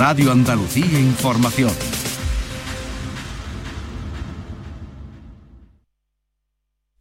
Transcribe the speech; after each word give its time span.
Radio 0.00 0.32
Andalucía 0.32 0.98
Información. 0.98 1.70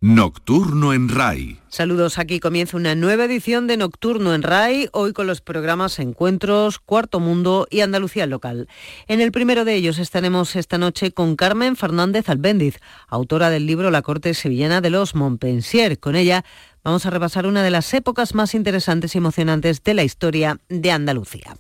Nocturno 0.01 0.91
en 0.91 1.07
RAI. 1.07 1.61
Saludos, 1.69 2.19
aquí 2.19 2.41
comienza 2.41 2.75
una 2.75 2.95
nueva 2.95 3.23
edición 3.23 3.67
de 3.67 3.77
Nocturno 3.77 4.35
en 4.35 4.43
RAI, 4.43 4.89
hoy 4.91 5.13
con 5.13 5.27
los 5.27 5.39
programas 5.39 5.97
Encuentros, 5.99 6.79
Cuarto 6.79 7.21
Mundo 7.21 7.67
y 7.69 7.79
Andalucía 7.79 8.25
Local. 8.25 8.67
En 9.07 9.21
el 9.21 9.31
primero 9.31 9.63
de 9.63 9.75
ellos 9.75 9.97
estaremos 9.97 10.57
esta 10.57 10.77
noche 10.77 11.13
con 11.13 11.37
Carmen 11.37 11.77
Fernández 11.77 12.27
Albéndiz, 12.27 12.81
autora 13.07 13.49
del 13.49 13.65
libro 13.65 13.91
La 13.91 14.01
Corte 14.01 14.33
Sevillana 14.33 14.81
de 14.81 14.89
los 14.89 15.15
Montpensier. 15.15 16.01
Con 16.01 16.17
ella 16.17 16.43
vamos 16.83 17.05
a 17.05 17.11
repasar 17.11 17.47
una 17.47 17.63
de 17.63 17.71
las 17.71 17.93
épocas 17.93 18.35
más 18.35 18.53
interesantes 18.55 19.15
y 19.15 19.19
emocionantes 19.19 19.85
de 19.85 19.93
la 19.93 20.03
historia 20.03 20.59
de 20.67 20.91
Andalucía. 20.91 21.55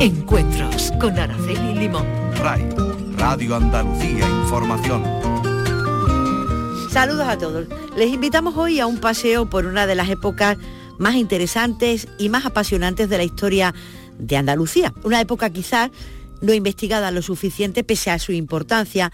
Encuentros 0.00 0.92
con 1.00 1.18
Araceli 1.18 1.74
Limón. 1.74 2.06
RAI, 2.36 2.68
Radio 3.16 3.56
Andalucía 3.56 4.28
Información. 4.28 5.02
Saludos 6.88 7.26
a 7.26 7.36
todos. 7.36 7.66
Les 7.96 8.12
invitamos 8.12 8.56
hoy 8.56 8.78
a 8.78 8.86
un 8.86 9.00
paseo 9.00 9.50
por 9.50 9.66
una 9.66 9.88
de 9.88 9.96
las 9.96 10.08
épocas 10.08 10.56
más 10.98 11.16
interesantes 11.16 12.06
y 12.16 12.28
más 12.28 12.46
apasionantes 12.46 13.08
de 13.08 13.16
la 13.16 13.24
historia 13.24 13.74
de 14.20 14.36
Andalucía. 14.36 14.94
Una 15.02 15.20
época 15.20 15.50
quizás 15.50 15.90
no 16.42 16.54
investigada 16.54 17.10
lo 17.10 17.20
suficiente 17.20 17.82
pese 17.82 18.12
a 18.12 18.20
su 18.20 18.30
importancia, 18.30 19.10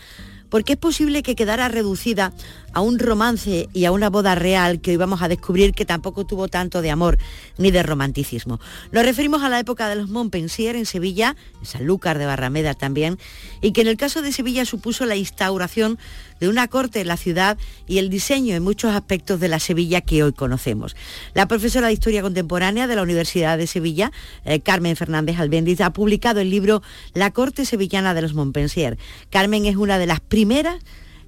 porque 0.51 0.75
es 0.75 0.79
posible 0.79 1.23
que 1.23 1.35
quedara 1.35 1.69
reducida 1.69 2.35
a 2.75 2.81
un 2.81 2.99
romance 2.99 3.69
y 3.73 3.85
a 3.85 3.93
una 3.93 4.11
boda 4.11 4.35
real 4.35 4.81
que 4.81 4.91
hoy 4.91 4.97
vamos 4.97 5.23
a 5.23 5.29
descubrir 5.29 5.73
que 5.73 5.85
tampoco 5.85 6.27
tuvo 6.27 6.49
tanto 6.49 6.83
de 6.83 6.91
amor 6.91 7.19
ni 7.57 7.71
de 7.71 7.83
romanticismo. 7.83 8.61
Nos 8.93 9.05
referimos 9.05 9.43
a 9.43 9.49
la 9.49 9.61
época 9.61 9.89
de 9.89 9.95
los 9.95 10.11
Montpensier 10.11 10.77
en 10.77 10.85
Sevilla, 10.85 11.37
en 11.61 11.67
Sanlúcar 11.67 12.19
de 12.19 12.27
Barrameda 12.27 12.75
también, 12.75 13.19
y 13.63 13.73
que 13.73 13.81
en 13.81 13.87
el 13.87 13.97
caso 13.97 14.23
de 14.23 14.33
Sevilla 14.33 14.65
supuso 14.65 15.07
la 15.07 15.17
instauración 15.17 15.99
de 16.41 16.49
una 16.49 16.67
corte 16.67 17.01
en 17.01 17.09
la 17.09 17.17
ciudad 17.17 17.57
y 17.87 17.99
el 17.99 18.11
diseño 18.11 18.57
en 18.57 18.63
muchos 18.63 18.93
aspectos 18.93 19.39
de 19.39 19.49
la 19.49 19.61
Sevilla 19.61 20.01
que 20.01 20.25
hoy 20.25 20.33
conocemos. 20.33 20.97
La 21.33 21.47
profesora 21.47 21.87
de 21.87 21.93
Historia 21.93 22.23
Contemporánea 22.23 22.89
de 22.89 22.97
la 22.97 23.03
Universidad 23.03 23.57
de 23.57 23.69
Sevilla, 23.69 24.11
eh, 24.45 24.61
Carmen 24.61 24.97
Fernández 24.97 25.39
Albéndiz, 25.39 25.81
ha 25.81 25.93
publicado 25.93 26.41
el 26.41 26.51
libro 26.51 26.83
La 27.15 27.31
Corte 27.31 27.65
Sevillana 27.65 28.15
de 28.15 28.23
los 28.23 28.35
Montpensier. 28.35 28.99
Carmen 29.31 29.65
es 29.67 29.77
una 29.77 29.99
de 29.99 30.07
las 30.07 30.19
primeras 30.21 30.77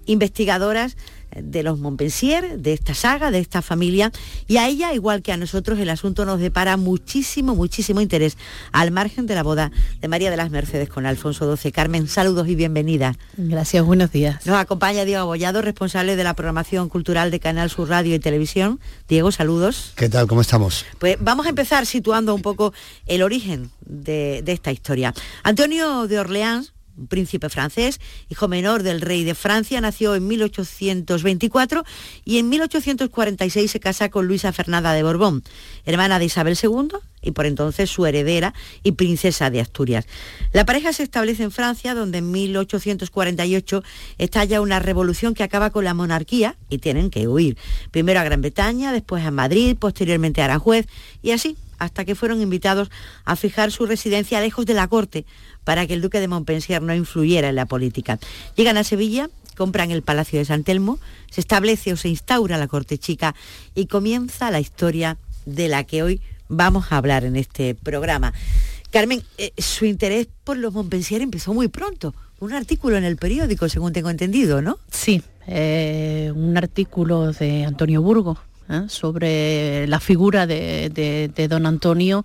investigadoras 0.07 0.97
de 1.35 1.63
los 1.63 1.79
Montpensier, 1.79 2.59
de 2.59 2.73
esta 2.73 2.95
saga, 2.95 3.31
de 3.31 3.39
esta 3.39 3.63
familia, 3.63 4.13
y 4.47 4.57
a 4.57 4.69
ella, 4.69 4.93
igual 4.95 5.23
que 5.23 5.33
a 5.33 5.37
nosotros, 5.37 5.79
el 5.79 5.91
asunto 5.91 6.25
nos 6.25 6.41
depara 6.41 6.77
muchísimo, 6.77 7.55
muchísimo 7.55 8.01
interés, 8.01 8.37
al 8.73 8.91
margen 8.91 9.27
de 9.27 9.35
la 9.35 9.43
boda 9.43 9.71
de 10.01 10.09
María 10.09 10.31
de 10.31 10.37
las 10.37 10.51
Mercedes 10.51 10.89
con 10.89 11.07
Alfonso 11.07 11.55
XII. 11.57 11.73
Carmen, 11.73 12.09
saludos 12.09 12.49
y 12.49 12.55
bienvenida. 12.55 13.15
Gracias, 13.37 13.85
buenos 13.85 14.13
días. 14.13 14.47
Nos 14.47 14.57
acompaña 14.57 15.05
Diego 15.05 15.23
Abollado, 15.23 15.63
responsable 15.63 16.17
de 16.17 16.25
la 16.25 16.35
programación 16.35 16.89
cultural 16.89 17.31
de 17.31 17.41
Canal 17.41 17.71
Sur 17.71 17.89
Radio 17.89 18.15
y 18.15 18.19
Televisión. 18.19 18.81
Diego, 19.09 19.33
saludos. 19.33 19.93
¿Qué 19.97 20.09
tal? 20.09 20.27
¿Cómo 20.27 20.41
estamos? 20.41 20.85
Pues 20.99 21.17
vamos 21.21 21.47
a 21.47 21.51
empezar 21.51 21.87
situando 21.87 22.35
un 22.35 22.43
poco 22.43 22.73
el 23.07 23.23
origen 23.23 23.71
de, 23.85 24.43
de 24.45 24.53
esta 24.53 24.73
historia. 24.73 25.15
Antonio 25.43 26.07
de 26.07 26.19
Orleans, 26.19 26.73
príncipe 27.09 27.49
francés, 27.49 28.01
hijo 28.29 28.49
menor 28.49 28.83
del 28.83 29.01
rey 29.01 29.25
de 29.25 29.35
Francia, 29.35 29.81
nació 29.81 30.15
en 30.15 30.27
1824 30.27 31.85
y 32.25 32.39
en 32.39 32.49
1846 32.49 33.71
se 33.71 33.81
casa 33.81 34.09
con 34.09 34.27
Luisa 34.27 34.53
Fernanda 34.53 34.93
de 34.93 35.03
Borbón, 35.03 35.43
hermana 35.85 36.19
de 36.19 36.25
Isabel 36.25 36.59
II 36.61 36.89
y 37.23 37.33
por 37.33 37.47
entonces 37.47 37.91
su 37.91 38.07
heredera 38.07 38.55
y 38.83 38.93
princesa 38.93 39.51
de 39.51 39.61
Asturias. 39.61 40.07
La 40.53 40.65
pareja 40.65 40.93
se 40.93 41.03
establece 41.03 41.43
en 41.43 41.51
Francia, 41.51 41.95
donde 41.95 42.19
en 42.19 42.31
1848 42.31 43.83
estalla 44.19 44.61
una 44.61 44.79
revolución 44.79 45.35
que 45.35 45.43
acaba 45.43 45.71
con 45.71 45.85
la 45.85 45.95
monarquía 45.95 46.57
y 46.69 46.79
tienen 46.79 47.11
que 47.11 47.29
huir. 47.29 47.57
Primero 47.91 48.21
a 48.21 48.25
Gran 48.25 48.41
Bretaña, 48.41 48.93
después 48.93 49.25
a 49.25 49.31
Madrid, 49.31 49.77
posteriormente 49.79 50.41
a 50.41 50.47
Aranjuez 50.47 50.87
y 51.23 51.33
así 51.33 51.57
hasta 51.79 52.05
que 52.05 52.15
fueron 52.15 52.41
invitados 52.41 52.91
a 53.25 53.37
fijar 53.37 53.73
su 53.73 53.87
residencia 53.87 54.41
lejos 54.41 54.67
de 54.67 54.75
la 54.75 54.89
corte 54.89 55.25
para 55.65 55.87
que 55.87 55.95
el 55.95 56.03
duque 56.03 56.21
de 56.21 56.29
Montpensier 56.29 56.83
no 56.83 56.95
influyera 56.95 57.49
en 57.49 57.57
la 57.57 57.67
política. 57.67 58.19
Llegan 58.55 58.77
a 58.77 58.85
Sevilla, 58.85 59.29
compran 59.57 59.91
el 59.91 60.03
Palacio 60.03 60.39
de 60.39 60.45
San 60.45 60.65
Telmo, 60.65 60.99
se 61.31 61.41
establece 61.41 61.93
o 61.93 61.97
se 61.97 62.09
instaura 62.09 62.59
la 62.59 62.69
corte 62.69 62.99
chica 62.99 63.35
y 63.75 63.87
comienza 63.87 64.51
la 64.51 64.61
historia 64.61 65.17
de 65.45 65.69
la 65.69 65.85
que 65.85 66.03
hoy 66.03 66.21
vamos 66.49 66.93
a 66.93 66.99
hablar 66.99 67.25
en 67.25 67.37
este 67.37 67.75
programa. 67.75 68.33
Carmen, 68.91 69.23
eh, 69.39 69.53
su 69.59 69.85
interés 69.85 70.29
por 70.45 70.57
los 70.57 70.73
Montpensier 70.73 71.21
empezó 71.21 71.53
muy 71.53 71.69
pronto. 71.69 72.15
Un 72.39 72.53
artículo 72.53 72.97
en 72.97 73.05
el 73.05 73.17
periódico, 73.17 73.69
según 73.69 73.93
tengo 73.93 74.11
entendido, 74.11 74.63
¿no? 74.63 74.79
Sí, 74.91 75.23
eh, 75.47 76.33
un 76.35 76.57
artículo 76.57 77.33
de 77.33 77.65
Antonio 77.65 78.03
Burgos 78.03 78.39
¿eh? 78.69 78.83
sobre 78.89 79.87
la 79.87 80.01
figura 80.01 80.47
de, 80.47 81.31
de 81.35 81.49
don 81.49 81.67
Antonio 81.67 82.25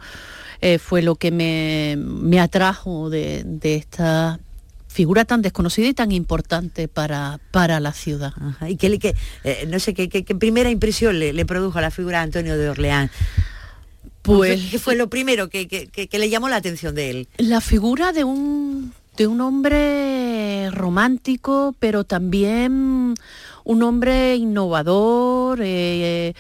eh, 0.63 0.78
fue 0.78 1.02
lo 1.02 1.16
que 1.16 1.31
me, 1.31 2.40
atrajo 2.40 3.09
de, 3.09 3.44
esta 3.63 4.40
figura 4.88 5.25
tan 5.25 5.41
desconocida 5.41 5.88
y 5.88 5.94
tan 5.96 6.12
importante 6.12 6.88
para, 6.88 7.40
para 7.50 7.80
la 7.80 7.94
ciudad. 7.94 8.34
Y 8.68 8.75
que, 8.75 9.00
que 9.00 9.16
eh, 9.44 9.66
no 9.68 9.80
sé, 9.80 9.96
¿qué, 9.96 10.35
primera 10.35 10.69
impresión 10.69 11.18
le, 11.18 11.46
produjo 11.46 11.80
a 11.80 11.81
la 11.81 11.90
figura 11.90 12.19
de 12.19 12.25
Antonio 12.25 12.57
de 12.59 12.69
Orleán? 12.69 13.09
Pues, 14.22 14.69
¿Qué 14.69 14.78
fue 14.78 14.96
lo 14.96 15.09
primero 15.09 15.50
que, 15.50 15.90
le 16.12 16.30
llamó 16.30 16.47
la 16.47 16.57
atención 16.57 16.94
de 16.94 17.09
él? 17.09 17.28
La 17.38 17.59
figura 17.59 18.12
de 18.12 18.24
un, 18.24 18.94
de 19.18 19.25
un 19.25 19.41
hombre 19.41 20.69
romántico, 20.69 21.74
pero 21.80 22.03
también 22.03 23.16
un 23.64 23.84
hombre 23.84 24.36
innovador, 24.36 25.60
eh, 25.62 26.34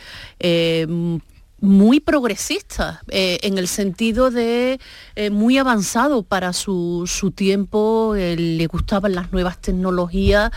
muy 1.61 1.99
progresista, 1.99 3.01
eh, 3.09 3.39
en 3.43 3.59
el 3.59 3.67
sentido 3.67 4.31
de 4.31 4.79
eh, 5.15 5.29
muy 5.29 5.59
avanzado 5.59 6.23
para 6.23 6.53
su, 6.53 7.07
tiempo, 7.35 8.15
eh, 8.15 8.35
le 8.35 8.67
gustaban 8.67 9.13
las 9.13 9.31
nuevas 9.31 9.59
tecnologías, 9.59 10.51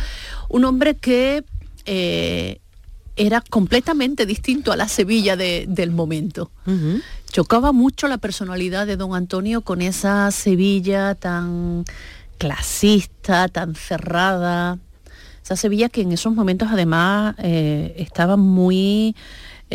un 0.49 0.65
hombre 0.65 0.97
que 0.97 1.45
era 3.17 3.43
completamente 3.43 4.25
distinto 4.25 4.73
a 4.73 4.77
la 4.77 4.89
Sevilla 4.89 5.37
del 5.37 5.91
momento. 5.91 6.51
Chocaba 7.31 7.73
mucho 7.73 8.09
la 8.09 8.17
personalidad 8.17 8.87
de 8.87 8.97
don 8.97 9.15
Antonio 9.15 9.61
con 9.61 9.83
esa 9.83 10.31
Sevilla 10.31 11.15
tan 11.15 11.85
clasista, 12.39 13.49
tan 13.49 13.75
cerrada, 13.75 14.79
esa 15.45 15.57
Sevilla 15.57 15.89
que 15.89 16.01
en 16.01 16.13
esos 16.13 16.35
momentos 16.35 16.69
además 16.73 17.37
estaba 17.39 18.37
muy 18.37 19.15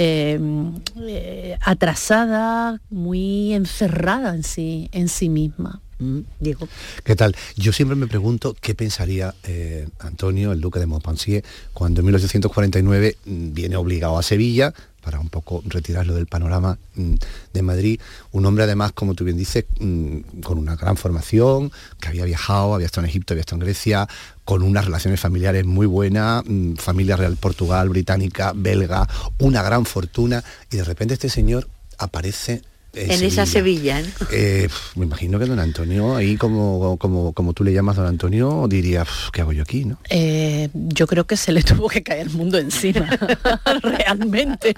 Em, 0.01 0.75
eh, 1.07 1.57
atrasada, 1.61 2.79
muy 2.89 3.53
encerrada 3.53 4.33
en 4.33 4.43
sí, 4.43 4.87
en 4.93 5.09
sí 5.09 5.29
misma. 5.29 5.81
Mm, 5.97 6.19
Diego. 6.39 6.69
¿Qué 7.03 7.15
tal? 7.15 7.35
Yo 7.57 7.73
siempre 7.73 7.97
me 7.97 8.07
pregunto 8.07 8.55
qué 8.61 8.75
pensaría 8.75 9.35
eh, 9.43 9.89
Antonio, 9.99 10.53
el 10.53 10.61
duque 10.61 10.79
de 10.79 10.85
Montpensier, 10.85 11.43
cuando 11.73 11.99
en 11.99 12.05
1849 12.05 13.17
mm, 13.25 13.53
viene 13.53 13.75
obligado 13.75 14.17
a 14.17 14.23
Sevilla 14.23 14.73
para 15.01 15.19
un 15.19 15.29
poco 15.29 15.63
retirarlo 15.65 16.13
del 16.13 16.27
panorama 16.27 16.77
mm, 16.95 17.13
de 17.53 17.61
Madrid. 17.61 17.99
Un 18.31 18.45
hombre 18.45 18.63
además, 18.63 18.91
como 18.91 19.13
tú 19.13 19.23
bien 19.23 19.37
dices, 19.37 19.65
con 19.77 20.57
una 20.57 20.75
gran 20.75 20.97
formación, 20.97 21.71
que 21.99 22.09
había 22.09 22.25
viajado, 22.25 22.73
había 22.73 22.85
estado 22.85 23.05
en 23.05 23.09
Egipto, 23.09 23.33
había 23.33 23.41
estado 23.41 23.57
en 23.61 23.65
Grecia, 23.65 24.07
con 24.45 24.63
unas 24.63 24.85
relaciones 24.85 25.19
familiares 25.19 25.65
muy 25.65 25.85
buenas, 25.85 26.43
mm, 26.45 26.75
familia 26.75 27.15
real 27.15 27.37
Portugal, 27.37 27.89
británica, 27.89 28.53
belga, 28.55 29.07
una 29.37 29.61
gran 29.61 29.85
fortuna, 29.85 30.43
y 30.71 30.77
de 30.77 30.83
repente 30.83 31.13
este 31.13 31.29
señor 31.29 31.67
aparece 31.97 32.61
en, 32.99 33.23
esa 33.23 33.45
Sevilla. 33.45 34.01
Eh, 34.31 34.67
me 34.95 35.05
imagino 35.05 35.39
que 35.39 35.45
don 35.45 35.59
Antonio, 35.59 36.15
ahí 36.15 36.37
como, 36.37 36.97
como, 36.97 37.33
como 37.33 37.53
tú 37.53 37.63
le 37.63 37.73
llamas 37.73 37.95
don 37.95 38.05
Antonio, 38.05 38.67
diría, 38.69 39.05
¿qué 39.31 39.41
hago 39.41 39.53
yo 39.53 39.63
aquí? 39.63 39.85
¿no? 39.85 39.97
Eh, 40.09 40.69
yo 40.73 41.07
creo 41.07 41.25
que 41.25 41.37
se 41.37 41.51
le 41.51 41.63
tuvo 41.63 41.87
que 41.87 42.03
caer 42.03 42.27
el 42.27 42.33
mundo 42.33 42.57
encima, 42.57 43.09
realmente. 43.81 44.75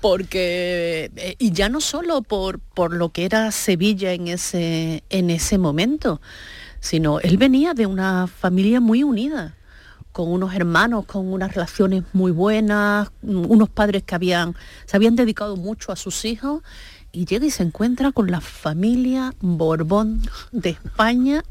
Porque, 0.00 1.10
eh, 1.16 1.34
y 1.38 1.52
ya 1.52 1.68
no 1.68 1.80
solo 1.80 2.22
por, 2.22 2.60
por 2.60 2.94
lo 2.94 3.10
que 3.10 3.24
era 3.24 3.50
Sevilla 3.50 4.12
en 4.12 4.28
ese, 4.28 5.02
en 5.10 5.30
ese 5.30 5.58
momento, 5.58 6.20
sino 6.80 7.18
él 7.20 7.36
venía 7.36 7.74
de 7.74 7.86
una 7.86 8.28
familia 8.28 8.80
muy 8.80 9.02
unida, 9.02 9.56
con 10.12 10.30
unos 10.30 10.54
hermanos, 10.54 11.04
con 11.04 11.32
unas 11.32 11.54
relaciones 11.54 12.04
muy 12.12 12.32
buenas, 12.32 13.10
unos 13.22 13.68
padres 13.68 14.02
que 14.04 14.14
habían, 14.14 14.56
se 14.86 14.96
habían 14.96 15.16
dedicado 15.16 15.56
mucho 15.56 15.92
a 15.92 15.96
sus 15.96 16.24
hijos, 16.24 16.62
y 17.12 17.24
llega 17.24 17.46
y 17.46 17.50
se 17.50 17.62
encuentra 17.62 18.12
con 18.12 18.30
la 18.30 18.40
familia 18.40 19.34
Borbón 19.40 20.22
de 20.52 20.70
España, 20.70 21.42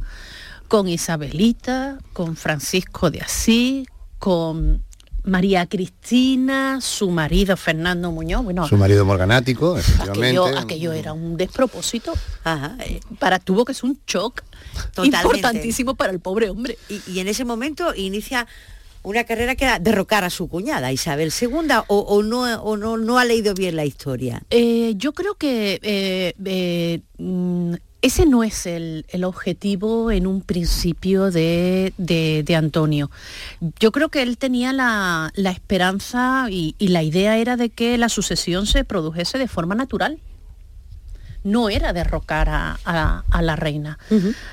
con 0.67 0.87
Isabelita, 0.87 1.97
con 2.13 2.35
Francisco 2.35 3.09
de 3.09 3.21
Asís, 3.21 3.87
con 4.19 4.83
María 5.23 5.65
Cristina, 5.65 6.79
su 6.79 7.11
marido 7.11 7.57
Fernando 7.57 8.11
Muñoz, 8.11 8.43
bueno, 8.43 8.67
Su 8.67 8.77
marido 8.77 9.03
morganático, 9.05 9.77
efectivamente. 9.77 10.39
aquello, 10.39 10.57
aquello 10.57 10.93
era 10.93 11.13
un 11.13 11.35
despropósito. 11.35 12.13
Ajá. 12.43 12.77
Eh, 12.85 13.01
para 13.19 13.39
tuvo 13.39 13.65
que 13.65 13.73
ser 13.73 13.89
un 13.89 13.99
shock 14.07 14.41
Totalmente. 14.93 15.27
importantísimo 15.27 15.95
para 15.95 16.13
el 16.13 16.19
pobre 16.19 16.49
hombre. 16.49 16.77
Y, 16.87 17.01
y 17.11 17.19
en 17.19 17.27
ese 17.27 17.43
momento 17.43 17.93
inicia 17.93 18.47
una 19.07 19.23
carrera 19.23 19.55
que 19.55 19.65
era 19.65 19.79
derrocar 19.79 20.23
a 20.23 20.29
su 20.29 20.47
cuñada, 20.49 20.91
Isabel 20.91 21.31
II, 21.39 21.49
o, 21.87 21.99
o 21.99 22.23
no, 22.23 22.41
o 22.61 22.75
no, 22.77 22.97
no 22.97 23.17
ha 23.19 23.25
leído 23.25 23.53
bien 23.53 23.75
la 23.75 23.85
historia. 23.85 24.41
Eh, 24.49 24.93
yo 24.97 25.13
creo 25.13 25.35
que 25.35 25.79
eh, 25.81 26.33
eh, 26.45 26.99
mm, 27.17 27.73
ese 28.01 28.25
no 28.25 28.43
es 28.43 28.65
el, 28.65 29.05
el 29.09 29.23
objetivo 29.23 30.11
en 30.11 30.27
un 30.27 30.41
principio 30.41 31.31
de, 31.31 31.93
de- 31.97 32.43
de 32.45 32.55
Antonio. 32.55 33.09
Yo 33.79 33.91
creo 33.91 34.09
que 34.09 34.21
él 34.21 34.37
tenía 34.37 34.71
la, 34.73 35.31
la 35.35 35.51
esperanza 35.51 36.47
y, 36.49 36.75
y 36.77 36.89
la 36.89 37.01
idea 37.01 37.37
era 37.37 37.55
de 37.57 37.69
que 37.69 37.97
la 37.97 38.09
sucesión 38.09 38.67
se 38.67 38.83
produjese 38.83 39.37
de 39.37 39.47
forma 39.47 39.73
natural. 39.73 40.19
No 41.43 41.69
era 41.69 41.93
derrocar 41.93 42.49
a, 42.49 42.77
a- 42.85 43.23
a 43.29 43.41
la 43.41 43.55
reina. 43.55 43.97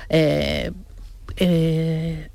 Eh, 0.09 0.71
eh, 1.37 2.29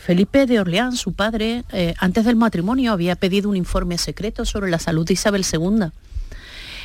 Felipe 0.00 0.46
de 0.46 0.58
Orleans, 0.60 0.98
su 0.98 1.12
padre, 1.12 1.64
eh, 1.72 1.94
antes 1.98 2.24
del 2.24 2.36
matrimonio 2.36 2.92
había 2.92 3.16
pedido 3.16 3.48
un 3.50 3.56
informe 3.56 3.98
secreto 3.98 4.44
sobre 4.44 4.70
la 4.70 4.78
salud 4.78 5.06
de 5.06 5.12
Isabel 5.14 5.44
II. 5.50 5.90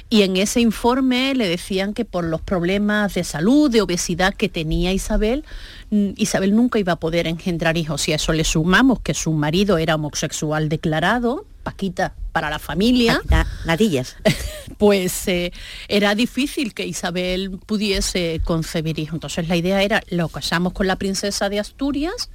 Y 0.07 0.21
en 0.21 0.37
ese 0.37 0.59
informe 0.59 1.33
le 1.33 1.47
decían 1.47 1.93
que 1.95 2.05
por 2.05 2.25
los 2.25 2.39
problemas 2.41 3.15
de 3.15 3.23
salud, 3.23 3.71
de 3.71 3.81
obesidad 3.81 4.35
que 4.35 4.49
tenía 4.49 4.93
Isabel, 4.93 5.43
mm, 5.89 6.09
Isabel 6.17 6.55
nunca 6.55 6.77
iba 6.77 6.93
a 6.93 6.99
poder 6.99 7.25
engendrar 7.25 7.75
hijos. 7.77 8.07
Y 8.07 8.11
a 8.11 8.17
eso 8.17 8.31
le 8.33 8.43
sumamos 8.43 8.99
que 8.99 9.15
su 9.15 9.31
marido 9.33 9.77
era 9.79 9.95
homosexual 9.95 10.69
declarado, 10.69 11.45
Paquita 11.63 12.13
para 12.33 12.51
la 12.51 12.59
familia, 12.59 13.19
Na- 13.27 13.47
natillas. 13.65 14.17
pues 14.77 15.27
eh, 15.27 15.51
era 15.87 16.13
difícil 16.13 16.75
que 16.75 16.85
Isabel 16.85 17.57
pudiese 17.65 18.39
concebir 18.43 18.99
hijos. 18.99 19.15
Entonces 19.15 19.47
la 19.47 19.55
idea 19.55 19.81
era, 19.81 20.03
lo 20.11 20.29
casamos 20.29 20.73
con 20.73 20.85
la 20.85 20.97
princesa 20.97 21.49
de 21.49 21.59
Asturias, 21.59 22.29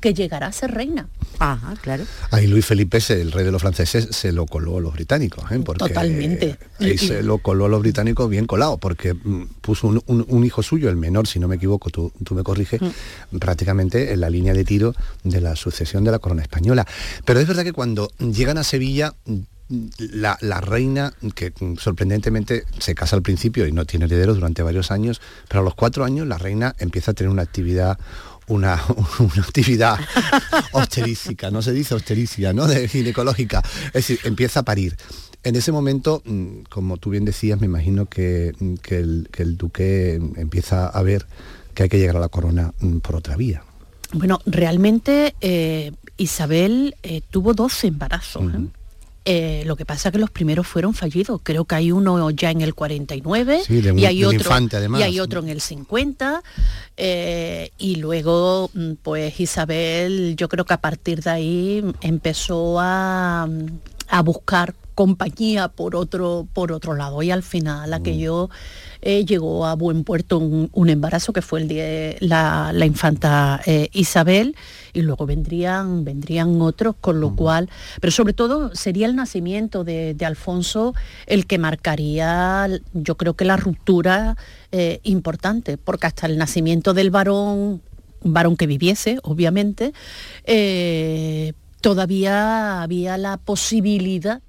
que 0.00 0.14
llegará 0.14 0.46
a 0.48 0.52
ser 0.52 0.70
reina. 0.72 1.08
Ajá, 1.38 1.74
claro. 1.80 2.04
Ahí 2.30 2.46
Luis 2.46 2.66
Felipe, 2.66 2.98
el 3.10 3.32
rey 3.32 3.44
de 3.44 3.52
los 3.52 3.60
franceses, 3.62 4.08
se 4.10 4.32
lo 4.32 4.46
coló 4.46 4.78
a 4.78 4.80
los 4.80 4.92
británicos, 4.94 5.44
¿eh? 5.52 5.60
Porque, 5.64 5.88
Totalmente. 5.88 6.58
ahí 6.78 6.92
Y- 6.92 6.98
se 6.98 7.22
lo 7.22 7.38
coló 7.38 7.66
a 7.66 7.68
los 7.68 7.80
británicos 7.80 8.28
bien 8.28 8.46
colado, 8.46 8.78
porque 8.78 9.14
mm, 9.14 9.44
puso 9.60 9.86
un, 9.88 10.02
un- 10.06 10.24
un 10.28 10.44
hijo 10.44 10.62
suyo, 10.62 10.88
el 10.90 10.96
menor, 10.96 11.26
si 11.26 11.38
no 11.38 11.48
me 11.48 11.56
equivoco, 11.56 11.90
tú, 11.90 12.12
tú 12.24 12.34
me 12.34 12.42
corriges, 12.42 12.80
prácticamente 13.38 14.12
en 14.12 14.20
la 14.20 14.30
línea 14.30 14.52
de 14.54 14.64
tiro 14.64 14.94
de 15.24 15.40
la 15.40 15.56
sucesión 15.56 16.04
de 16.04 16.10
la 16.10 16.18
corona 16.18 16.42
española. 16.42 16.86
Pero 17.24 17.40
es 17.40 17.46
verdad 17.46 17.64
que 17.64 17.72
cuando 17.72 18.10
llegan 18.18 18.58
a 18.58 18.64
Sevilla, 18.64 19.14
mm, 19.26 19.38
la, 19.98 20.36
la 20.40 20.60
reina, 20.60 21.12
que 21.34 21.52
mm, 21.58 21.76
sorprendentemente 21.76 22.64
se 22.80 22.94
casa 22.96 23.14
al 23.16 23.22
principio 23.22 23.66
y 23.66 23.72
no 23.72 23.84
tiene 23.84 24.06
herederos 24.06 24.34
durante 24.36 24.62
varios 24.64 24.90
años, 24.90 25.20
pero 25.48 25.60
a 25.60 25.64
los 25.64 25.74
cuatro 25.74 26.04
años 26.04 26.26
la 26.26 26.38
reina 26.38 26.74
empieza 26.78 27.12
a 27.12 27.14
tener 27.14 27.30
una 27.30 27.42
actividad 27.42 27.96
una, 28.50 28.82
una 29.18 29.42
actividad 29.42 29.98
obstetrística, 30.72 31.50
no 31.50 31.62
se 31.62 31.72
dice 31.72 31.94
obstericia, 31.94 32.52
¿no? 32.52 32.66
De 32.66 32.88
ginecológica. 32.88 33.62
Es 33.86 33.92
decir, 33.92 34.20
empieza 34.24 34.60
a 34.60 34.62
parir. 34.64 34.96
En 35.42 35.56
ese 35.56 35.72
momento, 35.72 36.22
mm, 36.24 36.62
como 36.68 36.98
tú 36.98 37.10
bien 37.10 37.24
decías, 37.24 37.58
me 37.60 37.66
imagino 37.66 38.06
que, 38.06 38.52
mm, 38.58 38.74
que 38.74 38.98
el, 38.98 39.28
que 39.32 39.42
el 39.42 39.56
duque 39.56 40.20
empieza 40.36 40.86
a 40.86 41.02
ver 41.02 41.26
que 41.74 41.84
hay 41.84 41.88
que 41.88 41.98
llegar 41.98 42.16
a 42.16 42.20
la 42.20 42.28
corona 42.28 42.74
mm, 42.80 42.98
por 42.98 43.16
otra 43.16 43.36
vía. 43.36 43.62
Bueno, 44.12 44.40
realmente 44.44 45.34
eh, 45.40 45.92
Isabel 46.16 46.96
eh, 47.02 47.22
tuvo 47.30 47.54
12 47.54 47.86
embarazos. 47.86 48.42
¿eh? 48.52 48.66
Eh, 49.26 49.64
lo 49.66 49.76
que 49.76 49.84
pasa 49.84 50.08
es 50.08 50.12
que 50.12 50.18
los 50.18 50.30
primeros 50.30 50.66
fueron 50.66 50.94
fallidos. 50.94 51.40
Creo 51.42 51.66
que 51.66 51.74
hay 51.74 51.92
uno 51.92 52.30
ya 52.30 52.50
en 52.50 52.62
el 52.62 52.74
49 52.74 53.60
Sí, 53.66 53.80
de 53.82 53.92
un- 53.92 53.98
y, 53.98 54.06
hay 54.06 54.24
otro, 54.24 54.38
infante, 54.38 54.76
además. 54.76 55.00
y 55.00 55.04
hay 55.04 55.20
otro 55.20 55.40
en 55.40 55.50
el 55.50 55.60
50. 55.60 56.42
eh, 56.96 57.70
y 57.78 57.96
luego, 57.96 58.70
mm, 58.74 58.92
pues 59.02 59.38
Isabel, 59.40 60.34
yo 60.36 60.48
creo 60.48 60.64
que 60.64 60.74
a 60.74 60.80
partir 60.80 61.22
de 61.22 61.30
ahí 61.30 61.84
empezó 62.00 62.78
a, 62.80 63.46
a 64.08 64.22
buscar 64.22 64.74
compañía 65.00 65.68
por 65.68 65.96
otro, 65.96 66.46
por 66.52 66.72
otro 66.72 66.94
lado. 66.94 67.22
Y 67.22 67.30
al 67.30 67.42
final 67.42 67.94
aquello 67.94 68.50
eh, 69.00 69.24
llegó 69.24 69.64
a 69.64 69.74
buen 69.74 70.04
puerto 70.04 70.36
un, 70.36 70.68
un 70.74 70.90
embarazo 70.90 71.32
que 71.32 71.40
fue 71.40 71.62
el 71.62 71.68
de 71.68 72.18
la, 72.20 72.70
la 72.74 72.84
infanta 72.84 73.62
eh, 73.64 73.88
Isabel 73.94 74.54
y 74.92 75.00
luego 75.00 75.24
vendrían, 75.24 76.04
vendrían 76.04 76.60
otros, 76.60 76.96
con 77.00 77.18
lo 77.18 77.34
cual, 77.34 77.70
pero 77.98 78.10
sobre 78.10 78.34
todo 78.34 78.74
sería 78.74 79.06
el 79.06 79.16
nacimiento 79.16 79.84
de, 79.84 80.12
de 80.12 80.26
Alfonso 80.26 80.92
el 81.24 81.46
que 81.46 81.56
marcaría, 81.56 82.68
yo 82.92 83.16
creo 83.16 83.32
que 83.32 83.46
la 83.46 83.56
ruptura 83.56 84.36
eh, 84.70 85.00
importante, 85.04 85.78
porque 85.78 86.08
hasta 86.08 86.26
el 86.26 86.36
nacimiento 86.36 86.92
del 86.92 87.10
varón, 87.10 87.80
un 88.22 88.32
varón 88.34 88.54
que 88.54 88.66
viviese, 88.66 89.18
obviamente, 89.22 89.94
eh, 90.44 91.54
todavía 91.80 92.82
había 92.82 93.16
la 93.16 93.38
posibilidad 93.38 94.42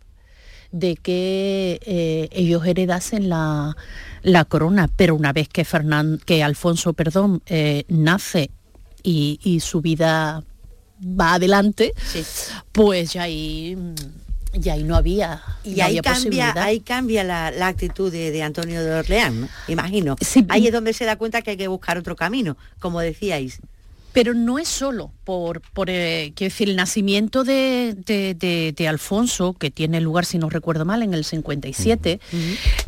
de 0.72 0.96
que 0.96 1.80
eh, 1.86 2.30
ellos 2.32 2.66
heredasen 2.66 3.30
la, 3.30 3.76
la 4.24 4.46
corona, 4.46 4.90
pero 4.96 5.16
una 5.16 5.34
vez 5.34 5.48
que, 5.50 5.66
Fernan- 5.66 6.20
que 6.24 6.44
Alfonso 6.44 6.94
perdón, 6.94 7.42
eh, 7.48 7.84
nace 7.90 8.52
y, 9.04 9.40
y 9.44 9.60
su 9.60 9.82
vida 9.82 10.44
va 11.04 11.34
adelante, 11.34 11.94
Sí. 12.12 12.24
pues 12.72 13.14
ya 13.14 13.24
ahí, 13.24 13.76
ya 14.54 14.74
ahí 14.74 14.84
no 14.84 14.96
había, 14.96 15.42
Y 15.64 15.72
no 15.72 15.84
ahí 15.86 15.98
había 15.98 16.02
cambia, 16.04 16.54
ahí 16.64 16.80
cambia 16.80 17.24
la, 17.24 17.52
la 17.52 17.68
actitud 17.68 18.12
de, 18.12 18.32
de 18.32 18.44
Antonio 18.44 18.84
de 18.84 18.94
Orleán, 18.94 19.42
¿no? 19.42 19.48
imagino. 19.68 20.16
Sí. 20.22 20.46
Ahí 20.50 20.68
es 20.68 20.74
donde 20.74 20.94
se 20.94 21.06
da 21.06 21.16
cuenta 21.18 21.42
que 21.42 21.52
hay 21.52 21.58
que 21.58 21.68
buscar 21.68 21.98
otro 21.98 22.16
camino, 22.16 22.56
como 22.80 23.00
decíais. 23.00 23.60
Pero 24.14 24.34
no 24.34 24.60
es 24.60 24.68
solo 24.68 25.12
por, 25.24 25.62
por 25.74 25.90
eh, 25.90 26.34
quiero 26.36 26.52
decir, 26.52 26.70
el 26.70 26.76
nacimiento 26.76 27.44
de, 27.44 27.96
de- 28.06 28.34
de- 28.34 28.74
de 28.76 28.88
Alfonso, 28.88 29.54
que 29.54 29.72
tiene 29.72 30.02
lugar, 30.02 30.26
si 30.26 30.38
no 30.38 30.50
recuerdo 30.50 30.84
mal, 30.86 31.02
en 31.02 31.14
el 31.14 31.24
57, 31.24 32.20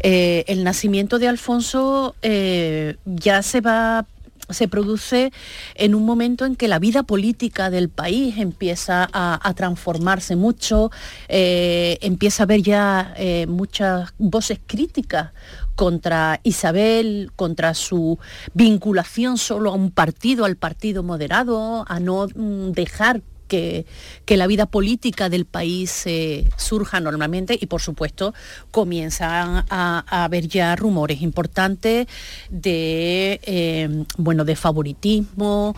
eh, 0.02 0.44
el 0.48 0.64
nacimiento 0.64 1.20
de 1.20 1.28
Alfonso 1.30 2.16
eh, 2.22 2.98
ya 3.06 3.42
se 3.42 3.62
va 3.62 4.06
se 4.50 4.68
produce 4.68 5.32
en 5.76 5.96
un 5.96 6.06
momento 6.06 6.44
en 6.46 6.58
que 6.58 6.68
la 6.68 6.78
vida 6.78 7.04
política 7.04 7.70
del 7.70 7.88
país 7.88 8.38
empieza 8.38 9.08
a, 9.14 9.40
a 9.42 9.54
transformarse 9.54 10.36
mucho, 10.36 10.92
eh, 11.30 11.98
empieza 12.02 12.44
a 12.44 12.46
haber 12.46 12.62
ya 12.62 13.14
eh, 13.18 13.46
muchas 13.48 14.14
voces 14.18 14.60
críticas 14.68 15.32
contra 15.76 16.40
Isabel, 16.44 17.32
contra 17.36 17.74
su 17.74 18.20
vinculación 18.54 19.38
solo 19.38 19.72
a 19.72 19.76
un 19.76 19.92
partido, 19.92 20.46
al 20.46 20.56
partido 20.56 21.04
moderado, 21.04 21.86
a 21.88 22.00
no 22.00 22.28
mm, 22.34 22.72
dejar 22.72 23.22
que, 23.48 23.86
que 24.26 24.38
la 24.38 24.48
vida 24.48 24.66
política 24.66 25.30
del 25.30 25.46
país 25.46 26.04
eh, 26.08 26.50
surja 26.58 27.00
normalmente. 27.00 27.56
Y 27.60 27.68
por 27.68 27.82
supuesto 27.82 28.34
comienzan 28.72 29.66
a, 29.70 30.24
haber 30.24 30.48
ya 30.48 30.76
rumores 30.76 31.22
importantes 31.22 32.08
de 32.50 33.40
eh, 33.44 34.06
bueno 34.18 34.44
de 34.46 34.56
favoritismo 34.56 35.76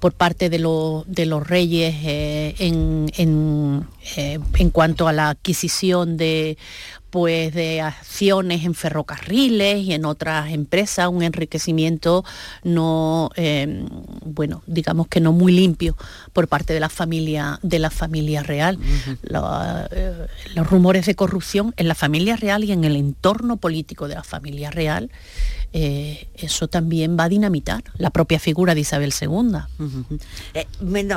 por 0.00 0.12
parte 0.12 0.48
de, 0.48 0.58
lo- 0.58 1.04
de 1.06 1.26
los 1.26 1.46
reyes 1.46 1.94
eh, 2.04 2.54
en, 2.60 3.10
en, 3.16 3.86
en 4.16 4.70
cuanto 4.70 5.08
a 5.08 5.12
la 5.12 5.30
adquisición 5.30 6.16
de 6.16 6.56
pues 7.16 7.54
de 7.54 7.80
acciones 7.80 8.62
en 8.66 8.74
ferrocarriles 8.74 9.78
y 9.86 9.94
en 9.94 10.04
otras 10.04 10.50
empresas, 10.52 11.08
un 11.08 11.22
enriquecimiento 11.22 12.26
no, 12.62 13.30
eh, 13.36 13.86
bueno, 14.26 14.62
digamos 14.66 15.08
que 15.08 15.18
no 15.22 15.32
muy 15.32 15.50
limpio 15.52 15.96
por 16.34 16.46
parte 16.46 16.74
de 16.74 16.80
la 16.80 16.90
familia, 16.90 17.58
de 17.62 17.78
la 17.78 17.88
familia 17.88 18.42
real. 18.42 18.78
La- 19.22 19.88
eh, 19.92 20.26
los 20.54 20.68
rumores 20.68 21.06
de 21.06 21.14
corrupción 21.14 21.72
en 21.78 21.88
la 21.88 21.94
familia 21.94 22.36
real 22.36 22.64
y 22.64 22.72
en 22.72 22.84
el 22.84 22.96
entorno 22.96 23.56
político 23.56 24.08
de 24.08 24.16
la 24.16 24.22
familia 24.22 24.70
real, 24.70 25.10
eh, 25.72 26.28
eso 26.36 26.68
también 26.68 27.16
va 27.18 27.24
a 27.24 27.28
dinamitar 27.30 27.82
la 27.96 28.10
propia 28.10 28.38
figura 28.38 28.74
de 28.74 28.80
Isabel 28.82 29.14
II. 29.18 29.56
Eh, 30.52 30.66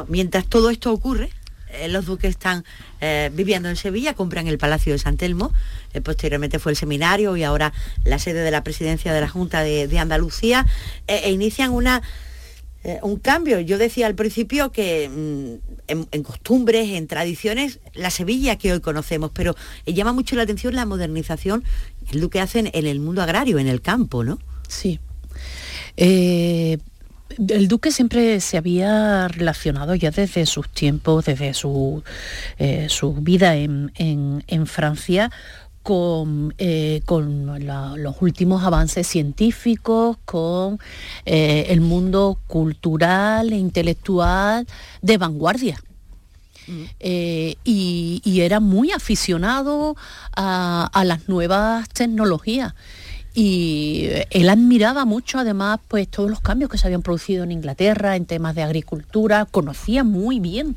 mientras 0.07 0.45
todo 0.47 0.69
esto 0.69 0.93
ocurre, 0.93 1.29
eh, 1.71 1.87
los 1.87 2.05
duques 2.05 2.31
están 2.31 2.63
eh, 2.99 3.29
viviendo 3.33 3.69
en 3.69 3.75
Sevilla, 3.75 4.13
compran 4.13 4.47
el 4.47 4.57
Palacio 4.57 4.93
de 4.93 4.99
San 4.99 5.17
Telmo, 5.17 5.53
eh, 5.93 6.01
posteriormente 6.01 6.57
fue 6.57 6.71
el 6.71 6.75
seminario 6.75 7.37
y 7.37 7.43
ahora 7.43 7.73
la 8.03 8.17
sede 8.17 8.41
de 8.41 8.51
la 8.51 8.63
presidencia 8.63 9.13
de 9.13 9.21
la 9.21 9.29
Junta 9.29 9.61
de, 9.61 9.99
Andalucía, 9.99 10.65
e 11.07 11.31
inician 11.31 11.71
una, 11.71 12.01
un 13.01 13.17
cambio. 13.17 13.59
Yo 13.59 13.77
decía 13.77 14.07
al 14.07 14.15
principio 14.15 14.71
que 14.71 15.09
mm, 15.09 15.95
en, 16.11 16.23
costumbres, 16.23 16.89
en 16.89 17.07
tradiciones, 17.07 17.79
la 17.93 18.09
Sevilla 18.09 18.55
que 18.57 18.71
hoy 18.71 18.79
conocemos, 18.79 19.31
pero 19.33 19.55
llama 19.85 20.13
mucho 20.13 20.35
la 20.35 20.43
atención 20.43 20.75
la 20.75 20.85
modernización, 20.85 21.63
el 22.11 22.21
duque 22.21 22.39
hace 22.39 22.59
en, 22.59 22.87
el 22.87 22.99
mundo 22.99 23.21
agrario, 23.21 23.59
en 23.59 23.67
el 23.67 23.81
campo, 23.81 24.23
¿no? 24.23 24.39
Sí. 24.67 24.99
El 27.37 27.67
duque 27.67 27.91
siempre 27.91 28.39
se 28.41 28.57
había 28.57 29.27
relacionado 29.27 29.95
ya 29.95 30.11
desde 30.11 30.45
sus 30.45 30.69
tiempos, 30.69 31.25
desde 31.25 31.53
su, 31.53 32.03
eh, 32.57 32.87
su 32.89 33.13
vida 33.13 33.55
en, 33.55 34.65
Francia, 34.65 35.31
con, 35.83 36.53
eh, 36.57 37.01
con 37.05 37.45
los 38.03 38.21
últimos 38.21 38.63
avances 38.63 39.07
científicos, 39.07 40.17
con 40.25 40.79
el 41.25 41.81
mundo 41.81 42.39
cultural 42.47 43.53
e 43.53 43.57
intelectual 43.57 44.67
de 45.01 45.17
vanguardia. 45.17 45.79
Mm. 46.67 46.83
y, 47.63 48.41
era 48.41 48.59
muy 48.59 48.91
aficionado 48.91 49.95
a 50.35 51.03
las 51.03 51.27
nuevas 51.27 51.89
tecnologías 51.89 52.75
y 53.41 54.09
él 54.31 54.49
admiraba 54.49 55.05
mucho 55.05 55.39
además 55.39 55.79
pues 55.87 56.09
todos 56.09 56.29
los 56.29 56.41
cambios 56.41 56.69
que 56.69 56.77
se 56.77 56.87
habían 56.87 57.01
producido 57.01 57.45
en 57.45 57.53
Inglaterra 57.53 58.17
en 58.17 58.25
temas 58.25 58.53
de 58.53 58.63
agricultura, 58.63 59.45
conocía 59.45 60.03
muy 60.03 60.41
bien 60.41 60.75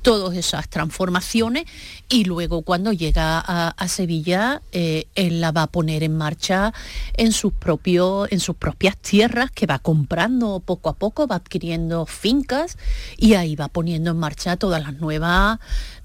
todas 0.00 0.34
esas 0.34 0.70
transformaciones 0.70 1.64
y 2.08 2.24
luego 2.24 2.62
cuando 2.62 2.94
llega 2.94 3.38
a, 3.46 3.88
Sevilla 3.88 4.62
eh, 4.72 5.06
él 5.16 5.42
la 5.42 5.52
va 5.52 5.64
a 5.64 5.66
poner 5.66 6.02
en 6.02 6.16
marcha 6.16 6.72
en 7.12 7.32
sus, 7.32 7.52
propios, 7.52 8.32
en 8.32 8.40
sus 8.40 8.56
propias 8.56 8.96
tierras 8.96 9.50
que 9.50 9.66
va 9.66 9.78
comprando 9.78 10.60
poco 10.60 10.88
a 10.88 10.94
poco, 10.94 11.26
va 11.26 11.36
adquiriendo 11.36 12.06
fincas 12.06 12.78
y 13.18 13.34
ahí 13.34 13.54
va 13.54 13.68
poniendo 13.68 14.12
en 14.12 14.16
marcha 14.16 14.56
todas 14.56 14.82
las 14.82 14.94
nuevas 14.94 15.58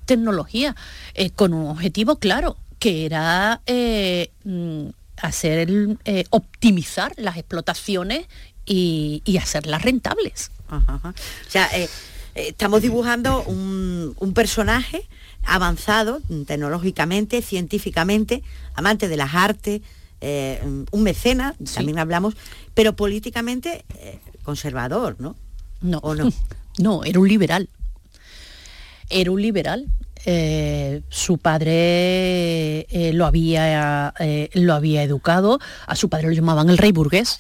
tecnologías 0.03 0.75
eh, 1.13 1.29
con 1.29 1.53
un 1.53 1.69
objetivo 1.69 2.17
claro 2.17 2.57
que 2.77 3.05
era 3.05 3.62
eh, 3.65 4.31
mm, 4.43 4.89
hacer 5.17 5.70
eh, 6.05 6.25
optimizar 6.29 7.13
las 7.17 7.38
explotaciones 7.38 8.25
y, 8.65 9.22
hacerlas 9.41 9.82
rentables. 9.82 10.51
O 10.70 11.13
sea, 11.48 11.67
eh, 11.77 11.89
eh, 12.36 12.48
estamos 12.50 12.82
dibujando 12.82 13.43
un, 13.43 14.34
personaje 14.34 15.08
avanzado 15.46 16.22
tecnológicamente, 16.48 17.41
científicamente, 17.41 18.43
amante 18.75 19.08
de 19.08 19.17
las 19.17 19.36
artes, 19.36 19.82
un 20.22 21.03
mecena, 21.03 21.53
también 21.74 22.00
hablamos, 22.00 22.36
pero 22.74 22.96
políticamente 22.96 23.84
conservador, 24.43 25.17
¿no? 25.20 25.36
No, 25.82 25.98
¿O 26.00 26.15
no? 26.15 26.29
no, 26.79 27.03
era 27.03 27.20
un 27.20 27.27
liberal. 27.27 27.70
Era 29.10 29.32
un 29.32 29.41
liberal 29.41 29.86
eh, 30.25 31.01
su 31.10 31.38
padre 31.38 32.82
eh, 32.89 33.12
lo, 33.13 33.25
había, 33.25 34.13
eh, 34.20 34.50
lo 34.53 34.74
había 34.74 35.03
educado, 35.03 35.60
a 35.86 35.96
su 35.96 36.10
padre 36.10 36.27
lo 36.27 36.34
llamaban 36.34 36.70
el 36.70 36.77
rey 36.77 36.92
burgués. 36.92 37.39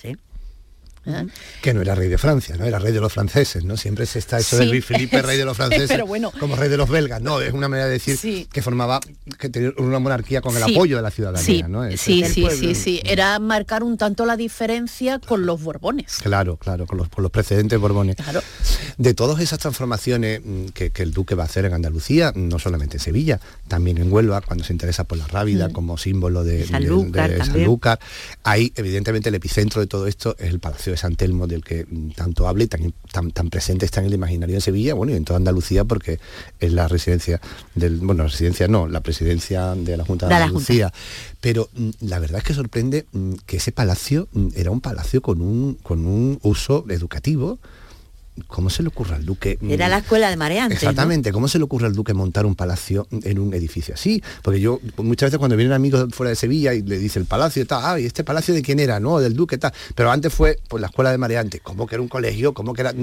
¿Eh? 1.05 1.27
Que 1.61 1.73
no 1.73 1.81
era 1.81 1.95
rey 1.95 2.07
de 2.07 2.17
Francia, 2.17 2.55
¿no? 2.57 2.65
Era 2.65 2.79
rey 2.79 2.93
de 2.93 3.01
los 3.01 3.11
franceses, 3.11 3.65
¿no? 3.65 3.75
Siempre 3.75 4.05
se 4.05 4.19
está 4.19 4.37
eso 4.39 4.57
de 4.57 4.65
Luis 4.65 4.85
Felipe, 4.85 5.21
rey 5.21 5.37
de 5.37 5.45
los 5.45 5.57
franceses, 5.57 5.99
como 6.39 6.55
rey 6.55 6.69
de 6.69 6.77
los 6.77 6.89
belgas. 6.89 7.21
No, 7.21 7.41
es 7.41 7.53
una 7.53 7.67
manera 7.67 7.87
de 7.87 7.93
decir 7.93 8.47
que 8.47 8.61
formaba, 8.61 9.01
que 9.37 9.49
tenía 9.49 9.71
una 9.77 9.99
monarquía 9.99 10.41
con 10.41 10.55
el 10.55 10.63
apoyo 10.63 10.95
de 10.95 11.01
la 11.01 11.11
ciudadanía, 11.11 11.67
¿no? 11.67 11.89
sí, 11.97 12.23
sí, 12.23 12.47
sí, 12.57 12.75
sí. 12.75 13.01
Era 13.03 13.39
marcar 13.39 13.83
un 13.83 13.97
tanto 13.97 14.25
la 14.25 14.37
diferencia 14.37 15.19
con 15.19 15.45
los 15.45 15.61
Borbones. 15.61 16.19
Claro, 16.21 16.57
claro, 16.57 16.85
con 16.85 16.97
los, 16.97 17.07
los 17.15 17.31
precedentes 17.31 17.79
Borbones. 17.79 18.15
Claro. 18.15 18.41
De 18.97 19.13
todas 19.13 19.39
esas 19.39 19.59
transformaciones 19.59 20.41
mm, 20.43 20.67
que, 20.67 20.91
el 20.95 21.11
duque 21.11 21.35
va 21.35 21.43
a 21.43 21.47
hacer 21.47 21.65
en 21.65 21.73
Andalucía, 21.73 22.31
no 22.35 22.59
solamente 22.59 22.97
en 22.97 23.03
Sevilla, 23.03 23.39
también 23.67 23.97
en 23.97 24.11
Huelva, 24.11 24.39
cuando 24.39 24.63
se 24.63 24.71
interesa 24.71 25.03
por 25.03 25.17
la 25.17 25.27
rábida 25.27 25.67
mm. 25.67 25.71
como 25.73 25.97
símbolo 25.97 26.43
de, 26.45 26.65
Sanlúcar, 26.65 27.99
ahí 28.43 28.71
evidentemente 28.75 29.29
el 29.29 29.35
epicentro 29.35 29.81
de 29.81 29.87
todo 29.87 30.07
esto 30.07 30.35
es 30.39 30.49
el 30.49 30.59
Palacio 30.59 30.92
de 30.93 30.97
San 30.97 31.15
Telmo 31.15 31.47
del 31.47 31.63
que 31.63 31.85
tanto 32.15 32.47
habla 32.47 32.63
y 32.63 32.67
tan, 32.67 32.93
tan, 33.11 33.49
presente 33.49 33.85
está 33.85 33.99
en 34.01 34.07
el 34.07 34.13
imaginario 34.13 34.55
de 34.55 34.61
Sevilla, 34.61 34.93
bueno, 34.93 35.13
y 35.13 35.15
en 35.15 35.25
toda 35.25 35.37
Andalucía 35.37 35.83
porque 35.83 36.19
es 36.59 36.71
la 36.71 36.87
residencia 36.87 37.41
del, 37.75 37.97
bueno, 37.97 38.23
la 38.23 38.29
residencia 38.29 38.67
no, 38.67 38.87
la 38.87 39.01
presidencia 39.01 39.75
de 39.75 39.97
la 39.97 40.05
Junta 40.05 40.27
de, 40.27 40.35
Andalucía. 40.35 40.93
Pero 41.41 41.69
mm, 41.75 41.89
la 42.01 42.19
verdad 42.19 42.39
es 42.39 42.43
que 42.43 42.53
sorprende 42.53 43.05
mm, 43.11 43.33
que 43.45 43.57
ese 43.57 43.71
palacio 43.71 44.27
mm, 44.31 44.47
era 44.55 44.71
un 44.71 44.81
palacio 44.81 45.21
con 45.21 45.41
un, 45.41 45.75
con 45.83 46.05
un 46.05 46.39
uso 46.41 46.85
educativo, 46.89 47.59
¿Cómo 48.47 48.69
se 48.69 48.81
le 48.81 48.89
ocurre 48.89 49.15
al 49.15 49.25
duque? 49.25 49.59
Era 49.61 49.87
la 49.87 49.99
escuela 49.99 50.29
de 50.29 50.37
mareantes. 50.37 50.81
Exactamente, 50.81 51.31
¿cómo 51.31 51.47
se 51.47 51.59
le 51.59 51.65
ocurre 51.65 51.85
al 51.85 51.93
duque 51.93 52.15
montar 52.15 52.45
un 52.47 52.55
palacio 52.55 53.07
en 53.11 53.37
un 53.37 53.53
edificio 53.53 53.93
así? 53.93 54.23
Porque 54.41 54.59
yo 54.59 54.79
muchas 54.97 55.27
veces 55.27 55.37
cuando 55.37 55.55
vienen 55.55 55.73
amigos 55.73 56.07
fuera 56.13 56.31
de 56.31 56.35
Sevilla 56.35 56.73
y 56.73 56.81
le 56.81 56.97
dice 56.97 57.19
el 57.19 57.25
palacio 57.25 57.61
y 57.61 57.65
tal, 57.65 57.81
ah, 57.83 57.99
¿y 57.99 58.05
este 58.05 58.23
palacio 58.23 58.55
de 58.55 58.63
quién 58.63 58.79
era? 58.79 58.99
No, 58.99 59.19
del 59.19 59.35
duque 59.35 59.59
tal. 59.59 59.71
Pero 59.93 60.11
antes 60.11 60.33
fue 60.33 60.59
pues 60.67 60.81
la 60.81 60.87
escuela 60.87 61.11
de 61.11 61.19
mareantes, 61.19 61.61
¿cómo 61.61 61.85
que 61.85 61.95
era 61.95 62.01
un 62.01 62.07
colegio? 62.07 62.53
¿Cómo 62.55 62.73
que 62.73 62.81
era? 62.81 62.93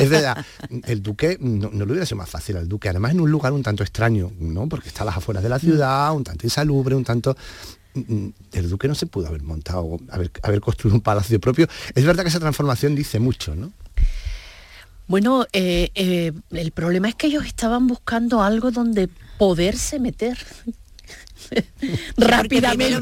Es 0.00 0.08
verdad, 0.08 0.44
el 0.84 1.02
duque 1.02 1.36
no, 1.40 1.70
lo 1.70 1.84
hubiera 1.84 2.06
sido 2.06 2.16
más 2.16 2.30
fácil 2.30 2.56
al 2.56 2.66
duque, 2.66 2.88
además 2.88 3.12
en 3.12 3.20
un 3.20 3.30
lugar 3.30 3.52
un 3.52 3.62
tanto 3.62 3.82
extraño, 3.82 4.32
¿no? 4.40 4.66
Porque 4.66 4.88
está 4.88 5.02
a 5.02 5.06
las 5.06 5.16
afueras 5.18 5.42
de 5.42 5.50
la 5.50 5.58
ciudad, 5.58 6.14
un 6.14 6.24
tanto 6.24 6.46
insalubre, 6.46 6.94
un 6.94 7.04
tanto 7.04 7.36
el 8.52 8.70
duque 8.70 8.86
no 8.88 8.94
se 8.94 9.06
pudo 9.06 9.26
haber 9.26 9.42
montado, 9.42 9.98
haber, 10.10 10.30
haber 10.42 10.60
construido 10.60 10.94
un 10.94 11.02
palacio 11.02 11.40
propio. 11.40 11.66
Es 11.94 12.04
verdad 12.04 12.22
que 12.22 12.28
esa 12.28 12.40
transformación 12.40 12.94
dice 12.94 13.18
mucho, 13.18 13.54
¿no? 13.54 13.72
Bueno, 15.10 15.44
eh, 15.52 15.90
eh, 15.96 16.30
el 16.52 16.70
problema 16.70 17.08
es 17.08 17.16
que 17.16 17.26
ellos 17.26 17.44
estaban 17.44 17.88
buscando 17.88 18.44
algo 18.44 18.70
donde 18.70 19.08
poderse 19.38 19.98
meter. 19.98 20.38
rápidamente 22.16 23.00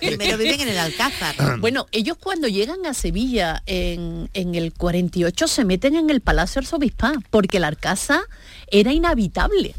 primero 0.00 0.38
viven, 0.38 0.60
en 0.62 0.68
el 0.68 0.78
Alcázar. 0.78 1.34
Bueno 1.60 1.88
ellos 1.92 2.16
cuando 2.16 2.48
llegan 2.48 2.86
a 2.86 2.94
Sevilla 2.94 3.62
en, 3.66 4.30
el 4.32 4.72
48 4.72 5.46
se 5.46 5.66
meten 5.66 5.94
en 5.94 6.08
el 6.08 6.22
Palacio 6.22 6.60
Arzobispal 6.60 7.22
porque 7.28 7.58
el 7.58 7.64
Alcázar 7.64 8.22
era 8.68 8.90
inhabitable. 8.90 9.74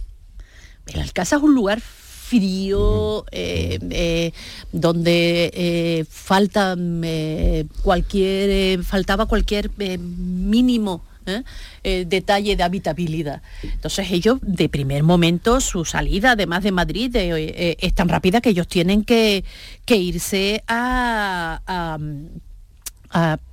El 0.85 0.99
Alcázar 0.99 1.39
es 1.39 1.43
un 1.43 1.55
lugar 1.55 1.81
frío, 1.81 3.25
eh, 3.31 4.31
donde 4.71 6.05
falta 6.07 6.77
cualquier, 7.81 8.83
faltaba 8.83 9.25
cualquier 9.25 9.71
mínimo 9.79 11.01
¿eh? 11.25 11.43
Eh, 11.83 12.05
detalle 12.07 12.55
de 12.55 12.63
habitabilidad. 12.63 13.41
Entonces 13.63 14.11
ellos, 14.11 14.39
de 14.41 14.69
primer 14.69 15.03
momento, 15.03 15.61
su 15.61 15.85
salida, 15.85 16.31
además 16.31 16.63
de 16.63 16.71
Madrid, 16.71 17.15
eh, 17.15 17.77
es 17.79 17.93
tan 17.93 18.09
rápida 18.09 18.41
que 18.41 18.49
ellos 18.49 18.67
tienen 18.67 19.03
que, 19.03 19.43
irse 19.87 20.63
a, 20.67 21.97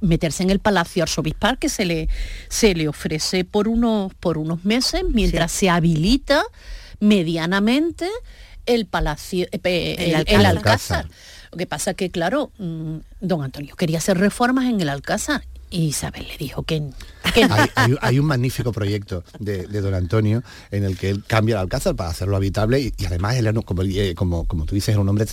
meterse 0.00 0.44
en 0.44 0.50
el 0.50 0.60
Palacio 0.60 1.02
Arzobispal 1.02 1.58
que 1.58 1.68
se 1.68 1.84
le, 1.84 2.08
se 2.48 2.74
le 2.74 2.86
ofrece 2.86 3.44
por 3.44 3.66
unos, 3.66 4.14
por 4.14 4.38
unos 4.38 4.64
meses 4.64 5.02
mientras 5.10 5.50
se 5.50 5.68
habilita 5.68 6.44
medianamente 7.00 8.08
el 8.66 8.86
Palacio, 8.86 9.48
el, 9.50 10.46
Alcázar. 10.46 11.08
Lo 11.50 11.58
que 11.58 11.66
pasa 11.66 11.94
que, 11.94 12.10
claro, 12.10 12.52
mm, 12.58 12.98
don 13.20 13.42
Antonio 13.42 13.74
quería 13.74 13.98
hacer 13.98 14.18
reformas 14.18 14.66
en 14.66 14.80
el 14.80 14.88
Alcázar 14.88 15.42
y 15.70 15.86
Isabel 15.86 16.26
le 16.28 16.36
dijo 16.38 16.62
que, 16.62 16.82
hay, 18.00 18.18
un 18.18 18.26
magnífico 18.26 18.72
proyecto 18.72 19.24
de, 19.38 19.66
don 19.66 19.94
Antonio 19.94 20.42
en 20.70 20.84
el 20.84 20.96
que 20.96 21.10
él 21.10 21.24
cambia 21.26 21.56
el 21.56 21.60
Alcázar 21.60 21.94
para 21.94 22.10
hacerlo 22.10 22.36
habitable 22.36 22.80
y, 22.80 23.04
además 23.06 23.36
él 23.36 23.48
como, 23.64 23.82
eh, 23.82 24.14
como, 24.14 24.44
como 24.46 24.64
tú 24.64 24.74
dices, 24.74 24.90
era 24.90 25.00
un 25.00 25.08
hombre 25.08 25.26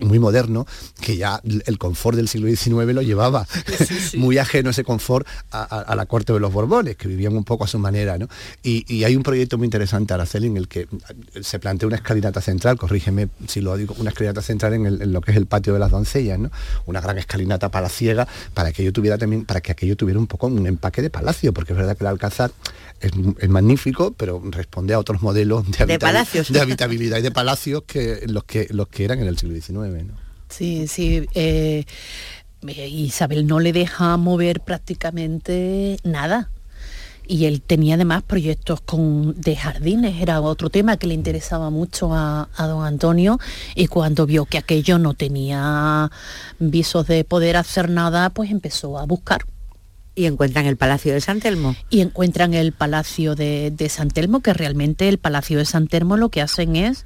muy 0.00 0.18
moderno 0.18 0.66
que 1.00 1.16
ya 1.16 1.40
el 1.44 1.78
confort 1.78 2.16
del 2.16 2.28
siglo 2.28 2.48
XIX 2.48 2.94
lo 2.94 3.02
llevaba 3.02 3.46
muy 4.16 4.38
ajeno 4.38 4.70
ese 4.70 4.84
confort 4.84 5.26
a, 5.50 5.94
la 5.94 6.06
corte 6.06 6.32
de 6.32 6.40
los 6.40 6.52
Borbones, 6.52 6.96
que 6.96 7.08
vivían 7.08 7.36
un 7.36 7.44
poco 7.44 7.64
a 7.64 7.66
su 7.66 7.78
manera. 7.78 8.18
¿no? 8.18 8.28
Y, 8.62 9.04
hay 9.04 9.14
un 9.14 9.22
proyecto 9.22 9.56
muy 9.56 9.66
interesante, 9.66 10.14
Araceli, 10.14 10.48
en 10.48 10.56
el 10.56 10.68
que 10.68 10.88
se 11.40 11.58
plantea 11.58 11.86
una 11.86 11.96
escalinata 11.96 12.40
central, 12.40 12.76
corrígeme 12.76 13.28
si 13.46 13.60
lo 13.60 13.76
digo, 13.76 13.94
una 13.98 14.10
escalinata 14.10 14.42
central 14.42 14.74
en, 14.74 15.12
lo 15.12 15.20
que 15.20 15.30
es 15.30 15.36
el 15.36 15.46
patio 15.46 15.72
de 15.72 15.78
las 15.78 15.90
doncellas, 15.90 16.38
¿no? 16.38 16.50
una 16.86 17.00
gran 17.00 17.18
escalinata 17.18 17.70
para 17.70 17.88
ciega, 17.88 18.26
para 18.54 18.72
que 18.72 18.82
yo 18.82 18.92
tuviera 18.92 19.16
también, 19.16 19.44
para 19.44 19.60
que 19.60 19.72
aquello 19.76 19.96
tuviera 19.96 20.18
un 20.18 20.26
poco 20.26 20.46
un 20.46 20.66
empaque 20.66 21.02
de 21.02 21.10
palacio, 21.10 21.52
porque 21.52 21.72
es 21.72 21.78
verdad 21.78 21.96
que 21.96 22.04
el 22.04 22.08
Alcázar 22.08 22.50
es, 23.00 23.12
magnífico, 23.48 24.12
pero 24.16 24.42
responde 24.50 24.94
a 24.94 24.98
otros 24.98 25.22
modelos 25.22 25.64
de, 25.70 25.94
habitabilidad 26.60 27.18
y 27.18 27.22
de 27.22 27.30
palacios 27.30 27.82
que 27.86 28.22
los 28.26 28.44
que 28.44 28.66
los 28.70 28.88
que 28.88 29.04
eran 29.04 29.20
en 29.20 29.28
el 29.28 29.38
siglo 29.38 29.54
XIX. 29.54 30.12
Sí, 30.48 30.86
sí. 30.88 31.26
Eh, 31.34 31.84
Isabel 32.62 33.46
no 33.46 33.60
le 33.60 33.72
deja 33.72 34.16
mover 34.16 34.60
prácticamente 34.60 35.98
nada 36.02 36.50
y 37.28 37.46
él 37.46 37.60
tenía 37.60 37.96
además 37.96 38.22
proyectos 38.22 38.80
con, 38.80 39.38
de 39.40 39.56
jardines, 39.56 40.20
era 40.22 40.40
otro 40.40 40.70
tema 40.70 40.96
que 40.96 41.06
le 41.06 41.14
interesaba 41.14 41.70
mucho 41.70 42.14
a, 42.14 42.48
a, 42.56 42.66
don 42.66 42.84
Antonio 42.84 43.38
y 43.74 43.88
cuando 43.88 44.26
vio 44.26 44.46
que 44.46 44.58
aquello 44.58 44.98
no 44.98 45.14
tenía 45.14 46.10
visos 46.58 47.06
de 47.06 47.24
poder 47.24 47.56
hacer 47.56 47.90
nada, 47.90 48.30
pues 48.30 48.50
empezó 48.50 48.98
a 48.98 49.06
buscar 49.06 49.44
y 50.16 50.24
encuentran 50.26 50.66
el 50.66 50.76
Palacio 50.76 51.12
de 51.12 51.20
San 51.20 51.38
Telmo. 51.38 51.76
Y 51.90 52.00
encuentran 52.00 52.54
el 52.54 52.72
Palacio 52.72 53.36
de, 53.36 53.86
San 53.88 54.08
Telmo, 54.08 54.40
que 54.40 54.52
realmente 54.52 55.08
el 55.08 55.18
Palacio 55.18 55.58
de 55.58 55.64
San 55.64 55.86
Telmo 55.86 56.16
lo 56.16 56.30
que 56.30 56.42
hacen 56.42 56.74
es, 56.74 57.04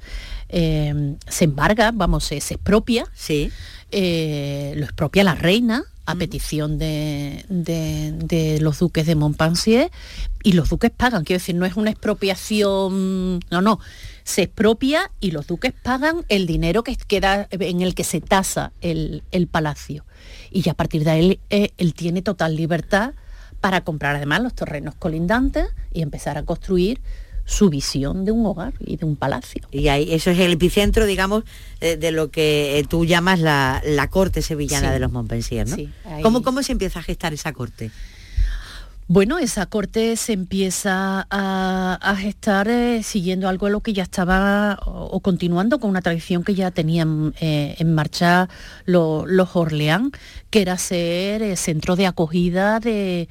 eh, 0.49 1.15
se 1.27 1.43
embarga, 1.45 1.91
vamos, 1.93 2.23
se, 2.23 2.37
expropia, 2.37 3.05
sí. 3.13 3.51
Eh, 3.91 4.73
lo 4.77 4.85
expropia 4.85 5.23
la 5.23 5.35
reina 5.35 5.83
a 6.05 6.15
petición 6.15 6.77
de, 6.77 7.45
de, 7.49 8.57
los 8.59 8.79
duques 8.79 9.05
de 9.05 9.15
Montpensier, 9.15 9.91
y 10.43 10.53
los 10.53 10.69
duques 10.69 10.91
pagan, 10.91 11.23
quiero 11.23 11.39
decir, 11.39 11.55
no 11.55 11.65
es 11.65 11.75
una 11.75 11.91
expropiación, 11.91 13.39
no, 13.51 13.61
no, 13.61 13.79
se 14.23 14.43
expropia 14.43 15.11
y 15.19 15.31
los 15.31 15.47
duques 15.47 15.73
pagan 15.73 16.25
el 16.29 16.47
dinero 16.47 16.83
que 16.83 16.95
queda 16.95 17.47
en 17.51 17.81
el 17.81 17.95
que 17.95 18.03
se 18.03 18.21
tasa 18.21 18.71
el, 18.81 19.23
palacio. 19.51 20.05
Y 20.51 20.61
ya 20.61 20.73
a 20.73 20.75
partir 20.75 21.03
de 21.03 21.11
ahí 21.11 21.39
eh, 21.49 21.71
él 21.77 21.93
tiene 21.93 22.21
total 22.21 22.55
libertad 22.55 23.13
para 23.59 23.81
comprar 23.81 24.15
además 24.15 24.41
los 24.41 24.53
terrenos 24.53 24.95
colindantes 24.95 25.67
y 25.93 26.01
empezar 26.01 26.37
a 26.37 26.43
construir 26.43 27.01
su 27.45 27.69
visión 27.69 28.23
de 28.23 28.31
un 28.31 28.45
hogar 28.45 28.73
y 28.79 28.97
de 28.97 29.05
un 29.05 29.15
palacio. 29.15 29.67
Y 29.71 29.87
ahí, 29.87 30.13
eso 30.13 30.29
es 30.29 30.39
el 30.39 30.53
epicentro, 30.53 31.05
digamos, 31.05 31.43
de, 31.79 32.11
lo 32.11 32.29
que 32.29 32.77
eh, 32.79 32.83
tú 32.83 33.05
llamas 33.05 33.39
la, 33.39 34.07
corte 34.09 34.41
sevillana 34.41 34.91
de 34.91 34.99
los 34.99 35.11
Montpensier, 35.11 35.67
¿no? 35.67 35.77
¿Cómo, 36.21 36.43
¿Cómo 36.43 36.63
se 36.63 36.71
empieza 36.71 36.99
a 36.99 37.03
gestar 37.03 37.33
esa 37.33 37.51
corte? 37.51 37.91
Bueno, 39.13 39.39
esa 39.39 39.65
corte 39.65 40.15
se 40.15 40.31
empieza 40.31 41.27
a, 41.29 42.15
gestar 42.17 42.69
eh, 42.69 43.03
siguiendo 43.03 43.49
algo 43.49 43.65
de 43.65 43.73
lo 43.73 43.81
que 43.81 43.91
ya 43.91 44.03
estaba 44.03 44.79
o, 44.85 45.19
continuando 45.19 45.81
con 45.81 45.89
una 45.89 46.01
tradición 46.01 46.45
que 46.45 46.55
ya 46.55 46.71
tenían 46.71 47.33
eh, 47.41 47.75
en 47.79 47.93
marcha 47.93 48.47
los 48.85 49.55
Orleán, 49.57 50.13
que 50.49 50.61
era 50.61 50.77
ser 50.77 51.57
centro 51.57 51.97
de 51.97 52.07
acogida 52.07 52.79
de 52.79 53.27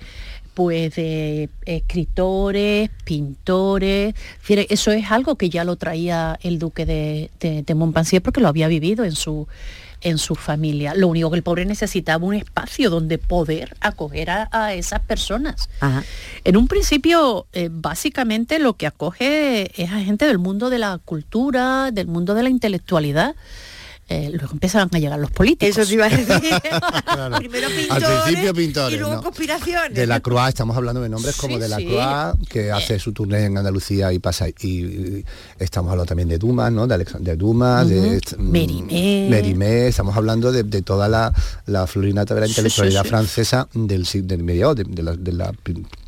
pues 0.52 0.96
de 0.96 1.48
escritores, 1.64 2.90
pintores, 3.06 4.14
eso 4.68 4.92
es 4.92 5.10
algo 5.10 5.36
que 5.36 5.48
ya 5.48 5.64
lo 5.64 5.76
traía 5.76 6.38
el 6.42 6.58
duque 6.58 6.84
de, 6.84 7.30
de, 7.40 7.74
Montpensier 7.74 8.20
porque 8.20 8.42
lo 8.42 8.48
había 8.48 8.68
vivido 8.68 9.04
en 9.04 9.12
su, 9.12 9.48
en 10.00 10.18
su 10.18 10.34
familia. 10.34 10.94
Lo 10.94 11.08
único 11.08 11.30
que 11.30 11.36
el 11.36 11.42
pobre 11.42 11.64
necesitaba 11.64 12.24
un 12.24 12.34
espacio 12.34 12.90
donde 12.90 13.18
poder 13.18 13.76
acoger 13.80 14.30
a, 14.30 14.74
esas 14.74 15.00
personas. 15.00 15.68
En 16.44 16.56
un 16.56 16.68
principio, 16.68 17.46
eh, 17.52 17.68
básicamente 17.70 18.58
lo 18.58 18.74
que 18.74 18.86
acoge 18.86 19.70
es 19.82 19.90
a 19.90 20.00
gente 20.00 20.26
del 20.26 20.38
mundo 20.38 20.70
de 20.70 20.78
la 20.78 20.98
cultura, 20.98 21.90
del 21.90 22.06
mundo 22.06 22.34
de 22.34 22.42
la 22.42 22.50
intelectualidad. 22.50 23.34
Eh, 24.12 24.28
luego 24.32 24.54
empezaron 24.54 24.90
a 24.92 24.98
llegar 24.98 25.20
los 25.20 25.30
políticos. 25.30 25.78
Eso 25.78 25.84
sí 25.86 25.94
iba 25.94 26.06
a 26.06 26.08
decir. 26.08 26.26
Primero 27.38 27.68
pintores, 27.68 27.90
Al 27.90 28.22
principio 28.24 28.54
pintores. 28.54 28.96
Y 28.96 29.00
luego 29.00 29.22
conspiraciones. 29.22 29.94
De 29.94 30.04
la 30.04 30.18
Croix, 30.18 30.48
estamos 30.48 30.76
hablando 30.76 31.00
de 31.00 31.08
nombres 31.08 31.36
como 31.36 31.60
de 31.60 31.68
la 31.68 31.76
Croix, 31.76 32.48
que 32.48 32.72
hace 32.72 32.98
su 32.98 33.12
turné 33.12 33.44
en 33.44 33.56
Andalucía 33.56 34.12
y 34.12 34.18
pasa. 34.18 34.48
Y, 34.48 35.24
estamos 35.60 35.92
hablando 35.92 36.08
también 36.08 36.28
de 36.28 36.38
Dumas, 36.38 36.72
¿no? 36.72 36.88
De 36.88 36.94
Alexander 36.94 37.38
Dumas, 37.38 37.88
de 37.88 38.20
mm, 38.36 38.50
Mérimée. 38.50 39.28
Mérimée. 39.30 39.86
Estamos 39.86 40.16
hablando 40.16 40.50
de, 40.50 40.82
toda 40.82 41.08
la, 41.08 41.32
la 41.66 41.86
florinata 41.86 42.34
de 42.34 42.40
la 42.40 42.46
intelectualidad 42.48 43.04
francesa 43.04 43.68
del, 43.74 44.04
del 44.24 44.42
mediado, 44.42 44.74
de, 44.74 45.02
la, 45.04 45.14
de 45.14 45.32
la 45.32 45.52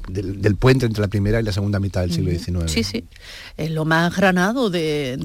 del, 0.08 0.56
puente 0.56 0.86
entre 0.86 1.00
la 1.00 1.08
primera 1.08 1.40
y 1.40 1.42
la 1.42 1.52
segunda 1.52 1.80
mitad 1.80 2.02
del 2.02 2.12
siglo 2.12 2.30
XIX. 2.30 2.70
Sí, 2.70 2.84
sí, 2.84 3.04
es 3.56 3.70
lo 3.70 3.84
más 3.84 4.14
granado 4.16 4.70
de, 4.70 5.18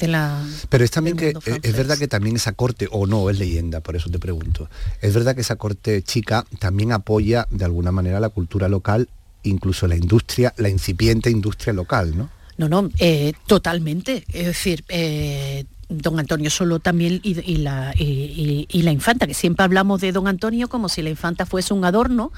la... 0.00 0.44
Pero 0.68 0.84
es 0.84 0.90
también 0.90 1.16
que, 1.16 1.34
es 1.62 1.76
verdad 1.76 1.98
que 1.98 2.08
también 2.08 2.36
esa 2.36 2.52
corte, 2.52 2.88
o 2.90 3.06
no, 3.06 3.30
es 3.30 3.38
leyenda, 3.38 3.80
por 3.80 3.96
eso 3.96 4.10
te 4.10 4.18
pregunto, 4.18 4.68
es 5.00 5.14
verdad 5.14 5.34
que 5.34 5.40
esa 5.40 5.56
corte 5.56 6.02
chica 6.02 6.44
también 6.58 6.92
apoya 6.92 7.46
de 7.50 7.64
alguna 7.64 7.92
manera 7.92 8.20
la 8.20 8.28
cultura 8.28 8.68
local, 8.68 9.08
incluso 9.42 9.86
la 9.86 9.96
industria, 9.96 10.54
la 10.56 10.68
incipiente 10.68 11.30
industria 11.30 11.72
local, 11.72 12.16
¿no? 12.16 12.30
No, 12.58 12.68
no, 12.68 12.90
eh, 12.98 13.32
totalmente. 13.46 14.24
Es 14.32 14.46
decir, 14.46 14.84
eh, 14.88 15.64
don 15.92 16.18
Antonio 16.18 16.50
Solo 16.50 16.80
también 16.80 17.20
y, 17.22 17.56
la, 17.56 17.94
y, 17.96 18.82
la 18.82 18.90
infanta, 18.90 19.26
que 19.26 19.34
siempre 19.34 19.64
hablamos 19.64 20.00
de 20.00 20.12
don 20.12 20.28
Antonio 20.28 20.68
como 20.68 20.88
si 20.88 21.02
la 21.02 21.10
infanta 21.10 21.46
fuese 21.46 21.74
un 21.74 21.84
adorno, 21.84 22.32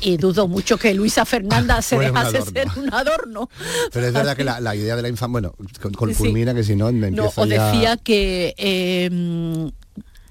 y 0.00 0.16
dudo 0.16 0.48
mucho 0.48 0.78
que 0.78 0.94
Luisa 0.94 1.24
Fernanda 1.24 1.82
se 1.82 1.98
dejase 1.98 2.42
ser 2.42 2.68
un 2.76 2.92
adorno. 2.92 3.48
Pero 3.92 4.06
es 4.06 4.12
verdad 4.12 4.36
que 4.36 4.44
la, 4.44 4.74
idea 4.74 4.96
de 4.96 5.02
la 5.02 5.08
infanta, 5.08 5.32
bueno, 5.32 5.54
con, 5.80 6.14
culmina 6.14 6.54
que 6.54 6.64
si 6.64 6.76
no 6.76 6.90
me 6.92 7.10
no, 7.10 7.26
os 7.34 7.48
decía 7.48 7.96
que 7.96 8.54
em, 8.56 9.70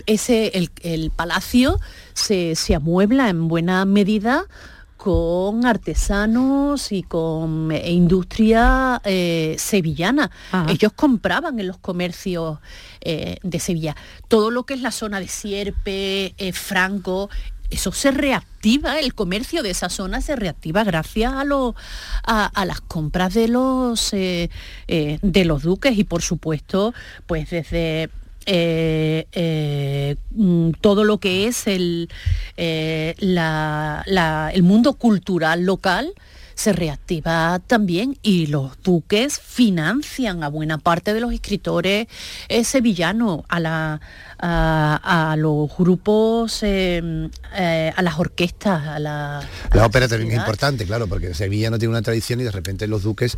ese, 0.06 0.52
el, 0.82 1.12
palacio 1.12 1.80
se, 2.14 2.56
se 2.56 2.76
amuebla 2.76 3.30
en 3.30 3.48
buena 3.48 3.86
medida 3.86 4.46
con 5.00 5.66
artesanos 5.66 6.92
y 6.92 7.04
con 7.04 7.72
eh, 7.72 7.90
industria 7.90 9.02
eh, 9.06 9.56
sevillana. 9.58 10.30
Ellos 10.68 10.92
compraban 10.94 11.58
en 11.58 11.68
los 11.68 11.78
comercios 11.78 12.60
eh, 13.00 13.38
de 13.42 13.60
Sevilla. 13.62 13.96
Todo 14.28 14.52
lo 14.52 14.66
que 14.66 14.74
es 14.74 14.82
la 14.82 14.92
zona 14.92 15.22
de 15.22 15.30
Sierpe, 15.30 16.36
Franco, 16.52 17.30
eso 17.70 17.94
se 17.94 18.12
reactiva, 18.12 19.00
el 19.00 19.14
comercio 19.14 19.64
de 19.64 19.70
esa 19.70 19.88
zona 19.88 20.20
se 20.20 20.36
reactiva 20.36 20.84
gracias 20.84 21.32
a, 21.32 22.46
a, 22.48 22.66
las 22.66 22.82
compras 22.82 23.34
de 23.36 23.48
los, 23.48 24.12
de 24.12 24.50
los 25.46 25.64
duques 25.64 25.98
y 25.98 26.04
por 26.04 26.22
supuesto, 26.22 26.94
pues 27.26 27.52
desde 27.52 28.10
eh, 28.52 29.28
eh, 29.34 30.16
mm, 30.32 30.72
todo 30.82 31.04
lo 31.04 31.20
que 31.20 31.46
es 31.46 31.68
el, 31.68 32.10
eh, 32.58 33.14
el 33.20 34.64
mundo 34.64 34.94
cultural 34.94 35.66
local 35.66 36.12
se 36.56 36.74
reactiva 36.74 37.62
también 37.68 38.18
y 38.24 38.48
los 38.48 38.82
duques 38.82 39.40
financian 39.40 40.44
a 40.44 40.48
buena 40.48 40.80
parte 40.80 41.14
de 41.14 41.20
los 41.20 41.32
escritores 41.32 42.08
sevillanos, 42.64 43.44
a 43.50 43.60
la, 43.60 44.02
a, 44.42 45.36
los 45.38 45.70
grupos, 45.78 46.64
em, 46.64 47.30
eh, 47.56 47.92
a 47.96 48.02
las 48.02 48.18
orquestas, 48.18 48.88
a 48.88 49.00
la... 49.00 49.42
la, 49.74 49.86
ópera 49.86 50.08
también 50.08 50.32
es 50.32 50.38
importante, 50.38 50.86
claro, 50.86 51.08
porque 51.08 51.34
Sevilla 51.34 51.70
no 51.70 51.78
tiene 51.78 51.92
una 51.92 52.02
tradición 52.02 52.40
y 52.40 52.44
de 52.44 52.52
repente 52.52 52.88
los 52.88 53.04
duques, 53.04 53.38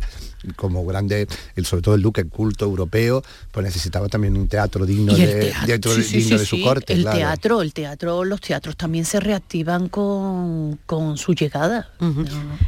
como 0.56 0.84
grande, 0.86 1.26
sobre 1.64 1.82
todo 1.82 1.94
el 1.94 2.02
duque 2.02 2.24
culto 2.24 2.64
europeo, 2.64 3.22
pues 3.50 3.64
necesitaba 3.64 4.08
también 4.08 4.36
un 4.36 4.48
teatro 4.48 4.86
digno, 4.86 5.14
de, 5.14 5.52
de, 5.66 6.46
su 6.46 6.62
corte. 6.62 6.92
El 6.92 7.04
teatro, 7.04 7.62
el 7.62 7.72
teatro, 7.72 8.24
los 8.24 8.40
teatros 8.40 8.76
también 8.76 9.04
se 9.04 9.20
reactivan 9.20 9.88
con, 9.88 10.78
con 10.86 11.16
su 11.16 11.34
llegada. 11.34 11.90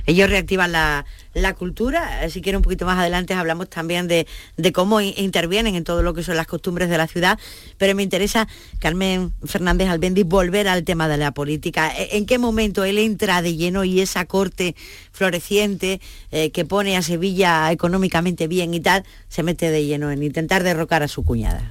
Ellos 0.07 0.29
reactivan 0.29 0.73
la, 0.73 1.05
la 1.35 1.55
cultura, 1.55 2.29
si 2.31 2.41
quiere 2.41 2.57
un 2.57 2.63
poquito 2.63 2.87
más 2.87 2.99
adelante 2.99 3.35
hablamos 3.35 3.69
también 3.69 4.09
de, 4.09 4.27
cómo 4.73 5.01
intervienen 5.01 5.75
en 5.75 5.85
todo 5.85 6.03
lo 6.03 6.15
que 6.15 6.23
son 6.23 6.37
las 6.37 6.47
costumbres 6.47 6.89
de 6.89 6.99
la 6.99 7.07
ciudad, 7.07 7.39
pero 7.79 7.95
me 7.95 8.03
interesa 8.03 8.25
esa 8.25 8.49
Carmen 8.79 9.33
Fernández 9.45 9.89
Albendi, 9.89 10.25
volver 10.25 10.67
al 10.67 10.83
tema 10.85 11.09
de 11.09 11.17
la 11.19 11.33
política. 11.33 11.93
E, 11.97 12.17
¿En 12.17 12.27
qué 12.27 12.39
momento 12.39 12.85
él 12.85 12.99
entra 12.99 13.43
de 13.43 13.55
lleno 13.55 13.85
y 13.85 14.01
esa 14.01 14.25
corte 14.25 14.75
floreciente 15.13 16.01
eh, 16.33 16.51
que 16.51 16.65
pone 16.65 16.97
a 16.97 17.03
Sevilla 17.03 17.71
económicamente 17.71 18.49
bien 18.49 18.75
y 18.75 18.81
tal, 18.81 19.05
se 19.29 19.43
mete 19.43 19.71
de 19.71 19.85
lleno 19.85 20.11
en 20.11 20.23
intentar 20.23 20.63
derrocar 20.63 21.03
a 21.03 21.09
su 21.09 21.23
cuñada? 21.23 21.69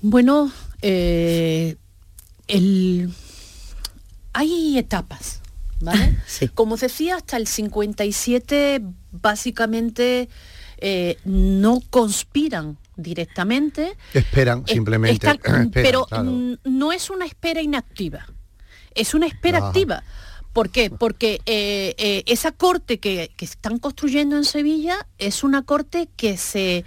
Bueno, 0.00 0.50
eh, 0.82 1.76
hay 4.32 4.78
etapas. 4.78 5.43
¿Vale? 5.84 6.16
Como 6.54 6.76
decía, 6.76 7.16
hasta 7.16 7.36
el 7.36 7.46
57 7.46 8.82
básicamente 9.12 10.28
eh, 10.78 11.16
no 11.24 11.80
conspiran 11.90 12.76
directamente. 12.96 13.96
Esperan 14.12 14.66
simplemente. 14.66 15.28
pero 15.72 16.06
no 16.64 16.92
es 16.92 17.10
una 17.10 17.26
espera 17.26 17.62
inactiva, 17.62 18.26
es 18.94 19.14
una 19.14 19.26
espera 19.26 19.68
activa. 19.68 20.02
¿Por 20.52 20.70
qué? 20.70 20.90
Porque 20.90 21.40
eh, 21.46 21.94
eh, 21.98 22.22
esa 22.26 22.52
corte 22.52 22.98
que, 22.98 23.30
están 23.40 23.78
construyendo 23.78 24.36
en 24.36 24.44
Sevilla 24.44 25.06
es 25.18 25.42
una 25.42 25.62
corte 25.62 26.08
que 26.16 26.36
se 26.36 26.84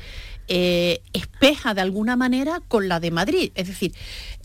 espeja 0.50 1.74
de 1.74 1.82
alguna 1.82 2.16
manera 2.16 2.62
con 2.70 2.88
la 2.88 3.02
de 3.02 3.12
Madrid. 3.12 3.52
Es 3.56 3.68
decir, 3.68 3.94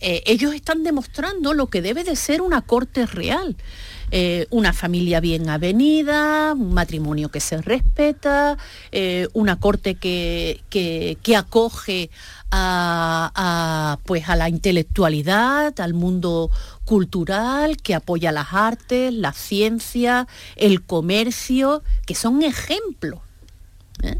ellos 0.01 0.53
están 0.53 0.83
demostrando 0.83 1.55
lo 1.55 1.69
que 1.69 1.81
debe 1.81 2.03
de 2.03 2.17
ser 2.17 2.43
una 2.43 2.63
corte 2.63 3.07
real. 3.07 3.57
Eh, 4.15 4.47
una 4.51 4.75
familia 4.75 5.21
bien 5.21 5.49
avenida, 5.49 6.53
un 6.53 6.75
matrimonio 6.75 7.31
que 7.31 7.41
se 7.41 7.63
respeta, 7.63 8.59
eh, 8.91 9.27
una 9.33 9.59
corte 9.59 9.95
que, 9.95 10.61
acoge 11.35 12.11
a, 12.51 13.99
pues 14.05 14.29
a 14.29 14.37
la 14.37 14.51
intelectualidad, 14.51 15.81
al 15.81 15.95
mundo 15.95 16.51
cultural, 16.85 17.79
que 17.79 17.95
apoya 17.95 18.33
las 18.33 18.53
artes, 18.53 19.15
la 19.15 19.33
ciencia, 19.33 20.29
el 20.57 20.83
comercio, 20.83 21.83
que 22.05 22.15
son 22.15 22.43
ejemplos. 22.43 23.21
¿eh? 24.03 24.19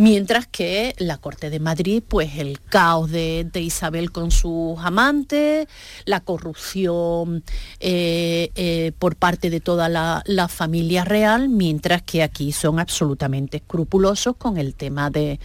Mientras 0.00 0.46
que 0.46 0.94
la 0.96 1.18
Corte 1.18 1.50
de 1.50 1.60
Madrid, 1.60 2.02
pues 2.08 2.38
el 2.38 2.58
caos 2.58 3.10
de, 3.10 3.50
Isabel 3.52 4.12
con 4.12 4.30
sus 4.30 4.78
amantes, 4.78 5.68
la 6.06 6.20
corrupción 6.20 7.44
eh, 7.80 8.50
eh, 8.54 8.92
por 8.98 9.16
parte 9.16 9.50
de 9.50 9.60
toda 9.60 9.90
la, 9.90 10.48
familia 10.48 11.04
real, 11.04 11.50
mientras 11.50 12.00
que 12.00 12.22
aquí 12.22 12.50
son 12.50 12.80
absolutamente 12.80 13.58
escrupulosos 13.58 14.36
con 14.36 14.56
el 14.56 14.74
tema 14.74 15.10
del 15.10 15.38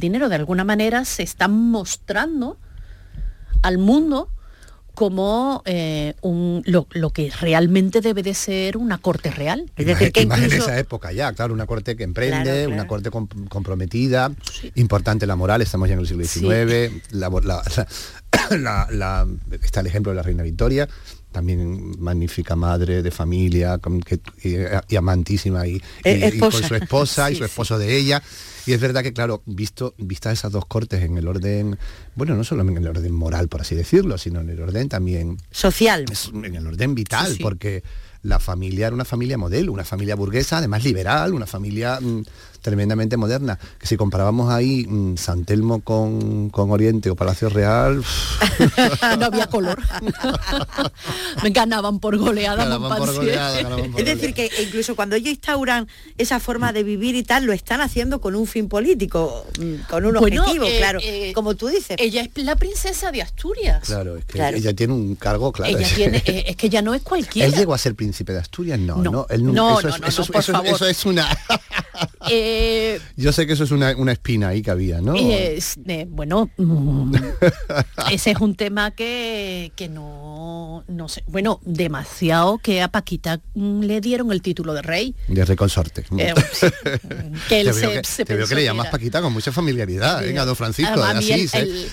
dinero. 0.00 0.28
De 0.28 0.34
alguna 0.34 0.64
manera 0.64 1.04
se 1.04 1.22
están 1.22 1.52
mostrando 1.52 2.58
al 3.62 3.78
mundo 3.78 4.30
como 4.94 5.62
eh, 5.66 6.14
un, 6.22 6.62
lo, 6.66 6.86
lo 6.92 7.10
que 7.10 7.30
realmente 7.40 8.00
debe 8.00 8.22
de 8.22 8.34
ser 8.34 8.76
una 8.76 8.98
corte 8.98 9.30
real. 9.30 9.70
Es 9.76 9.86
decir, 9.86 10.12
que 10.12 10.26
más 10.26 10.38
en 10.38 10.44
incluso- 10.44 10.64
esa 10.64 10.78
época 10.78 11.12
ya, 11.12 11.32
claro, 11.32 11.52
una 11.52 11.66
corte 11.66 11.96
que 11.96 12.04
emprende, 12.04 12.42
Claro, 12.44 12.56
claro. 12.60 12.72
una 12.74 12.86
corte 12.86 13.10
com- 13.10 13.28
comprometida, 13.48 14.32
importante 14.74 15.26
la 15.26 15.36
moral, 15.36 15.62
estamos 15.62 15.88
ya 15.88 15.94
en 15.94 16.00
el 16.00 16.06
siglo. 16.06 16.24
XIX, 16.24 17.02
la, 17.10 17.28
la- 17.28 17.62
la- 18.58 18.86
la- 18.90 19.26
está 19.62 19.80
el 19.80 19.86
ejemplo 19.86 20.12
de 20.12 20.16
la 20.16 20.22
reina 20.22 20.42
Victoria, 20.42 20.88
también 21.34 21.94
magnífica 22.00 22.56
madre 22.56 23.02
de 23.02 23.10
familia 23.10 23.78
que- 24.06 24.20
y, 24.42 24.54
y 24.94 24.96
amantísima 24.96 25.66
y, 25.66 25.82
Eh, 26.04 26.30
y- 26.32 26.36
y 26.36 26.38
con 26.38 26.52
su 26.52 26.74
esposa 26.74 27.30
y 27.30 27.34
su 27.34 27.40
sí. 27.40 27.44
esposo 27.44 27.76
de 27.76 27.94
ella. 27.98 28.22
Y 28.66 28.72
es 28.72 28.80
verdad 28.80 29.02
que, 29.02 29.12
claro, 29.12 29.42
visto, 29.44 29.94
vistas 29.98 30.32
esas 30.32 30.52
dos 30.52 30.64
cortes 30.64 31.02
en 31.02 31.18
el 31.18 31.28
orden, 31.28 31.76
bueno, 32.14 32.34
no 32.34 32.44
solo 32.44 32.62
en 32.62 32.74
el 32.76 32.86
orden 32.86 33.12
moral, 33.12 33.48
por 33.48 33.60
así 33.60 33.74
decirlo, 33.74 34.16
sino 34.16 34.40
en 34.40 34.48
el 34.48 34.60
orden 34.62 34.88
también 34.88 35.36
social. 35.50 36.06
en 36.32 36.54
el 36.54 36.66
orden 36.66 36.94
vital, 36.94 37.32
Sí, 37.34 37.42
porque 37.42 37.82
la 38.22 38.38
familia 38.38 38.86
era 38.86 38.94
una 38.94 39.04
familia 39.04 39.36
modelo, 39.36 39.70
una 39.72 39.84
familia 39.84 40.14
burguesa, 40.14 40.56
además 40.58 40.82
liberal, 40.82 41.34
una 41.34 41.46
familia 41.46 41.98
mm, 42.00 42.22
tremendamente 42.74 43.18
moderna. 43.18 43.58
Que 43.78 43.86
si 43.86 43.96
comparábamos 43.98 44.50
ahí 44.50 44.86
mm, 44.88 45.18
San 45.18 45.44
Telmo 45.44 45.80
con, 45.82 46.48
con 46.48 46.70
Oriente 46.70 47.10
o 47.10 47.14
Palacio 47.14 47.50
Real, 47.50 48.02
no 49.18 49.24
había 49.26 49.46
color. 49.48 49.78
Me 51.42 51.50
ganaban 51.50 52.00
por 52.00 52.16
goleada 52.16 52.64
ganaban 52.64 52.98
por 52.98 53.14
goleada, 53.14 53.62
ganaban 53.62 53.90
por 53.92 54.00
Es 54.00 54.06
decir, 54.06 54.30
goleada. 54.30 54.54
que 54.56 54.62
incluso 54.62 54.96
cuando 54.96 55.14
ellos 55.16 55.28
instauran 55.30 55.86
esa 56.16 56.40
forma 56.40 56.72
de 56.72 56.82
vivir 56.84 57.14
y 57.16 57.22
tal, 57.22 57.44
lo 57.44 57.52
están 57.52 57.82
haciendo 57.82 58.20
con 58.22 58.34
un 58.34 58.46
fin 58.46 58.68
político, 58.68 59.44
mm, 59.60 59.74
con 59.90 60.06
un 60.06 60.14
Bueno, 60.14 60.42
objetivo, 60.42 60.64
eh, 60.64 60.78
claro, 60.78 61.00
eh, 61.02 61.32
como 61.34 61.54
tú 61.56 61.68
dices. 61.68 61.96
Ella 61.98 62.22
es 62.22 62.30
la 62.44 62.56
princesa 62.56 63.12
de 63.12 63.20
Asturias. 63.20 63.82
Claro, 63.86 64.16
es 64.16 64.24
que 64.24 64.32
Claro. 64.32 64.56
ella 64.56 64.72
tiene 64.74 64.94
un 64.94 65.16
cargo, 65.16 65.52
claro. 65.52 65.76
Ella 65.76 65.86
es- 65.86 65.94
tiene, 65.96 66.22
eh, 66.24 66.44
es 66.48 66.56
que 66.56 66.70
ya 66.70 66.80
no 66.80 66.94
es 66.94 67.02
cualquiera. 67.02 67.46
¿Él 67.46 67.54
llegó 67.54 67.74
a 67.74 67.78
ser 67.78 67.94
príncipe 67.94 68.32
de 68.32 68.38
Asturias? 68.38 68.78
No, 68.78 68.96
no, 68.96 69.10
No. 69.10 69.26
él 69.28 69.44
No, 69.52 69.78
eso 69.80 69.88
no, 69.88 69.94
es- 69.96 70.00
no, 70.00 70.06
eso 70.08 70.18
no, 70.20 70.24
es- 70.24 70.30
por 70.30 70.40
eso 70.40 70.52
es- 70.52 70.56
favor. 70.56 70.66
eso 70.74 70.86
es 70.88 71.04
una... 71.04 71.28
Eh, 72.56 73.00
Yo 73.16 73.32
sé 73.32 73.46
que 73.46 73.54
eso 73.54 73.64
es 73.64 73.70
una, 73.72 73.96
una 73.96 74.12
espina 74.12 74.48
ahí 74.48 74.62
que 74.62 74.70
había, 74.70 75.00
¿no? 75.00 75.14
es, 75.16 75.76
eh, 75.86 76.06
bueno, 76.08 76.50
mm, 76.56 77.14
ese 78.12 78.30
es 78.30 78.38
un 78.40 78.54
tema 78.54 78.90
que, 78.92 79.72
que 79.76 79.88
no, 79.88 80.84
no 80.88 81.08
sé, 81.08 81.24
bueno, 81.26 81.60
demasiado 81.64 82.58
que 82.58 82.80
a 82.82 82.88
Paquita 82.88 83.40
mm, 83.54 83.80
le 83.82 84.00
dieron 84.00 84.30
el 84.32 84.42
título 84.42 84.72
de 84.74 84.82
rey. 84.82 85.14
De 85.28 85.44
reconsorte. 85.44 86.04
Eh, 86.18 86.34
sí, 86.52 86.66
que 87.48 87.60
él 87.60 87.66
te 87.68 87.72
se, 87.72 87.80
veo 87.86 87.90
que, 88.02 88.08
se 88.08 88.24
te 88.24 88.34
veo 88.36 88.46
que 88.46 88.54
le 88.54 88.64
llamas 88.64 88.88
Paquita 88.88 89.20
con 89.20 89.32
mucha 89.32 89.50
familiaridad. 89.52 90.20
Venga, 90.22 90.44
don 90.44 90.56
Francisco 90.56 91.02
Además, 91.02 91.26
de 91.26 91.34
el- 91.34 91.40
Asís, 91.40 91.54
¿eh? 91.54 91.58
el- 91.60 91.86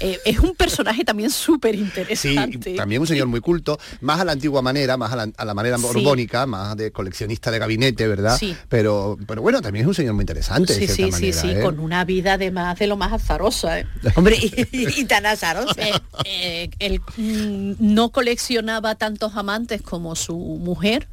eh, 0.00 0.18
es 0.24 0.40
un 0.40 0.56
personaje 0.56 1.04
también 1.04 1.30
súper 1.30 1.76
interesante. 1.76 2.74
también 2.74 3.00
un 3.00 3.06
señor 3.06 3.28
muy 3.28 3.40
culto, 3.40 3.78
más 4.00 4.20
a 4.20 4.24
la 4.24 4.32
antigua 4.32 4.60
manera, 4.62 4.96
más 4.96 5.12
a 5.12 5.16
la, 5.16 5.28
a 5.36 5.44
la 5.44 5.54
manera 5.54 5.76
Sí. 5.78 5.84
borbónica, 5.84 6.46
más 6.46 6.76
de 6.76 6.90
coleccionista 6.90 7.50
de 7.52 7.60
gabinete, 7.60 8.08
¿verdad? 8.08 8.36
Sí. 8.36 8.56
Pero, 8.68 9.16
pero 9.26 9.40
bueno, 9.42 9.62
también 9.62 9.84
es 9.84 9.88
un 9.88 9.91
señor 9.94 10.14
muy 10.14 10.22
interesante, 10.22 10.74
Sí, 10.74 10.86
de 10.86 11.12
sí, 11.12 11.32
sí, 11.32 11.50
¿eh? 11.50 11.60
con 11.62 11.78
una 11.80 12.04
vida 12.04 12.34
además 12.34 12.78
de 12.78 12.86
lo 12.86 12.96
más 12.96 13.12
azarosa. 13.12 13.80
¿eh? 13.80 13.86
Hombre, 14.16 14.36
y, 14.36 15.00
y 15.00 15.04
tan 15.04 15.26
azarosa. 15.26 15.74
Eh, 15.80 15.92
eh, 16.24 16.70
él 16.78 17.00
mm, 17.16 17.74
no 17.78 18.10
coleccionaba 18.10 18.94
tantos 18.94 19.36
amantes 19.36 19.82
como 19.82 20.14
su 20.16 20.36
mujer, 20.36 21.08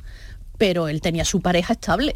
pero 0.58 0.88
él 0.89 1.02
tenía 1.02 1.26
su 1.26 1.42
pareja 1.42 1.74
estable. 1.74 2.15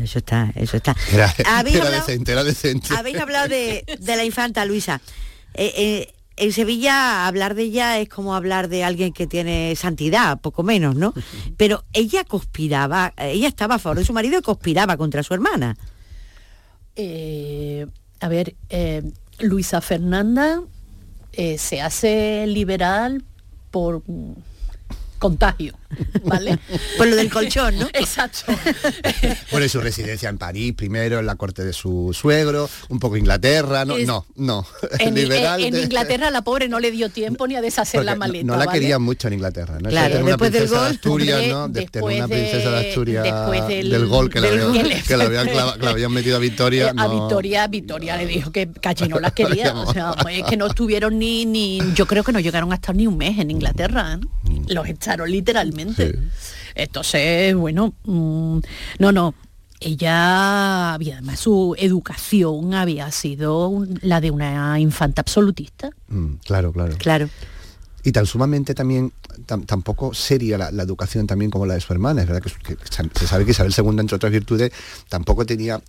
Eso 0.00 0.18
está, 0.20 0.52
eso 0.54 0.76
está. 0.76 0.94
Era, 1.12 1.34
¿Habéis 1.46 1.76
era 1.76 1.86
hablado- 1.86 2.06
decente, 2.06 2.32
era 2.32 2.44
decente. 2.44 2.88
Habéis 2.96 3.18
hablado 3.18 3.48
de, 3.48 3.84
de 3.98 4.16
la 4.16 4.24
infanta 4.24 4.64
Luisa. 4.64 5.00
Eh, 5.54 5.72
eh, 5.76 6.14
en 6.40 6.52
Sevilla 6.52 7.26
hablar 7.26 7.54
de 7.54 7.64
ella 7.64 7.98
es 7.98 8.08
como 8.08 8.34
hablar 8.34 8.68
de 8.68 8.82
alguien 8.82 9.12
que 9.12 9.26
tiene 9.26 9.76
santidad, 9.76 10.40
poco 10.40 10.62
menos, 10.62 10.96
¿no? 10.96 11.12
Pero 11.58 11.84
ella 11.92 12.24
conspiraba, 12.24 13.12
ella 13.18 13.46
estaba 13.46 13.74
a 13.74 13.78
favor 13.78 13.98
de 13.98 14.04
su 14.04 14.14
marido 14.14 14.38
y 14.38 14.42
conspiraba 14.42 14.96
contra 14.96 15.22
su 15.22 15.34
hermana. 15.34 15.76
Eh, 16.96 17.86
a 18.20 18.28
ver, 18.28 18.56
eh, 18.70 19.02
Luisa 19.38 19.82
Fernanda 19.82 20.62
eh, 21.32 21.58
se 21.58 21.82
hace 21.82 22.46
liberal 22.46 23.22
por 23.70 24.02
contagio, 25.18 25.74
¿vale? 26.24 26.58
Por 26.96 27.06
lo 27.08 27.16
del 27.16 27.30
colchón, 27.30 27.78
¿no? 27.78 27.88
Exacto. 27.92 28.40
Bueno, 29.50 29.66
y 29.66 29.68
su 29.68 29.80
residencia 29.80 30.28
en 30.28 30.38
París, 30.38 30.72
primero 30.76 31.18
en 31.18 31.26
la 31.26 31.34
corte 31.34 31.64
de 31.64 31.72
su 31.72 32.12
suegro, 32.14 32.68
un 32.88 32.98
poco 33.00 33.16
Inglaterra, 33.16 33.84
no, 33.84 33.96
Es- 33.96 34.06
no, 34.06 34.24
no. 34.36 34.64
En, 34.98 35.14
Liberal 35.20 35.62
en 35.62 35.74
de- 35.74 35.82
Inglaterra 35.82 36.30
la 36.30 36.42
pobre 36.42 36.68
no 36.68 36.78
le 36.78 36.90
dio 36.92 37.08
tiempo 37.10 37.46
ni 37.48 37.56
a 37.56 37.60
deshacer 37.60 38.04
la 38.04 38.12
no- 38.14 38.18
maleta. 38.20 38.44
No, 38.46 38.56
la 38.56 38.66
¿vale? 38.66 38.78
querían 38.78 39.02
mucho 39.02 39.26
en 39.28 39.34
Inglaterra, 39.34 39.78
¿no? 39.80 39.88
Claro, 39.90 40.18
de 40.18 40.22
después 40.24 40.52
del 40.52 40.62
de 40.68 40.68
gol. 40.76 40.86
Asturias, 40.86 41.36
Hombre, 41.38 41.52
¿no? 41.52 41.68
De 41.68 41.72
tener 41.74 41.90
después 41.90 42.16
una 42.16 42.28
princesa 42.28 42.70
de 42.70 42.76
de- 42.82 42.88
Asturias 42.88 43.24
después 43.24 43.68
del- 43.68 44.06
gol 44.06 44.30
que, 44.30 44.40
le 44.40 44.50
del 44.50 44.60
habían, 44.62 44.84
gol. 44.84 45.02
que 45.06 45.16
le 45.16 45.24
habían 45.24 45.46
clava- 45.48 45.74
que 45.74 45.84
le 45.84 45.88
habían 45.90 46.12
metido 46.12 46.36
a 46.36 46.40
Victoria. 46.40 46.88
Eh, 46.88 46.92
a. 46.96 47.08
Victoria, 47.08 47.66
Victoria 47.66 48.16
le 48.16 48.26
dijo 48.26 48.52
que 48.52 48.70
Calle 48.70 49.08
no 49.08 49.18
la 49.18 49.30
quería. 49.32 49.74
O 49.74 49.92
sea, 49.92 50.12
pues, 50.22 50.42
que 50.44 50.56
no 50.56 50.66
estuvieron 50.68 51.18
ni, 51.18 51.44
ni, 51.46 51.80
yo 51.94 52.06
creo 52.06 52.22
que 52.24 52.32
no 52.32 52.40
llegaron 52.40 52.70
a 52.72 52.76
estar 52.76 52.94
ni 52.94 53.06
un 53.06 53.16
mes 53.18 53.38
en 53.38 53.50
Inglaterra. 53.50 54.18
¿eh? 54.20 54.26
Los 54.68 54.88
echaron 54.88 55.30
literalmente. 55.30 55.79
Sí. 55.96 56.10
Entonces, 56.74 57.54
bueno, 57.54 57.94
mm, 58.04 58.58
no, 58.98 59.12
no. 59.12 59.34
Ella 59.82 60.92
había 60.94 61.14
además 61.14 61.40
su 61.40 61.74
educación 61.78 62.74
había 62.74 63.10
sido 63.10 63.68
un- 63.68 63.98
la 64.02 64.20
de 64.20 64.30
una 64.30 64.78
infanta 64.78 65.22
absolutista. 65.22 65.90
Mm, 66.08 66.34
claro, 66.44 66.70
claro. 66.72 66.94
Claro. 66.98 67.28
Y 68.02 68.12
tan 68.12 68.24
sumamente 68.26 68.74
también, 68.74 69.12
tampoco 69.66 70.14
seria 70.14 70.56
la, 70.56 70.70
la 70.70 70.82
educación 70.84 71.26
también 71.26 71.50
como 71.50 71.66
la 71.66 71.74
de 71.74 71.80
su 71.80 71.92
hermana. 71.92 72.22
Es 72.22 72.28
verdad 72.28 72.42
que, 72.42 72.76
que 72.76 73.18
se 73.18 73.26
sabe 73.26 73.44
que 73.44 73.50
Isabel 73.50 73.74
II, 73.76 74.00
entre 74.00 74.16
otras 74.16 74.32
virtudes, 74.32 74.70
tampoco 75.08 75.44
tenía 75.44 75.80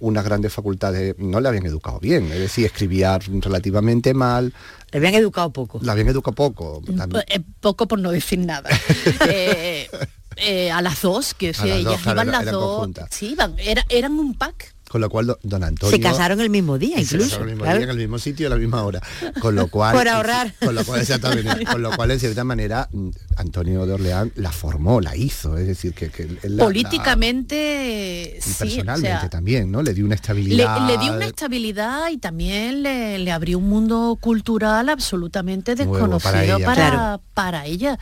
unas 0.00 0.24
grandes 0.24 0.52
facultades, 0.52 1.14
no 1.18 1.40
le 1.40 1.48
habían 1.48 1.66
educado 1.66 2.00
bien. 2.00 2.24
Es 2.32 2.38
decir, 2.38 2.64
escribía 2.66 3.18
relativamente 3.18 4.14
mal, 4.14 4.52
Le 4.92 4.98
habían 4.98 5.14
educado 5.14 5.52
poco. 5.52 5.80
la 5.82 5.92
habían 5.92 6.08
educado 6.08 6.34
poco. 6.34 6.82
también. 6.96 7.24
Eh, 7.28 7.40
poco 7.60 7.88
por 7.88 7.98
no 7.98 8.10
decir 8.10 8.38
nada. 8.38 8.68
Eh, 9.28 9.88
eh, 10.36 10.70
a 10.70 10.80
las 10.80 11.02
dos, 11.02 11.34
que 11.34 11.52
sí, 11.52 11.68
las 11.68 11.70
dos, 11.84 11.86
ellas 11.92 12.02
claro, 12.02 12.22
iban 12.22 12.32
las 12.32 12.50
dos. 12.52 12.88
Sí, 13.10 13.32
iban, 13.32 13.54
era- 13.58 13.84
eran 13.90 14.12
un 14.12 14.34
pack. 14.34 14.71
Con 14.92 15.00
lo 15.00 15.08
cual, 15.08 15.26
do- 15.26 15.38
don 15.42 15.64
Antonio... 15.64 15.96
Se 15.96 16.02
casaron 16.02 16.38
el 16.42 16.50
mismo 16.50 16.76
día, 16.76 17.00
Y 17.00 17.06
se 17.06 17.14
incluso. 17.14 17.30
casaron 17.30 17.48
el 17.48 17.54
mismo 17.54 17.64
claro. 17.64 17.78
día, 17.78 17.84
en 17.86 17.90
el 17.92 17.96
mismo 17.96 18.18
sitio, 18.18 18.46
a 18.48 18.50
la 18.50 18.56
misma 18.56 18.82
hora. 18.82 19.00
Con 19.40 19.54
lo 19.54 19.68
cual... 19.68 19.96
Por 19.96 20.06
ahorrar. 20.06 20.52
Con 20.62 20.74
lo 20.74 20.84
cual, 20.84 21.00
exactamente. 21.00 21.64
Con 21.64 21.80
lo 21.80 21.92
cual, 21.96 22.10
en 22.10 22.20
cierta 22.20 22.44
manera, 22.44 22.90
Antonio 23.36 23.86
de 23.86 23.94
Orleán 23.94 24.32
la 24.36 24.52
formó, 24.52 25.00
la 25.00 25.16
hizo. 25.16 25.56
Es 25.56 25.66
decir, 25.66 25.94
que... 25.94 26.10
que 26.10 26.24
él 26.24 26.58
la- 26.58 26.64
Políticamente, 26.64 28.32
la- 28.34 28.38
y 28.38 28.40
sí. 28.42 28.50
o 28.54 28.58
personalmente 28.58 29.20
sea, 29.20 29.30
también, 29.30 29.70
¿no? 29.72 29.82
Le 29.82 29.94
dio 29.94 30.04
una 30.04 30.14
estabilidad. 30.14 30.86
le 30.86 30.98
dio 30.98 31.14
una 31.14 31.24
estabilidad 31.26 32.10
y 32.10 32.18
también 32.18 32.82
le, 32.82 33.18
le 33.18 33.32
abrió 33.32 33.56
un 33.58 33.68
mundo 33.70 34.18
cultural 34.20 34.88
absolutamente 34.90 35.74
desconocido 35.74 36.18
para 36.18 36.32
para 36.32 36.44
ella. 36.44 36.56
ella. 36.56 36.74
Claro. 36.74 37.22
para 37.34 37.64
ella. 37.66 37.98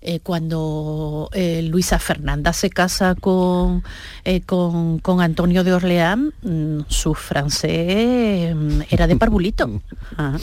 Eh, 0.00 0.20
cuando 0.20 1.28
eh, 1.32 1.62
Luisa 1.62 1.98
Fernanda 1.98 2.52
se 2.52 2.70
casa 2.70 3.16
con, 3.16 3.82
eh, 4.24 4.42
con, 4.42 5.00
con 5.00 5.20
Antonio 5.20 5.64
de 5.64 5.72
Orleán, 5.72 6.32
mm, 6.42 6.82
su 6.88 7.14
francés 7.14 8.54
mm, 8.54 8.82
era 8.90 9.06
de 9.06 9.16
parvulito. 9.16 9.82
Ajá. 10.16 10.38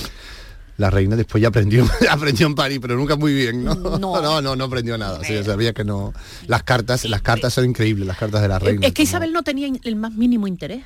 La 0.78 0.90
reina 0.90 1.16
después 1.16 1.42
ya 1.42 1.48
aprendió, 1.48 1.88
aprendió 2.10 2.48
en 2.48 2.56
París, 2.56 2.80
pero 2.82 2.98
nunca 2.98 3.16
muy 3.16 3.34
bien, 3.34 3.64
¿no? 3.64 3.76
No. 3.76 3.98
no, 4.22 4.42
no, 4.42 4.56
no 4.56 4.64
aprendió 4.66 4.98
nada. 4.98 5.24
Sí, 5.24 5.42
sabía 5.44 5.74
que 5.74 5.86
no. 5.86 6.14
Las 6.48 6.64
cartas, 6.64 7.06
las 7.06 7.22
cartas 7.22 7.54
son 7.54 7.66
increíbles, 7.66 8.06
las 8.06 8.18
cartas 8.18 8.42
de 8.42 8.48
la 8.50 8.60
reina. 8.60 8.86
es 8.86 8.94
que 8.94 9.04
Isabel 9.04 9.32
no 9.32 9.44
tenía 9.44 9.70
el 9.84 9.96
más 9.96 10.14
mínimo 10.14 10.48
interés. 10.48 10.84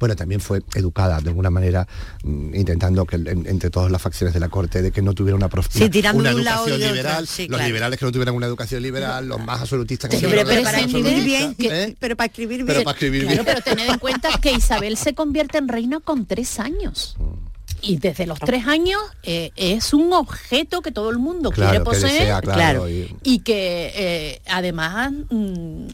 Bueno, 0.00 0.16
también 0.16 0.40
fue 0.40 0.62
educada 0.74 1.20
de 1.20 1.28
alguna 1.30 1.50
manera, 1.50 1.86
mm, 2.24 2.54
intentando 2.54 3.04
que 3.04 3.16
en- 3.16 3.46
entre 3.46 3.70
todas 3.70 3.90
las 3.90 4.00
facciones 4.02 4.34
de 4.34 4.40
la 4.40 4.48
corte 4.48 4.82
de 4.82 4.90
que 4.90 5.02
no 5.02 5.12
tuviera 5.14 5.36
una, 5.36 5.48
prof- 5.48 5.68
Sí, 5.70 5.84
una- 5.84 6.12
un 6.12 6.26
educación 6.26 6.80
liberal, 6.80 7.26
sí, 7.26 7.42
los 7.48 7.56
claro. 7.58 7.66
liberales 7.66 7.98
que 7.98 8.04
no 8.04 8.12
tuvieran 8.12 8.34
una 8.34 8.46
educación 8.46 8.82
liberal, 8.82 9.26
los 9.28 9.40
más 9.40 9.60
absolutistas 9.60 10.10
que 10.10 10.16
no 10.16 10.20
Siempre, 10.20 10.42
tuvieran 10.42 10.62
pero 10.64 10.64
para 10.64 10.80
escribir 10.86 11.24
bien, 11.24 11.54
que- 11.54 11.82
¿eh? 11.84 11.96
pero 11.98 12.16
para 12.16 12.26
escribir 12.26 12.56
bien. 12.58 12.66
Pero 12.66 12.82
para 12.84 12.94
escribir 12.96 13.22
Claro, 13.26 13.44
bien. 13.44 13.54
pero 13.64 13.76
tened 13.76 13.90
en 13.92 13.98
cuenta 13.98 14.28
que 14.40 14.52
Isabel 14.52 14.96
se 14.96 15.14
convierte 15.14 15.58
en 15.58 15.68
reina 15.68 16.00
con 16.00 16.26
tres 16.26 16.58
años. 16.60 17.16
Y 17.82 17.98
desde 17.98 18.26
los 18.26 18.38
tres 18.40 18.66
años 18.66 19.00
eh, 19.22 19.50
es 19.54 19.92
un 19.92 20.12
objeto 20.14 20.80
que 20.80 20.90
todo 20.92 21.10
el 21.10 21.18
mundo 21.18 21.50
Claro, 21.50 21.70
quiere 21.70 21.84
que 21.84 21.90
poseer 21.90 22.12
desea, 22.20 22.40
claro, 22.40 22.88
y 22.88 23.38
que 23.40 23.92
eh, 23.94 24.40
además 24.48 25.12
mm, 25.30 25.86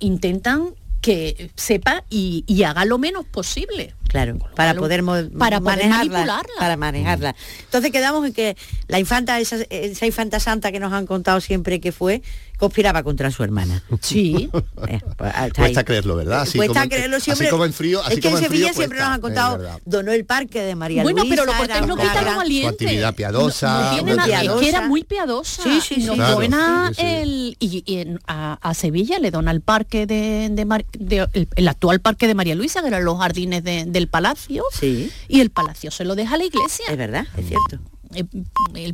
intentan 0.00 0.74
que 1.02 1.50
sepa 1.56 2.04
y, 2.08 2.44
y 2.46 2.62
haga 2.62 2.84
lo 2.86 2.96
menos 2.96 3.26
posible. 3.26 3.94
Claro, 4.08 4.38
para 4.54 4.74
poder, 4.74 5.02
para 5.36 5.58
manejarla, 5.58 6.42
Para 6.58 6.76
manejarla. 6.76 7.34
Entonces 7.64 7.90
quedamos 7.90 8.24
en 8.26 8.32
que 8.32 8.56
la 8.86 9.00
infanta, 9.00 9.40
esa, 9.40 9.56
esa 9.68 10.06
infanta 10.06 10.38
santa 10.38 10.70
que 10.70 10.78
nos 10.78 10.92
han 10.92 11.06
contado 11.06 11.40
siempre 11.40 11.80
que 11.80 11.92
fue, 11.92 12.22
conspiraba 12.62 13.02
contra 13.02 13.28
su 13.32 13.42
hermana. 13.42 13.82
Sí. 14.02 14.50
Eh, 14.88 15.00
pues, 15.16 15.32
Cuesta 15.54 15.84
creerlo, 15.84 16.16
¿verdad? 16.16 16.42
Así 16.42 16.58
Cuesta 16.58 16.88
creerlo 16.88 17.20
siempre. 17.20 17.46
Así 17.46 17.50
como 17.50 17.64
en 17.64 17.72
frío, 17.72 18.02
así 18.02 18.14
es 18.14 18.20
que 18.20 18.28
en 18.28 18.38
Sevilla 18.38 18.72
siempre 18.72 18.98
nos 18.98 19.08
han 19.08 19.20
contado, 19.20 19.80
donó 19.84 20.12
el 20.12 20.24
parque 20.24 20.62
de 20.62 20.74
María 20.74 21.02
bueno, 21.02 21.22
Luisa. 21.22 21.44
Bueno, 21.44 21.56
pero 21.60 21.80
lo 21.80 21.86
no 21.86 22.02
quita 22.02 22.36
valiente. 22.36 22.84
Su 22.84 22.84
actividad 22.84 23.14
piadosa. 23.14 23.96
No, 23.96 24.16
no 24.16 24.24
piadosa. 24.24 24.54
Es 24.54 24.60
que 24.60 24.68
era 24.68 24.88
muy 24.88 25.04
piadosa. 25.04 25.62
Sí, 25.62 25.80
sí, 25.80 25.94
sí. 26.02 26.08
Claro, 26.08 26.40
dona 26.40 26.88
sí, 26.88 26.94
sí. 26.96 27.06
el 27.06 27.56
y, 27.58 27.82
y 27.86 27.98
en, 27.98 28.20
a, 28.26 28.58
a, 28.60 28.74
Sevilla 28.74 29.18
le 29.18 29.30
dona 29.30 29.50
el 29.50 29.60
parque 29.60 30.06
de, 30.06 30.48
de, 30.50 30.64
Mar, 30.64 30.84
de 30.92 31.28
el, 31.32 31.48
el, 31.54 31.68
actual 31.68 32.00
parque 32.00 32.26
de 32.26 32.34
María 32.34 32.54
Luisa, 32.54 32.82
que 32.82 32.88
eran 32.88 33.04
los 33.04 33.18
jardines 33.18 33.62
de, 33.62 33.84
del 33.86 34.08
palacio. 34.08 34.64
Sí. 34.72 35.10
Y 35.28 35.40
el 35.40 35.50
palacio 35.50 35.90
se 35.90 36.04
lo 36.04 36.14
deja 36.14 36.34
a 36.34 36.38
la 36.38 36.44
iglesia. 36.44 36.86
Es 36.88 36.96
verdad, 36.96 37.26
es 37.36 37.46
cierto. 37.46 37.91
Eh, 38.14 38.24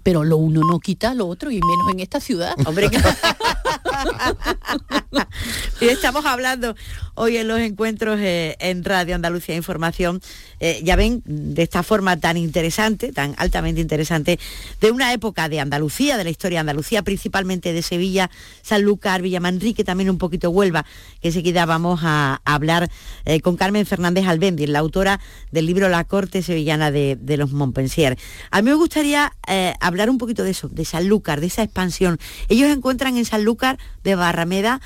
pero 0.03 0.25
lo 0.25 0.37
uno 0.37 0.61
no 0.61 0.79
quita 0.81 1.15
lo 1.15 1.27
otro 1.27 1.51
y 1.51 1.61
menos 1.61 1.93
en 1.93 2.01
esta 2.01 2.21
ciudad. 2.21 2.55
Hombre, 2.67 2.91
y 5.81 5.89
estamos 5.89 6.25
hablando 6.25 6.75
hoy 7.15 7.37
en 7.37 7.49
los 7.49 7.59
encuentros 7.61 8.19
eh, 8.21 8.57
en 8.61 8.85
Radio 8.85 9.15
Andalucía 9.15 9.57
Información, 9.57 10.21
eh, 10.61 10.81
ya 10.83 10.97
ven, 10.97 11.23
de 11.25 11.63
esta 11.63 11.83
forma 11.83 12.19
tan 12.19 12.37
interesante, 12.37 13.13
tan 13.13 13.35
altamente 13.39 13.81
interesante, 13.81 14.39
de 14.81 14.91
una 14.91 15.13
época 15.13 15.49
de 15.49 15.61
Andalucía, 15.61 16.17
de 16.17 16.25
la 16.25 16.31
historia 16.31 16.57
de 16.57 16.61
Andalucía, 16.61 17.03
principalmente 17.03 17.73
de 17.73 17.83
Sevilla, 17.83 18.31
Sanlúcar, 18.63 19.23
Villamanrique, 19.23 19.85
también 19.85 20.11
un 20.11 20.19
poquito 20.19 20.51
Huelva, 20.51 20.85
que 21.21 21.29
enseguida 21.29 21.67
vamos 21.67 22.01
a, 22.03 22.41
hablar 22.45 22.91
eh, 23.25 23.41
con 23.41 23.57
Carmen 23.57 23.87
Fernández 23.87 24.27
Albendi, 24.27 24.67
la 24.67 24.81
autora 24.81 25.21
del 25.53 25.67
libro 25.67 25.89
La 25.89 26.05
Corte 26.05 26.43
Sevillana 26.43 26.91
de, 26.91 27.37
los 27.37 27.53
Montpensier. 27.53 28.19
A 28.51 28.63
mí 28.63 28.71
me 28.71 28.75
gustaría 28.75 29.33
eh, 29.47 29.75
hablar 29.81 30.11
un 30.11 30.19
poquito 30.19 30.43
de 30.43 30.51
eso, 30.51 30.69
de 30.69 30.85
Sanlúcar, 30.85 31.41
de 31.41 31.47
esa 31.47 31.63
expansión. 31.63 32.19
Ellos 32.49 32.71
encuentran 32.71 33.17
en 33.17 33.25
Sanlúcar 33.25 33.79
de 34.03 34.15
Barrameda 34.15 34.81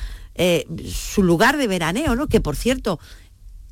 su 0.88 1.22
lugar 1.22 1.58
de 1.58 1.66
veraneo, 1.66 2.16
¿no? 2.16 2.26
Que 2.26 2.40
por 2.40 2.56
cierto, 2.56 2.98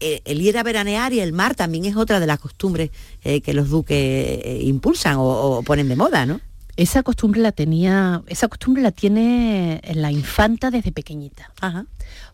el 0.01 0.41
ir 0.41 0.59
a 0.59 0.63
veranear 0.63 1.13
y 1.13 1.21
el 1.21 1.33
mar 1.33 1.55
también 1.55 1.85
es 1.85 1.97
otra 1.97 2.21
de 2.21 2.27
las 2.27 2.39
costumbres 2.39 2.91
eh, 3.23 3.41
que 3.41 3.55
los 3.55 3.69
duques 3.69 3.97
eh, 3.97 4.61
impulsan 4.63 5.17
o, 5.17 5.25
o, 5.25 5.63
ponen 5.63 5.89
de 5.89 5.97
moda, 5.97 6.27
¿no? 6.27 6.41
Esa 6.77 7.03
costumbre 7.03 7.41
la 7.41 7.53
tenía, 7.53 8.23
esa 8.27 8.49
costumbre 8.49 8.83
la 8.83 8.91
tiene 8.91 9.83
la 9.95 10.11
infanta 10.11 10.71
desde 10.71 10.93
pequeñita. 10.93 11.53
Ajá. 11.61 11.85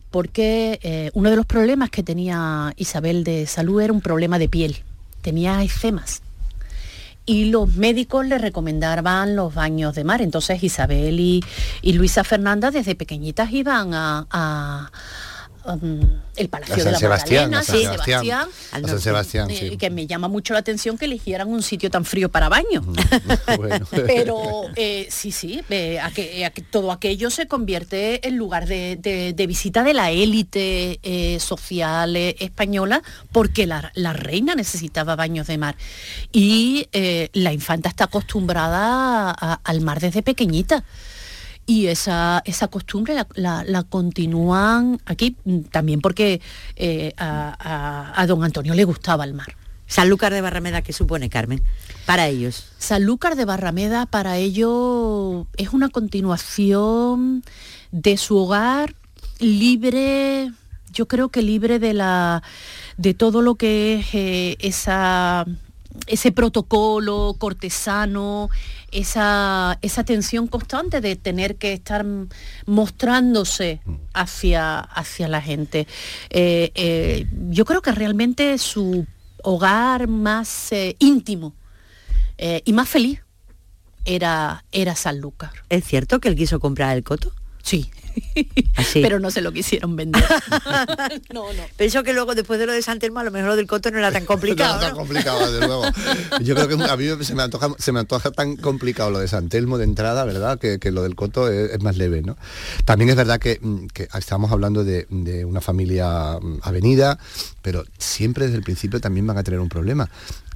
Porque 0.09 0.79
eh, 0.83 1.11
uno 1.13 1.29
de 1.29 1.35
los 1.35 1.45
problemas 1.45 1.89
que 1.89 2.01
tenía 2.01 2.73
Isabel 2.77 3.23
de 3.25 3.45
salud 3.45 3.81
era 3.81 3.91
un 3.91 4.01
problema 4.01 4.39
de 4.39 4.47
piel. 4.47 4.83
Tenía 5.21 5.61
eczemas 5.63 6.21
y 7.27 7.45
los 7.45 7.75
médicos 7.75 8.25
le 8.25 8.37
recomendaban 8.37 9.35
los 9.35 9.53
baños 9.53 9.93
de 9.93 10.05
mar. 10.05 10.21
Entonces 10.21 10.63
Isabel 10.63 11.19
y, 11.19 11.43
y 11.81 11.93
Luisa 11.93 12.23
Fernanda 12.23 12.71
desde 12.71 12.95
pequeñitas 12.95 13.51
iban 13.51 13.93
a, 13.93 14.25
a 14.31 14.91
um, 15.67 15.99
el 16.35 16.49
Palacio 16.49 16.83
de 16.83 16.91
la 16.91 16.99
Sebastián, 16.99 17.51
Magdalena, 17.51 17.63
San 17.63 17.75
sí, 17.75 17.81
Sebastián, 17.83 18.21
Sebastián, 18.23 18.49
a 18.71 18.87
San 18.87 18.99
Sebastián, 18.99 19.49
eh, 19.49 19.69
sí. 19.71 19.77
que 19.77 19.89
me 19.89 20.07
llama 20.07 20.27
mucho 20.27 20.53
la 20.53 20.59
atención 20.59 20.97
que 20.97 21.05
eligieran 21.05 21.47
un 21.49 21.63
sitio 21.63 21.89
tan 21.89 22.05
frío 22.05 22.29
para 22.29 22.49
baño. 22.49 22.83
Bueno. 23.57 23.87
Pero 23.89 24.63
eh, 24.75 25.07
sí, 25.09 25.31
sí, 25.31 25.61
eh, 25.69 25.99
a 25.99 26.11
que, 26.11 26.45
a 26.45 26.51
que 26.51 26.61
todo 26.61 26.91
aquello 26.91 27.29
se 27.29 27.47
convierte 27.47 28.27
en 28.27 28.37
lugar 28.37 28.67
de, 28.67 28.97
de, 28.97 29.33
de 29.33 29.47
visita 29.47 29.83
de 29.83 29.93
la 29.93 30.11
élite 30.11 30.99
eh, 31.03 31.39
social 31.39 32.15
eh, 32.15 32.35
española 32.39 33.01
porque 33.31 33.65
la, 33.65 33.91
la, 33.95 34.13
reina 34.13 34.55
necesitaba 34.55 35.15
baños 35.15 35.47
de 35.47 35.57
mar. 35.57 35.75
Y 36.31 36.87
eh, 36.91 37.29
la 37.33 37.53
infanta 37.53 37.89
está 37.89 38.05
acostumbrada 38.05 39.31
a, 39.31 39.59
al 39.63 39.81
mar 39.81 39.99
desde 39.99 40.21
pequeñita 40.23 40.83
y 41.67 41.87
esa, 41.87 42.41
esa 42.45 42.69
costumbre 42.69 43.13
la, 43.13 43.27
la, 43.35 43.63
la, 43.65 43.83
continúan 43.83 44.99
aquí 45.05 45.35
también 45.69 45.99
porque 45.99 46.41
eh, 46.77 47.13
a, 47.17 47.55
a, 47.59 48.21
a, 48.21 48.25
don 48.25 48.43
Antonio 48.43 48.73
le 48.73 48.85
gustaba 48.85 49.25
el 49.25 49.33
mar. 49.33 49.55
Sanlúcar 49.85 50.33
de 50.33 50.41
Barrameda, 50.41 50.81
¿qué 50.81 50.93
supone, 50.93 51.29
Carmen? 51.29 51.61
Para 52.05 52.27
ellos. 52.27 52.71
Sanlúcar 52.77 53.35
de 53.35 53.45
Barrameda 53.45 54.05
para 54.05 54.37
ellos 54.37 55.45
es 55.57 55.73
una 55.73 55.89
continuación 55.89 57.43
de 57.91 58.17
su 58.17 58.37
hogar 58.37 58.95
libre, 59.39 60.51
yo 60.91 61.07
creo 61.07 61.29
que 61.29 61.41
libre 61.41 61.79
de 61.79 61.93
la 61.93 62.43
de 62.97 63.13
todo 63.13 63.41
lo 63.41 63.55
que 63.55 63.95
es 63.95 64.07
eh, 64.13 64.57
esa 64.59 65.45
ese 66.05 66.31
protocolo 66.31 67.35
cortesano, 67.37 68.49
esa, 68.91 69.77
esa 69.81 70.03
tensión 70.03 70.47
constante 70.47 71.01
de 71.01 71.15
tener 71.15 71.55
que 71.55 71.73
estar 71.73 72.05
mostrándose 72.65 73.81
hacia, 74.13 74.79
hacia 74.79 75.27
la 75.27 75.41
gente. 75.41 75.87
Eh, 76.29 76.71
eh, 76.75 77.27
yo 77.49 77.65
creo 77.65 77.81
que 77.81 77.91
realmente 77.91 78.57
su 78.57 79.05
hogar 79.43 80.07
más 80.07 80.71
eh, 80.71 80.95
íntimo 80.99 81.53
eh, 82.37 82.61
y 82.65 82.73
más 82.73 82.89
feliz 82.89 83.21
era, 84.05 84.63
era 84.71 84.95
Sanlúcar. 84.95 85.51
¿Es 85.69 85.85
cierto 85.85 86.19
que 86.19 86.29
él 86.29 86.35
quiso 86.35 86.59
comprar 86.59 86.95
el 86.95 87.03
coto? 87.03 87.33
Sí. 87.61 87.91
Así. 88.75 89.01
Pero 89.01 89.19
no 89.19 89.31
se 89.31 89.41
lo 89.41 89.51
quisieron 89.51 89.95
vender. 89.95 90.23
no, 91.33 91.53
no. 91.53 91.63
Pensó 91.75 92.03
que 92.03 92.13
luego 92.13 92.35
después 92.35 92.59
de 92.59 92.65
lo 92.65 92.73
de 92.73 92.81
San 92.81 92.99
Telmo 92.99 93.19
a 93.19 93.23
lo 93.23 93.31
mejor 93.31 93.49
lo 93.49 93.55
del 93.55 93.67
coto 93.67 93.91
no 93.91 93.97
era 93.97 94.11
tan 94.11 94.25
complicado. 94.27 94.75
no, 94.75 94.81
tan 94.81 94.95
complicado, 94.95 95.51
desde 95.51 95.65
luego. 95.65 95.83
Yo 96.41 96.55
creo 96.55 96.67
que 96.67 96.83
a 96.83 96.97
mí 96.97 97.23
se 97.23 97.35
me 97.35 97.43
antoja, 97.43 97.69
se 97.77 97.91
me 97.91 97.99
antoja 97.99 98.31
tan 98.31 98.55
complicado 98.57 99.11
lo 99.11 99.19
de 99.19 99.27
San 99.27 99.49
Telmo 99.49 99.77
de 99.77 99.85
entrada, 99.85 100.25
¿verdad? 100.25 100.59
Que, 100.59 100.79
que 100.79 100.91
lo 100.91 101.03
del 101.03 101.15
coto 101.15 101.49
es, 101.49 101.71
es, 101.71 101.81
más 101.81 101.97
leve, 101.97 102.21
¿no? 102.21 102.37
También 102.85 103.09
es 103.09 103.15
verdad 103.15 103.39
que, 103.39 103.59
que 103.93 104.07
estamos 104.17 104.51
hablando 104.51 104.83
de, 104.83 105.07
de, 105.09 105.45
una 105.45 105.61
familia 105.61 106.39
mm, 106.41 106.59
avenida, 106.63 107.19
pero 107.61 107.85
siempre 107.97 108.45
desde 108.45 108.57
el 108.57 108.63
principio 108.63 108.99
también 108.99 109.27
van 109.27 109.37
a 109.37 109.43
tener 109.43 109.59
un 109.59 109.69
problema 109.69 110.09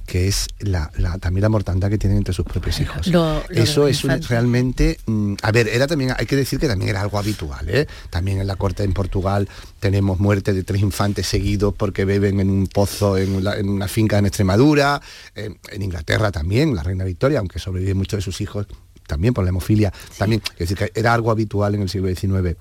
que 0.06 0.28
es 0.28 0.48
la, 0.58 0.90
la, 0.96 1.18
también 1.18 1.42
la 1.42 1.48
mortandad 1.48 1.88
que 1.88 1.98
tienen 1.98 2.18
entre 2.18 2.34
sus 2.34 2.44
propios 2.44 2.80
hijos. 2.80 3.06
Lo, 3.06 3.42
lo 3.48 3.62
Eso 3.62 3.86
es 3.86 4.04
un, 4.04 4.20
realmente, 4.22 4.98
mmm, 5.06 5.34
a 5.42 5.52
ver, 5.52 5.68
era 5.68 5.86
también, 5.86 6.14
hay 6.16 6.26
que 6.26 6.36
decir 6.36 6.58
que 6.58 6.68
también 6.68 6.90
era 6.90 7.00
algo 7.00 7.18
habitual, 7.18 7.68
¿eh? 7.68 7.86
También 8.10 8.40
en 8.40 8.46
la 8.46 8.56
corte 8.56 8.84
en 8.84 8.92
Portugal 8.92 9.48
tenemos 9.80 10.18
muerte 10.20 10.52
de 10.52 10.64
tres 10.64 10.82
infantes 10.82 11.26
seguidos 11.26 11.74
porque 11.74 12.04
beben 12.04 12.40
en 12.40 12.50
un 12.50 12.66
pozo 12.66 13.16
en 13.16 13.34
una, 13.34 13.54
en 13.54 13.68
una 13.68 13.88
finca 13.88 14.18
en 14.18 14.26
Extremadura, 14.26 15.00
en, 15.34 15.58
en, 15.70 15.82
Inglaterra 15.82 16.30
también, 16.30 16.74
la 16.74 16.82
reina 16.82 17.04
Victoria, 17.04 17.38
aunque 17.38 17.58
sobreviven 17.58 17.96
muchos 17.96 18.18
de 18.18 18.22
sus 18.22 18.40
hijos, 18.40 18.66
también 19.06 19.34
por 19.34 19.44
la 19.44 19.50
hemofilia, 19.50 19.92
sí. 20.10 20.18
también, 20.18 20.42
es 20.52 20.70
decir, 20.70 20.76
que 20.76 20.92
era 20.94 21.12
algo 21.14 21.30
habitual 21.30 21.74
en 21.74 21.82
el 21.82 21.88
siglo 21.88 22.08
XIX. 22.08 22.56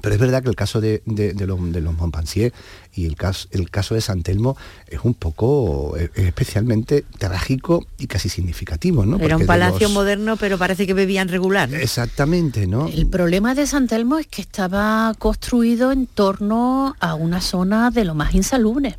Pero 0.00 0.14
es 0.14 0.20
verdad 0.20 0.42
que 0.42 0.48
el 0.48 0.56
caso 0.56 0.80
de, 0.80 1.02
de, 1.06 1.32
de, 1.32 1.46
los, 1.46 1.72
de 1.72 1.80
los 1.80 1.94
Montpensier 1.94 2.52
y 2.94 3.06
el 3.06 3.16
caso, 3.16 3.48
el 3.50 3.70
caso 3.70 3.94
de 3.94 4.00
San 4.00 4.22
Telmo 4.22 4.56
es 4.86 5.00
un 5.02 5.14
poco 5.14 5.96
es 5.96 6.10
especialmente 6.14 7.04
trágico 7.18 7.86
y 7.98 8.06
casi 8.06 8.28
significativo, 8.28 9.04
¿no? 9.04 9.16
Era 9.16 9.34
Porque 9.36 9.44
un 9.44 9.46
palacio 9.46 9.88
los... 9.88 9.92
moderno, 9.92 10.36
pero 10.36 10.58
parece 10.58 10.86
que 10.86 10.94
bebían 10.94 11.28
regular. 11.28 11.68
¿no? 11.68 11.76
Exactamente, 11.76 12.66
¿no? 12.66 12.88
El 12.88 13.06
problema 13.06 13.54
de 13.54 13.66
San 13.66 13.86
Telmo 13.86 14.18
es 14.18 14.26
que 14.26 14.42
estaba 14.42 15.14
construido 15.18 15.92
en 15.92 16.06
torno 16.06 16.94
a 17.00 17.14
una 17.14 17.40
zona 17.40 17.90
de 17.90 18.04
lo 18.04 18.14
más 18.14 18.34
insalubre. 18.34 18.96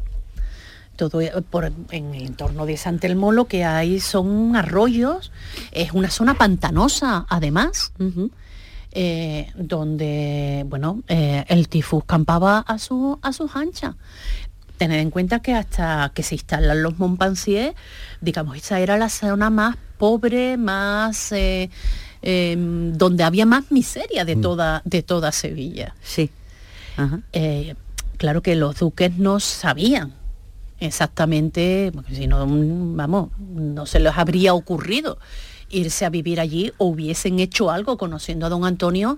Todo 0.95 1.21
por, 1.51 1.71
en 1.91 2.15
el 2.15 2.23
entorno 2.23 2.65
de 2.65 2.75
San 2.75 2.97
Telmo 2.97 3.31
lo 3.31 3.45
que 3.45 3.63
hay 3.63 3.99
son 3.99 4.55
arroyos, 4.55 5.31
es 5.71 5.91
una 5.91 6.09
zona 6.09 6.33
pantanosa 6.33 7.27
además. 7.29 7.91
Uh 7.99 8.03
-huh 8.03 8.31
eh, 8.91 9.51
donde 9.55 10.65
bueno 10.67 11.03
eh, 11.07 11.45
el 11.47 11.67
tifus 11.67 12.03
campaba 12.05 12.59
a, 12.59 12.79
su, 12.79 13.19
a 13.21 13.33
sus 13.33 13.55
anchas. 13.55 13.95
Tened 14.77 14.99
en 14.99 15.09
cuenta 15.09 15.39
que 15.39 15.53
hasta 15.53 16.11
que 16.13 16.21
se 16.21 16.35
instalan 16.35 16.83
los 16.83 16.99
Montpensier, 16.99 17.73
digamos, 18.21 18.57
esa 18.57 18.79
era 18.79 18.97
la 18.97 19.09
zona 19.09 19.49
más 19.49 19.75
pobre, 19.97 20.55
más 20.57 21.31
eh, 21.31 21.69
donde 22.21 23.23
había 23.23 23.47
más 23.47 23.71
miseria 23.71 24.23
de 24.23 24.35
toda, 24.35 24.83
de 24.85 25.01
toda 25.01 25.31
Sevilla. 25.31 25.95
Sí. 26.01 26.29
Ajá. 26.95 27.21
claro 28.17 28.41
que 28.41 28.55
los 28.55 28.77
duques 28.77 29.17
no 29.17 29.39
sabían 29.39 30.13
exactamente, 30.79 31.91
porque 31.93 32.15
si 32.15 32.27
no, 32.27 32.45
vamos, 32.47 33.29
no 33.39 33.85
se 33.85 33.99
les 33.99 34.15
habría 34.17 34.53
ocurrido 34.53 35.17
irse 35.69 36.05
a 36.05 36.09
vivir 36.09 36.39
allí 36.39 36.71
o 36.77 36.85
hubiesen 36.85 37.39
hecho 37.39 37.71
algo 37.71 37.97
conociendo 37.97 38.45
a 38.45 38.49
don 38.49 38.65
Antonio 38.65 39.17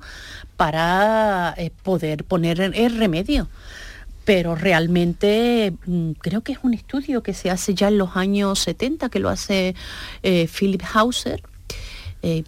para 0.58 1.54
eh, 1.58 1.72
poder 1.84 2.24
poner 2.24 2.60
el 2.62 2.98
remedio. 2.98 3.50
Pero 4.26 4.56
realmente 4.56 5.74
mmm, 5.86 6.12
creo 6.12 6.42
que 6.42 6.52
es 6.52 6.60
un 6.64 6.74
estudio 6.74 7.24
que 7.24 7.34
se 7.34 7.50
hace 7.50 7.74
ya 7.74 7.88
en 7.88 7.98
los 7.98 8.16
años 8.16 8.60
70, 8.60 9.10
que 9.10 9.20
lo 9.20 9.30
hace 9.30 9.76
eh, 10.24 10.48
Philip 10.48 10.84
Hauser, 10.94 11.42
eh, 12.22 12.44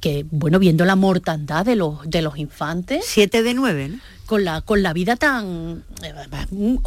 que 0.00 0.24
bueno, 0.30 0.58
viendo 0.58 0.84
la 0.84 0.96
mortandad 0.96 1.64
de 1.64 1.76
los, 1.76 2.08
de 2.08 2.22
los 2.22 2.38
infantes. 2.38 3.04
Siete 3.06 3.42
de 3.42 3.54
nueve, 3.54 3.88
¿no? 3.88 3.98
con 4.30 4.44
la, 4.44 4.60
con 4.60 4.84
la 4.84 4.92
vida 4.92 5.16
tan, 5.16 5.82
eh, 6.04 6.14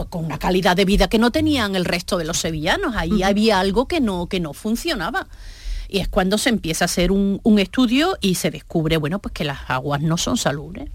con 0.09 0.23
una 0.23 0.39
calidad 0.39 0.77
de 0.77 0.85
vida 0.85 1.09
que 1.09 1.19
no 1.19 1.29
tenían 1.29 1.75
el 1.75 1.83
resto 1.83 2.17
de 2.17 2.23
los 2.23 2.37
sevillanos. 2.37 2.95
Ahí 2.95 3.21
había 3.21 3.59
algo 3.59 3.85
que 3.85 3.99
no, 3.99 4.27
que 4.27 4.39
no 4.39 4.53
funcionaba. 4.53 5.27
Y 5.93 5.99
es 5.99 6.07
cuando 6.07 6.39
se 6.39 6.49
empieza 6.49 6.85
a 6.85 6.87
hacer 6.87 7.11
un, 7.11 7.39
un 7.43 7.59
estudio 7.59 8.17
y 8.19 8.33
se 8.33 8.49
descubre, 8.49 8.97
bueno, 8.97 9.19
pues 9.19 9.31
que 9.31 9.43
las 9.43 9.59
aguas 9.69 10.01
no 10.01 10.17
son 10.17 10.37
salubres. 10.37 10.89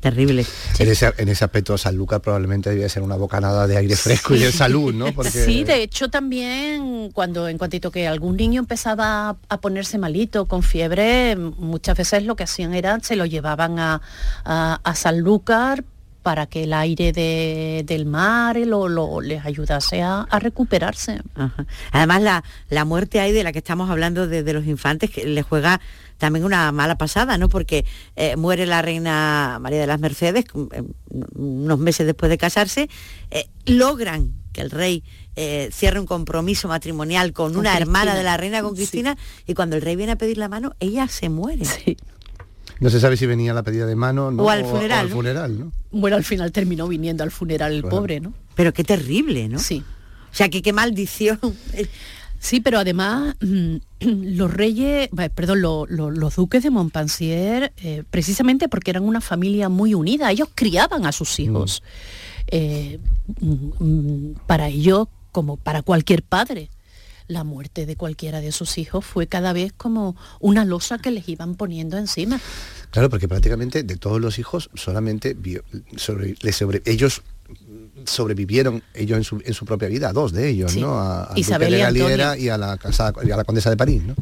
Terrible. 0.00 0.44
En, 0.78 0.88
ese, 0.90 1.10
en 1.16 1.30
ese 1.30 1.42
aspecto 1.42 1.78
Sanlúcar 1.78 2.20
probablemente 2.20 2.68
debía 2.68 2.86
ser 2.90 3.02
una 3.02 3.16
bocanada 3.16 3.66
de 3.66 3.78
aire 3.78 3.96
fresco 3.96 4.34
y 4.34 4.40
de 4.40 4.52
salud, 4.52 4.92
¿no? 4.92 5.10
Porque... 5.14 5.30
Sí, 5.30 5.64
de 5.64 5.82
hecho 5.82 6.10
también 6.10 7.10
cuando 7.14 7.48
en 7.48 7.56
cuantito 7.56 7.90
que 7.90 8.06
algún 8.06 8.36
niño 8.36 8.60
empezaba 8.60 9.38
a 9.48 9.60
ponerse 9.62 9.96
malito, 9.96 10.44
con 10.44 10.62
fiebre, 10.62 11.34
muchas 11.36 11.96
veces 11.96 12.24
lo 12.24 12.36
que 12.36 12.44
hacían 12.44 12.74
era 12.74 13.00
se 13.00 13.16
lo 13.16 13.24
llevaban 13.24 13.78
a, 13.78 14.02
a, 14.44 14.80
a 14.84 14.94
Sanlúcar 14.94 15.82
para 16.26 16.46
que 16.46 16.64
el 16.64 16.72
aire 16.72 17.12
de, 17.12 17.84
del 17.86 18.04
mar 18.04 18.56
lo, 18.56 18.88
lo, 18.88 19.20
les 19.20 19.44
ayudase 19.46 20.02
a, 20.02 20.22
a 20.22 20.38
recuperarse. 20.40 21.20
Ajá. 21.36 21.66
Además, 21.92 22.20
la, 22.20 22.42
la 22.68 22.84
muerte 22.84 23.20
ahí 23.20 23.30
de 23.30 23.44
la 23.44 23.52
que 23.52 23.58
estamos 23.58 23.88
hablando 23.90 24.26
de, 24.26 24.42
de 24.42 24.52
los 24.52 24.66
infantes, 24.66 25.08
que 25.12 25.24
le 25.24 25.42
juega 25.42 25.80
también 26.18 26.44
una 26.44 26.72
mala 26.72 26.98
pasada, 26.98 27.38
¿no? 27.38 27.48
Porque 27.48 27.84
eh, 28.16 28.34
muere 28.34 28.66
la 28.66 28.82
reina 28.82 29.58
María 29.60 29.78
de 29.78 29.86
las 29.86 30.00
Mercedes 30.00 30.46
eh, 30.72 30.82
unos 31.36 31.78
meses 31.78 32.06
después 32.06 32.28
de 32.28 32.38
casarse, 32.38 32.88
eh, 33.30 33.46
logran 33.64 34.32
que 34.52 34.62
el 34.62 34.72
rey 34.72 35.04
cierre 35.70 36.00
un 36.00 36.06
compromiso 36.06 36.66
matrimonial 36.66 37.32
con, 37.34 37.52
Con 37.52 37.60
una 37.60 37.76
Cristina. 37.76 37.84
hermana 38.00 38.14
de 38.16 38.24
la 38.24 38.36
reina, 38.36 38.62
con 38.62 38.74
Cristina, 38.74 39.16
y 39.46 39.54
cuando 39.54 39.76
el 39.76 39.82
rey 39.82 39.94
viene 39.94 40.12
a 40.12 40.16
pedir 40.16 40.38
la 40.38 40.48
mano, 40.48 40.72
ella 40.80 41.06
se 41.08 41.28
muere. 41.28 41.64
Sí. 41.66 41.96
No 42.80 42.90
se 42.90 43.00
sabe 43.00 43.16
si 43.16 43.26
venía 43.26 43.54
la 43.54 43.62
pedida 43.62 43.86
de 43.86 43.96
mano 43.96 44.30
¿no? 44.30 44.42
O 44.44 44.50
al 44.50 44.64
funeral, 44.64 44.98
al 45.00 45.08
¿no? 45.08 45.14
funeral, 45.14 45.58
¿no? 45.58 45.72
Bueno, 45.92 46.16
al 46.16 46.24
final 46.24 46.52
terminó 46.52 46.86
viniendo 46.88 47.22
al 47.24 47.30
funeral 47.30 47.72
el 47.72 47.80
Claro. 47.82 47.96
pobre, 47.96 48.20
¿no? 48.20 48.34
Pero 48.54 48.72
qué 48.72 48.84
terrible, 48.84 49.48
¿no? 49.48 49.58
Sí. 49.58 49.82
O 50.32 50.34
sea, 50.36 50.48
que 50.48 50.62
qué 50.62 50.72
maldición. 50.72 51.38
Sí, 52.38 52.60
pero 52.60 52.78
además 52.78 53.34
mm, 53.40 53.76
los 54.36 54.52
reyes, 54.52 55.08
eh, 55.18 55.30
perdón, 55.34 55.62
lo- 55.62 55.86
lo- 55.86 56.10
los 56.10 56.36
duques 56.36 56.62
de 56.62 56.68
Montpensier, 56.70 57.72
eh, 57.78 58.04
precisamente 58.10 58.68
porque 58.68 58.90
eran 58.90 59.04
una 59.04 59.22
familia 59.22 59.70
muy 59.70 59.94
unida, 59.94 60.30
ellos 60.30 60.48
criaban 60.54 61.06
a 61.06 61.12
sus 61.12 61.40
hijos. 61.40 61.82
Eh, 62.48 62.98
mm, 63.40 63.54
mm, 63.84 64.34
para 64.46 64.68
ellos, 64.68 65.08
como 65.32 65.56
para 65.56 65.80
cualquier 65.80 66.22
padre, 66.22 66.68
la 67.28 67.44
muerte 67.44 67.86
de 67.86 67.96
cualquiera 67.96 68.40
de 68.40 68.52
sus 68.52 68.78
hijos 68.78 69.04
fue 69.04 69.26
cada 69.26 69.52
vez 69.52 69.72
como 69.76 70.16
una 70.40 70.64
losa 70.64 70.98
que 70.98 71.10
les 71.10 71.28
iban 71.28 71.54
poniendo 71.56 71.96
encima. 71.98 72.40
Claro, 72.90 73.10
porque 73.10 73.26
prácticamente 73.28 73.82
de 73.82 73.96
todos 73.96 74.20
los 74.20 74.38
hijos 74.38 74.70
solamente 74.74 75.34
vio- 75.34 75.64
sobre, 75.96 76.36
le 76.40 76.52
sobre- 76.52 76.82
ellos 76.86 77.22
sobrevivieron 78.04 78.82
ellos 78.94 79.16
en 79.18 79.24
su, 79.24 79.42
en 79.44 79.54
su 79.54 79.64
propia 79.64 79.88
vida, 79.88 80.12
dos 80.12 80.32
de 80.32 80.48
ellos, 80.48 80.72
Sí. 80.72 80.80
¿no? 80.80 80.98
A, 80.98 81.24
al 81.24 81.38
Isabel 81.38 81.68
duque 81.68 81.76
de. 81.76 81.82
Galiera 81.82 82.36
y 82.38 82.48
a 82.48 82.58
la 82.58 82.76
casada, 82.76 83.12
y 83.24 83.30
a 83.30 83.36
la 83.36 83.44
condesa 83.44 83.70
de 83.70 83.76
París, 83.76 84.02
¿no? 84.04 84.14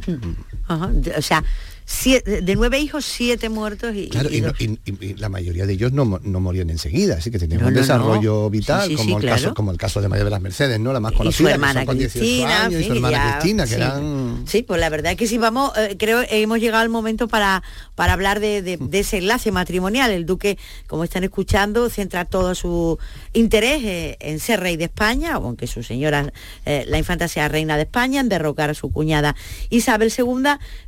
Ajá, 0.68 0.88
de- 0.88 1.12
O 1.16 1.22
sea, 1.22 1.42
siete- 1.84 2.40
de 2.42 2.54
nueve 2.56 2.78
hijos, 2.78 3.04
siete 3.04 3.48
muertos 3.48 3.94
y, 3.94 4.08
Claro, 4.08 4.30
y 4.30 4.36
y, 4.38 4.64
y- 4.64 4.78
y- 4.90 5.04
y 5.10 5.14
la 5.14 5.28
mayoría 5.28 5.66
de 5.66 5.74
ellos 5.74 5.92
no, 5.92 6.20
no 6.22 6.40
morían 6.40 6.70
enseguida, 6.70 7.16
así 7.16 7.30
que 7.30 7.38
tenían 7.38 7.60
No, 7.60 7.68
un 7.68 7.74
no, 7.74 7.80
desarrollo 7.80 8.48
vital, 8.50 8.82
Sí, 8.88 8.88
sí, 8.90 8.96
como, 8.96 9.08
sí, 9.10 9.14
el 9.16 9.20
claro. 9.20 9.36
caso, 9.42 9.54
como 9.54 9.70
el 9.70 9.76
caso 9.78 10.00
de 10.00 10.08
María 10.08 10.24
de 10.24 10.30
las 10.30 10.40
Mercedes, 10.40 10.80
¿no? 10.80 10.92
La 10.92 11.00
más 11.00 11.12
y 11.12 11.16
conocida, 11.16 11.36
su 11.38 11.44
que 11.44 11.50
hermana 11.52 11.80
son 11.80 11.86
con 11.86 11.98
18 11.98 12.18
Cristina, 12.18 12.64
años, 12.64 12.80
y 12.80 12.84
su 12.84 12.92
hermana 12.92 13.16
ya- 13.18 13.38
Cristina, 13.38 13.64
que 13.64 13.68
sí. 13.70 13.74
eran... 13.76 14.44
Sí, 14.46 14.62
pues 14.62 14.80
la 14.80 14.88
verdad 14.88 15.12
es 15.12 15.18
que 15.18 15.26
si 15.26 15.38
vamos, 15.38 15.72
eh, 15.76 15.96
creo 15.98 16.22
que 16.26 16.42
hemos 16.42 16.58
llegado 16.60 16.82
al 16.82 16.88
momento 16.88 17.28
para, 17.28 17.62
para 17.94 18.12
hablar 18.14 18.40
de, 18.40 18.62
de- 18.62 18.76
de 18.78 18.98
ese 19.00 19.18
enlace 19.18 19.52
matrimonial. 19.52 20.10
El 20.10 20.26
duque, 20.26 20.58
como 20.86 21.04
están 21.04 21.24
escuchando, 21.24 21.90
centra 21.90 22.24
todo 22.24 22.54
su 22.54 22.98
interés 23.32 23.82
eh, 23.84 24.16
en 24.20 24.40
ser 24.40 24.60
rey 24.60 24.76
de 24.76 24.84
España, 24.84 25.34
aunque 25.34 25.66
su 25.66 25.82
señora, 25.82 26.32
eh, 26.66 26.84
la 26.88 26.98
infanta 26.98 27.28
sea 27.28 27.48
reina 27.48 27.76
de 27.76 27.82
España, 27.82 28.20
en 28.20 28.28
derrocar 28.28 28.70
a 28.70 28.74
su 28.74 28.90
cuñada 28.90 29.34
Isabel 29.70 30.12
II, 30.16 30.24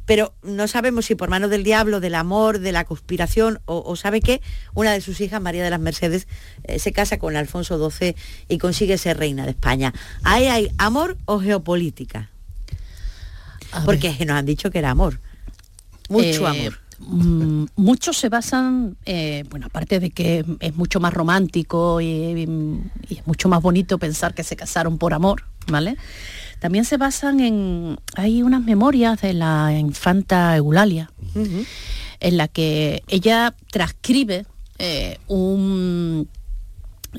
pero 0.07 0.33
no 0.43 0.69
sabemos 0.87 1.07
si 1.07 1.17
por 1.17 1.29
manos 1.29 1.51
del 1.51 1.65
diablo, 1.65 1.99
del 1.99 2.15
amor, 2.15 2.61
de 2.61 2.71
la 2.71 2.85
conspiración, 2.85 3.59
o, 3.65 3.83
o 3.85 3.97
sabe 3.97 4.21
qué, 4.21 4.41
una 4.73 4.93
de 4.93 5.01
sus 5.01 5.21
hijas, 5.21 5.43
María 5.43 5.65
de 5.65 5.71
las 5.71 5.81
Mercedes, 5.81 6.29
eh, 6.63 6.79
se 6.79 6.93
casa 6.93 7.19
con 7.19 7.35
Alfonso 7.35 7.91
XII 7.91 8.15
y 8.49 8.59
consigue 8.59 8.97
ser 8.99 9.19
reina 9.19 9.43
de 9.47 9.51
España. 9.51 9.93
¿Ahí 10.23 10.47
hay 10.47 10.71
amor 10.79 11.17
o 11.25 11.41
geopolítica? 11.41 12.31
A 13.73 13.79
ver. 13.81 13.87
Porque 13.87 14.11
nos 14.25 14.37
han 14.37 14.47
dicho 14.47 14.71
que 14.71 14.79
era 14.79 14.91
amor. 14.91 15.19
Mucho 16.09 16.45
Eh, 16.45 16.61
amor. 16.69 16.79
mm, 17.01 17.65
muchos 17.75 18.17
se 18.17 18.29
basan, 18.29 18.97
eh, 19.07 19.43
bueno, 19.51 19.67
aparte 19.67 19.99
de 19.99 20.11
que 20.11 20.45
es 20.61 20.77
mucho 20.77 21.01
más 21.01 21.13
romántico 21.13 22.01
y, 22.01 22.07
y 23.09 23.19
es 23.19 23.27
mucho 23.27 23.49
más 23.49 23.61
bonito 23.61 23.99
pensar 23.99 24.35
que 24.35 24.45
se 24.45 24.55
casaron 24.55 24.99
por 24.99 25.15
amor, 25.15 25.43
¿vale? 25.67 25.97
También 26.61 26.85
se 26.85 26.97
basan 26.97 27.41
en, 27.41 27.99
hay 28.15 28.43
unas 28.43 28.63
memorias 28.63 29.21
de 29.21 29.35
la 29.35 29.77
infanta 29.79 30.57
Eulalia, 30.57 31.11
en 32.21 32.37
la 32.37 32.49
que 32.49 33.03
ella 33.09 33.55
transcribe 33.71 34.47
eh, 34.79 35.19
un, 35.27 36.29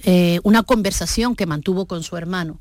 eh, 0.03 0.39
una 0.43 0.63
conversación 0.63 1.35
que 1.35 1.45
mantuvo 1.45 1.85
con 1.85 2.03
su 2.03 2.17
hermano. 2.17 2.59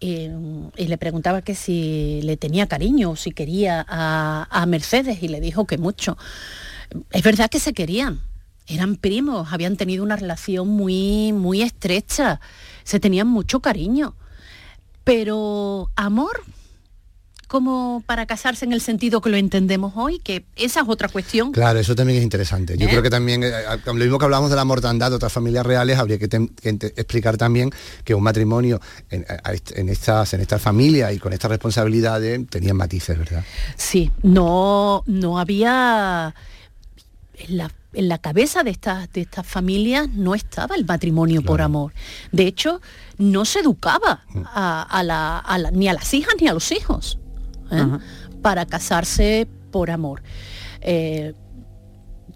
Eh, 0.00 0.32
y 0.76 0.86
le 0.86 0.98
preguntaba 0.98 1.42
que 1.42 1.56
si 1.56 2.20
le 2.22 2.36
tenía 2.36 2.68
cariño, 2.68 3.16
si 3.16 3.32
quería 3.32 3.84
a, 3.88 4.46
a 4.50 4.66
Mercedes 4.66 5.22
y 5.22 5.28
le 5.28 5.40
dijo 5.40 5.66
que 5.66 5.78
mucho. 5.78 6.16
Es 7.10 7.22
verdad 7.24 7.50
que 7.50 7.58
se 7.58 7.72
querían, 7.72 8.20
eran 8.68 8.96
primos, 8.96 9.52
habían 9.52 9.76
tenido 9.76 10.04
una 10.04 10.16
relación 10.16 10.68
muy, 10.68 11.32
muy 11.32 11.62
estrecha, 11.62 12.40
se 12.84 13.00
tenían 13.00 13.26
mucho 13.26 13.60
cariño, 13.60 14.14
pero 15.08 15.90
amor 15.96 16.42
como 17.46 18.02
para 18.04 18.26
casarse 18.26 18.66
en 18.66 18.74
el 18.74 18.82
sentido 18.82 19.22
que 19.22 19.30
lo 19.30 19.38
entendemos 19.38 19.94
hoy, 19.96 20.18
que 20.18 20.44
esa 20.54 20.82
es 20.82 20.86
otra 20.86 21.08
cuestión. 21.08 21.50
Claro, 21.52 21.78
eso 21.78 21.94
también 21.94 22.18
es 22.18 22.22
interesante. 22.24 22.76
Yo 22.76 22.84
¿Eh? 22.84 22.90
creo 22.90 23.02
que 23.02 23.08
también, 23.08 23.42
eh, 23.42 23.50
lo 23.86 23.94
mismo 23.94 24.18
que 24.18 24.26
hablamos 24.26 24.50
de 24.50 24.56
la 24.56 24.66
mortandad 24.66 25.08
de 25.08 25.16
otras 25.16 25.32
familias 25.32 25.64
reales, 25.64 25.96
habría 25.96 26.18
que, 26.18 26.26
explicar 26.94 27.38
también 27.38 27.70
que 28.04 28.14
un 28.14 28.22
matrimonio 28.22 28.82
en, 29.08 29.24
estas, 29.88 30.34
en 30.34 30.42
estas 30.42 30.60
familias 30.60 31.14
y 31.14 31.18
con 31.18 31.32
estas 31.32 31.52
responsabilidades 31.52 32.46
tenían 32.50 32.76
matices, 32.76 33.16
¿verdad? 33.16 33.42
Sí, 33.76 34.10
no, 34.22 35.04
no 35.06 35.38
había 35.38 36.34
en 37.34 37.56
la, 37.56 37.70
en 37.94 38.08
la 38.08 38.18
cabeza 38.18 38.62
de 38.62 38.70
estas, 38.70 39.10
de 39.12 39.22
estas 39.22 39.46
familias 39.46 40.08
no 40.10 40.34
estaba 40.34 40.74
el 40.76 40.84
matrimonio 40.84 41.42
por 41.42 41.62
amor. 41.62 41.92
De 42.32 42.46
hecho, 42.46 42.80
no 43.16 43.44
se 43.44 43.60
educaba 43.60 44.24
a, 44.44 44.82
a 44.82 45.02
la- 45.02 45.38
a 45.38 45.58
la- 45.58 45.70
ni 45.70 45.88
a 45.88 45.94
las 45.94 46.12
hijas 46.14 46.34
ni 46.40 46.48
a 46.48 46.52
los 46.54 46.70
hijos 46.72 47.18
¿eh? 47.70 47.84
para 48.42 48.66
casarse 48.66 49.48
por 49.70 49.90
amor. 49.90 50.22
Eh, 50.80 51.34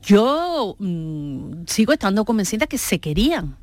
yo 0.03 0.75
mm, 0.79 1.65
sigo 1.67 1.93
estando 1.93 2.25
convencida 2.25 2.67
que 2.67 2.79
se 2.79 2.99
querían. 2.99 3.57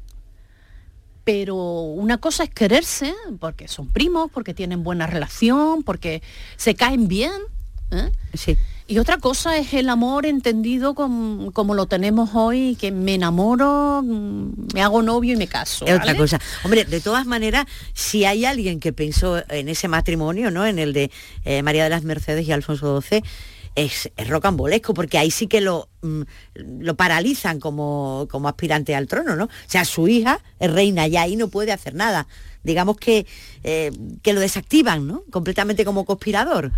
Pero 1.25 1.55
una 1.55 2.17
cosa 2.17 2.43
es 2.43 2.49
quererse, 2.49 3.13
porque 3.39 3.67
son 3.67 3.87
primos, 3.89 4.31
porque 4.31 4.53
tienen 4.53 4.83
buena 4.83 5.05
relación, 5.05 5.83
porque 5.83 6.23
se 6.55 6.73
caen 6.75 7.07
bien. 7.07 7.31
¿eh? 7.91 8.11
Sí. 8.33 8.57
Y 8.89 8.97
otra 8.97 9.19
cosa 9.19 9.55
es 9.57 9.71
el 9.75 9.87
amor 9.87 10.25
entendido 10.25 10.95
com- 10.95 11.51
como 11.51 11.75
lo 11.75 11.85
tenemos 11.85 12.31
hoy, 12.33 12.75
que 12.81 12.91
me 12.91 13.13
enamoro, 13.13 14.01
mm, 14.03 14.73
me 14.73 14.81
hago 14.81 15.03
novio 15.03 15.35
y 15.35 15.37
me 15.37 15.47
caso. 15.47 15.85
Es 15.85 15.93
otra 15.95 16.17
cosa. 16.17 16.39
Hombre, 16.63 16.85
de 16.85 16.99
todas 16.99 17.27
maneras, 17.27 17.67
si 17.93 18.25
hay 18.25 18.45
alguien 18.45 18.79
que 18.79 18.91
pensó 18.91 19.43
en 19.49 19.69
ese 19.69 19.87
matrimonio, 19.87 20.49
¿no? 20.49 20.65
En 20.65 20.79
el 20.79 20.93
de 20.93 21.11
eh, 21.45 21.61
María 21.61 21.83
de 21.83 21.91
las 21.91 22.01
Mercedes 22.03 22.47
y 22.47 22.51
Alfonso 22.51 22.99
XII, 22.99 23.21
es, 23.75 24.09
es 24.17 24.27
rocambolesco, 24.27 24.95
porque 24.95 25.19
ahí 25.19 25.29
sí 25.29 25.45
que 25.45 25.61
lo, 25.61 25.87
mm, 26.01 26.21
lo 26.79 26.95
paralizan 26.95 27.59
como, 27.59 28.27
como 28.31 28.47
aspirante 28.49 28.95
al 28.95 29.05
trono, 29.05 29.35
¿no? 29.35 29.43
O 29.45 29.49
sea, 29.67 29.85
su 29.85 30.07
hija 30.07 30.39
es 30.59 30.73
reina 30.73 31.07
y 31.07 31.15
ahí 31.15 31.35
no 31.35 31.49
puede 31.49 31.71
hacer 31.71 31.93
nada. 31.93 32.25
Digamos 32.63 32.97
que, 32.97 33.27
eh, 33.63 33.91
que 34.23 34.33
lo 34.33 34.39
desactivan, 34.39 35.05
¿no? 35.05 35.23
Completamente 35.29 35.85
como 35.85 36.05
conspirador. 36.05 36.71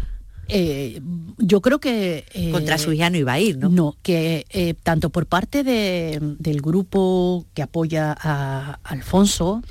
Eh, 0.54 1.02
yo 1.38 1.62
creo 1.62 1.80
que... 1.80 2.26
eh, 2.34 2.52
Contra 2.52 2.78
su 2.78 2.92
hija 2.92 3.10
no 3.10 3.18
iba 3.18 3.34
a 3.34 3.40
ir, 3.40 3.58
¿no? 3.58 3.70
No, 3.70 3.96
que 4.04 4.46
eh, 4.50 4.74
tanto 4.84 5.10
por 5.10 5.26
parte 5.26 5.64
de- 5.64 6.20
del 6.40 6.62
grupo 6.62 7.46
que 7.54 7.62
apoya 7.62 8.16
a 8.20 8.80
Alfonso, 8.84 9.64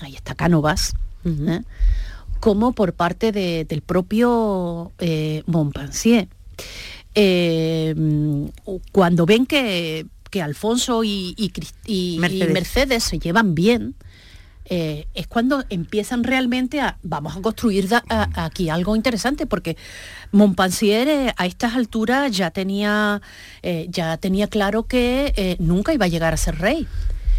ahí 0.00 0.14
está 0.14 0.34
Cánovas, 0.34 0.94
como 2.40 2.72
por 2.72 2.92
parte 2.92 3.32
de- 3.32 3.64
del 3.64 3.80
propio 3.82 4.92
Montpensier. 5.46 6.28
Cuando 8.92 9.26
ven 9.26 9.46
que, 9.46 10.06
que 10.30 10.42
Alfonso 10.42 11.04
y, 11.04 11.34
y 11.36 11.52
y-. 11.86 12.18
Mercedes. 12.18 13.04
se 13.04 13.18
llevan 13.18 13.54
bien, 13.54 13.94
eh, 14.68 15.06
es 15.14 15.26
cuando 15.26 15.64
empiezan 15.70 16.24
realmente 16.24 16.80
a, 16.80 16.98
vamos 17.02 17.36
a 17.36 17.40
construir 17.40 17.88
da- 17.88 18.04
aquí 18.34 18.68
algo 18.68 18.96
interesante, 18.96 19.46
porque 19.46 19.76
Montpensier 20.32 21.08
eh, 21.08 21.34
a 21.36 21.46
estas 21.46 21.74
alturas 21.74 22.36
ya 22.36 22.50
tenía, 22.50 23.20
eh, 23.62 23.86
ya 23.90 24.16
tenía 24.16 24.48
claro 24.48 24.84
que 24.84 25.56
nunca 25.60 25.92
iba 25.94 26.04
a 26.04 26.08
llegar 26.08 26.34
a 26.34 26.36
ser 26.36 26.58
rey. 26.58 26.86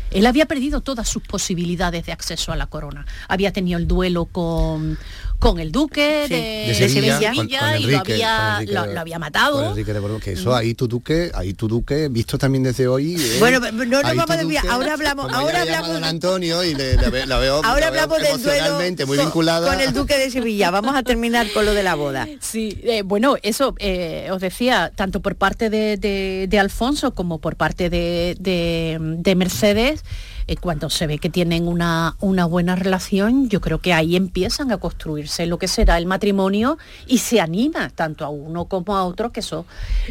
Él 0.10 0.26
había 0.26 0.46
perdido 0.46 0.80
todas 0.80 1.10
sus 1.10 1.22
posibilidades 1.24 2.06
de 2.06 2.14
acceso 2.14 2.54
a 2.54 2.56
la 2.56 2.68
corona. 2.68 3.06
Había 3.28 3.52
tenido 3.52 3.78
el 3.78 3.88
duelo 3.90 4.24
con, 4.24 4.98
con 5.40 5.60
el 5.60 5.72
duque 5.72 6.26
Sí. 6.28 6.34
de, 6.34 6.40
de 6.42 6.68
de 6.68 6.74
Sevilla, 6.90 7.20
Sevilla, 7.20 7.30
con- 7.30 7.36
con 7.38 7.48
y 7.48 7.84
lo 7.84 7.90
Enrique, 7.98 8.14
había, 8.14 8.54
Enrique 8.56 8.74
lo, 8.74 8.84
de- 8.88 8.94
lo 8.96 9.00
había 9.00 9.20
matado. 9.20 9.70
Enrique 9.70 9.94
de 9.94 10.00
Borbón, 10.00 10.20
que 10.20 10.32
eso 10.34 10.56
ahí 10.56 10.74
tu 10.74 10.88
duque, 10.88 11.32
ahí 11.36 11.54
tu 11.54 11.68
duque, 11.68 12.08
visto 12.10 12.38
también 12.38 12.64
desde 12.64 12.88
hoy. 12.88 13.16
¿eh? 13.16 13.36
Bueno, 13.40 13.60
no 13.60 13.86
nos 13.86 14.04
vamos 14.16 14.30
a 14.32 14.38
desviar. 14.38 14.66
Ahora 14.68 14.94
hablamos- 14.94 15.32
ahora 15.32 15.62
hablamos 15.62 15.90
don 15.90 16.02
de- 16.02 16.08
Antonio 16.08 16.64
y 16.64 16.74
le, 16.74 16.96
la, 16.96 17.26
la 17.26 17.38
veo, 17.38 17.56
Ahora 17.64 17.86
la 17.86 17.92
veo 17.92 18.02
hablamos 18.04 18.18
del 18.22 18.42
duelo 18.44 18.80
muy 19.08 19.18
con, 19.18 19.26
vinculada. 19.28 19.72
con 19.72 19.80
el 19.80 19.94
duque 19.94 20.18
de 20.18 20.32
Sevilla. 20.32 20.72
Vamos 20.72 20.96
a 20.96 21.04
terminar 21.04 21.48
con 21.54 21.66
lo 21.66 21.74
de 21.74 21.84
la 21.84 21.96
boda. 21.96 22.28
Sí, 22.42 22.80
eh, 22.84 23.04
bueno, 23.04 23.36
eso 23.44 23.76
eh, 23.80 24.30
os 24.32 24.42
decía, 24.42 24.92
tanto 24.96 25.22
por 25.22 25.36
parte 25.36 25.70
de, 25.70 25.98
de- 25.98 26.48
de 26.50 26.60
Alfonso 26.60 27.14
como 27.14 27.40
por 27.40 27.56
parte 27.56 27.90
de, 27.90 28.36
de- 28.40 28.98
de 29.00 29.36
Mercedes, 29.36 30.04
eh, 30.48 30.56
cuando 30.56 30.90
se 30.90 31.08
ve 31.08 31.20
que 31.20 31.30
tienen 31.30 31.68
una, 31.68 32.16
una 32.20 32.46
buena 32.46 32.76
relación, 32.76 33.50
yo 33.50 33.62
creo 33.62 33.80
que 33.80 33.94
ahí 33.94 34.16
empiezan 34.16 34.72
a 34.72 34.78
construirse 34.78 35.46
lo 35.46 35.58
que 35.60 35.68
será 35.68 35.98
el 35.98 36.06
matrimonio 36.06 36.78
y 37.06 37.20
se 37.20 37.42
anima 37.42 37.90
tanto 37.90 38.26
a 38.26 38.30
uno 38.30 38.66
como 38.66 38.96
a 38.96 39.06
otro 39.06 39.32
que 39.32 39.42
eso 39.42 39.66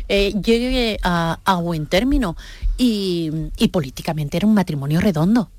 eh, 0.08 0.32
llegue 0.42 0.98
a, 1.02 1.38
a 1.44 1.56
buen 1.56 1.86
término. 1.86 2.36
Y, 2.78 3.30
y 3.56 3.68
políticamente 3.68 4.36
era 4.36 4.46
un 4.46 4.54
matrimonio 4.54 5.00
redondo. 5.00 5.50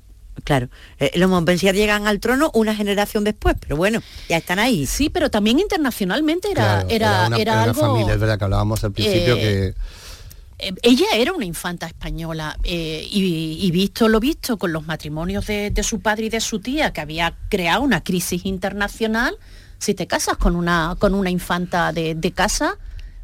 Claro, 0.44 0.68
eh, 1.00 1.10
los 1.16 1.28
Montpensier 1.28 1.74
llegan 1.74 2.06
al 2.06 2.20
trono 2.20 2.52
una 2.54 2.72
generación 2.74 3.24
después, 3.24 3.56
pero 3.58 3.76
bueno, 3.76 4.00
ya 4.28 4.36
están 4.36 4.60
ahí. 4.60 4.86
Sí, 4.86 5.10
pero 5.10 5.30
también 5.30 5.58
internacionalmente 5.58 6.48
era, 6.50 6.84
Claro, 6.84 6.88
era, 6.90 7.26
una, 7.26 7.36
era 7.36 7.42
era 7.42 7.52
una 7.54 7.62
algo... 7.64 7.80
familia, 7.80 8.14
es 8.14 8.20
verdad 8.20 8.38
que 8.38 8.44
hablábamos 8.44 8.84
al 8.84 8.92
principio 8.92 9.34
eh, 9.34 9.40
que 9.40 9.74
ella 10.58 11.06
era 11.14 11.32
una 11.32 11.44
infanta 11.44 11.86
española 11.86 12.58
eh, 12.64 13.06
y, 13.10 13.58
y 13.60 13.70
visto 13.70 14.08
lo 14.08 14.18
visto 14.18 14.56
con 14.56 14.72
los 14.72 14.86
matrimonios 14.86 15.46
de, 15.46 15.70
de 15.70 15.82
su 15.82 16.00
padre 16.00 16.26
y 16.26 16.28
de 16.30 16.40
su 16.40 16.58
tía, 16.58 16.92
que 16.92 17.00
había 17.00 17.36
creado 17.48 17.82
una 17.82 18.02
crisis 18.02 18.44
internacional, 18.44 19.36
si 19.78 19.94
te 19.94 20.06
casas 20.06 20.36
con 20.36 20.56
una, 20.56 20.96
con 20.98 21.14
una 21.14 21.30
infanta 21.30 21.92
de, 21.92 22.14
de 22.14 22.32
casa, 22.32 22.76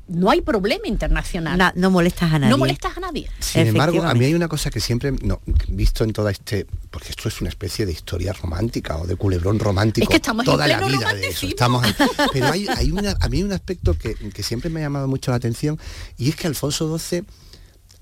no 0.07 0.31
hay 0.31 0.41
problema 0.43 0.87
internacional. 0.87 1.57
Na- 1.57 1.73
no 1.77 1.91
molestas 1.91 2.33
a 2.33 2.39
nadie. 2.39 2.51
no 2.51 2.59
molestas 2.59 2.97
a 2.97 3.01
nadie. 3.01 3.29
Sin 3.39 3.67
embargo, 3.69 4.03
a 4.03 4.15
mí 4.15 4.25
hay 4.25 4.35
una 4.35 4.49
cosa 4.49 4.71
que 4.71 4.81
siempre, 4.81 5.13
no, 5.23 5.41
visto 5.69 6.05
en 6.05 6.13
toda 6.13 6.31
este, 6.31 6.67
porque 6.91 7.09
esto 7.11 7.29
es 7.29 7.41
una 7.41 7.49
especie 7.49 7.87
de 7.87 7.93
historia 7.93 8.33
romántica 8.33 8.97
o 8.99 9.07
de 9.07 9.17
culebrón 9.17 9.59
romántico, 9.59 10.05
Es 10.05 10.09
que 10.11 10.17
estamos 10.17 10.47
en 10.47 10.53
toda 10.53 10.67
la 10.67 10.81
vida 10.87 11.15
de 11.15 11.29
eso. 11.29 11.47
Estamos 11.47 11.85
ahí. 11.85 11.95
pero 12.33 12.47
hay, 12.49 12.67
hay 12.69 12.91
una, 12.91 13.17
a 13.21 13.29
mí 13.29 13.39
hay 13.39 13.43
un 13.45 13.53
aspecto 13.53 13.95
que, 13.97 14.15
que 14.15 14.43
siempre 14.43 14.71
me 14.71 14.81
ha 14.81 14.85
llamado 14.85 15.09
mucho 15.09 15.31
la 15.31 15.39
atención 15.39 15.79
y 16.19 16.29
es 16.29 16.37
que 16.37 16.47
Alfonso 16.47 16.99
XII 16.99 17.25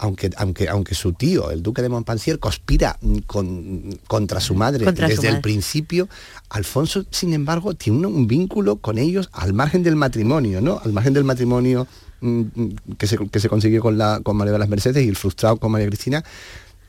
aunque, 0.03 0.31
aunque, 0.37 0.69
aunque 0.69 0.95
su 0.95 1.13
tío, 1.13 1.51
el 1.51 1.63
duque 1.63 1.81
de 1.83 1.89
Montpensier, 1.89 2.39
conspira 2.39 2.99
mm, 3.01 3.19
con- 3.21 3.99
contra 4.07 4.41
su 4.41 4.55
madre 4.55 4.85
Contra 4.85 5.09
su 5.09 5.15
desde 5.17 5.29
el 5.29 5.41
principio, 5.41 6.09
Alfonso, 6.51 7.05
sin 7.11 7.33
embargo, 7.33 7.75
tiene 7.75 8.07
un, 8.07 8.15
un 8.15 8.27
vínculo 8.27 8.77
con 8.77 8.99
ellos 8.99 9.29
al 9.33 9.53
margen 9.53 9.83
del 9.83 9.97
matrimonio, 9.97 10.61
¿no? 10.61 10.81
Al 10.85 10.93
margen 10.93 11.13
del 11.15 11.25
matrimonio 11.25 11.87
mm, 12.21 12.41
mm, 12.55 12.69
que 12.99 13.07
se, 13.07 13.17
que 13.17 13.41
se 13.41 13.49
consiguió 13.49 13.81
con, 13.81 13.97
la, 13.97 14.21
con 14.23 14.37
María 14.37 14.53
de 14.53 14.59
las 14.59 14.69
Mercedes 14.69 15.05
y 15.05 15.09
el 15.09 15.17
frustrado 15.17 15.57
con 15.59 15.71
María 15.73 15.87
Cristina, 15.87 16.25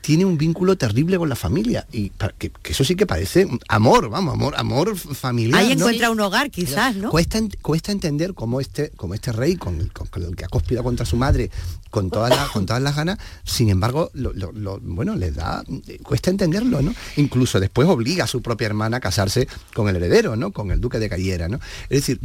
tiene 0.04 0.26
un 0.26 0.36
vínculo 0.36 0.76
terrible 0.76 1.16
con 1.16 1.30
la 1.30 1.34
familia. 1.34 1.86
Y 1.90 2.10
que, 2.38 2.50
que 2.50 2.72
eso 2.72 2.84
sí 2.84 2.94
que 2.94 3.06
parece 3.06 3.48
amor, 3.68 4.10
vamos, 4.10 4.34
amor, 4.34 4.52
amor 4.58 4.96
familiar. 4.98 5.58
Ahí 5.58 5.68
¿no? 5.68 5.72
encuentra 5.86 6.10
un 6.10 6.20
hogar, 6.20 6.50
quizás, 6.50 6.94
¿no? 6.96 7.08
Cuesta, 7.08 7.40
cuesta 7.62 7.90
entender 7.90 8.34
cómo 8.34 8.60
este, 8.60 8.90
cómo 8.96 9.14
este 9.14 9.32
rey, 9.32 9.56
con 9.56 9.80
el, 9.80 9.90
con- 9.92 10.06
con 10.08 10.22
el 10.22 10.36
que 10.36 10.44
ha 10.44 10.48
conspirado 10.48 10.84
contra 10.84 11.06
su 11.06 11.16
madre, 11.16 11.50
con 11.88 12.10
todas 12.10 12.28
las, 12.28 12.50
con 12.50 12.66
todas 12.66 12.82
las 12.82 12.94
ganas, 12.96 13.18
sin 13.44 13.70
embargo, 13.70 14.10
lo, 14.12 14.34
lo- 14.34 14.52
lo- 14.52 14.78
bueno, 14.80 15.16
le 15.16 15.30
da, 15.30 15.64
cuesta 16.02 16.28
entenderlo, 16.28 16.82
¿no? 16.82 16.94
Incluso 17.16 17.58
después 17.58 17.88
obliga 17.88 18.24
a 18.24 18.26
su 18.26 18.42
propia 18.42 18.66
hermana 18.66 18.98
a 18.98 19.00
casarse 19.00 19.48
con 19.74 19.88
el 19.88 19.96
heredero, 19.96 20.36
¿no? 20.36 20.50
Con 20.52 20.70
el 20.70 20.82
duque 20.82 20.98
de 20.98 21.08
Cayera, 21.08 21.48
¿no? 21.48 21.60
Es 21.88 22.00
decir, 22.06 22.20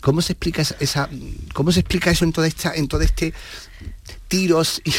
¿cómo 0.00 0.22
se 0.22 0.32
explica 0.32 0.62
esa, 0.62 0.74
esa- 0.80 1.08
cómo 1.54 1.70
se 1.70 1.78
explica 1.80 2.10
eso 2.10 2.24
en 2.24 2.32
toda 2.32 2.48
esta, 2.48 2.74
en 2.74 2.88
todo 2.88 3.02
este 3.02 3.32
tiros 4.28 4.80
y, 4.84 4.90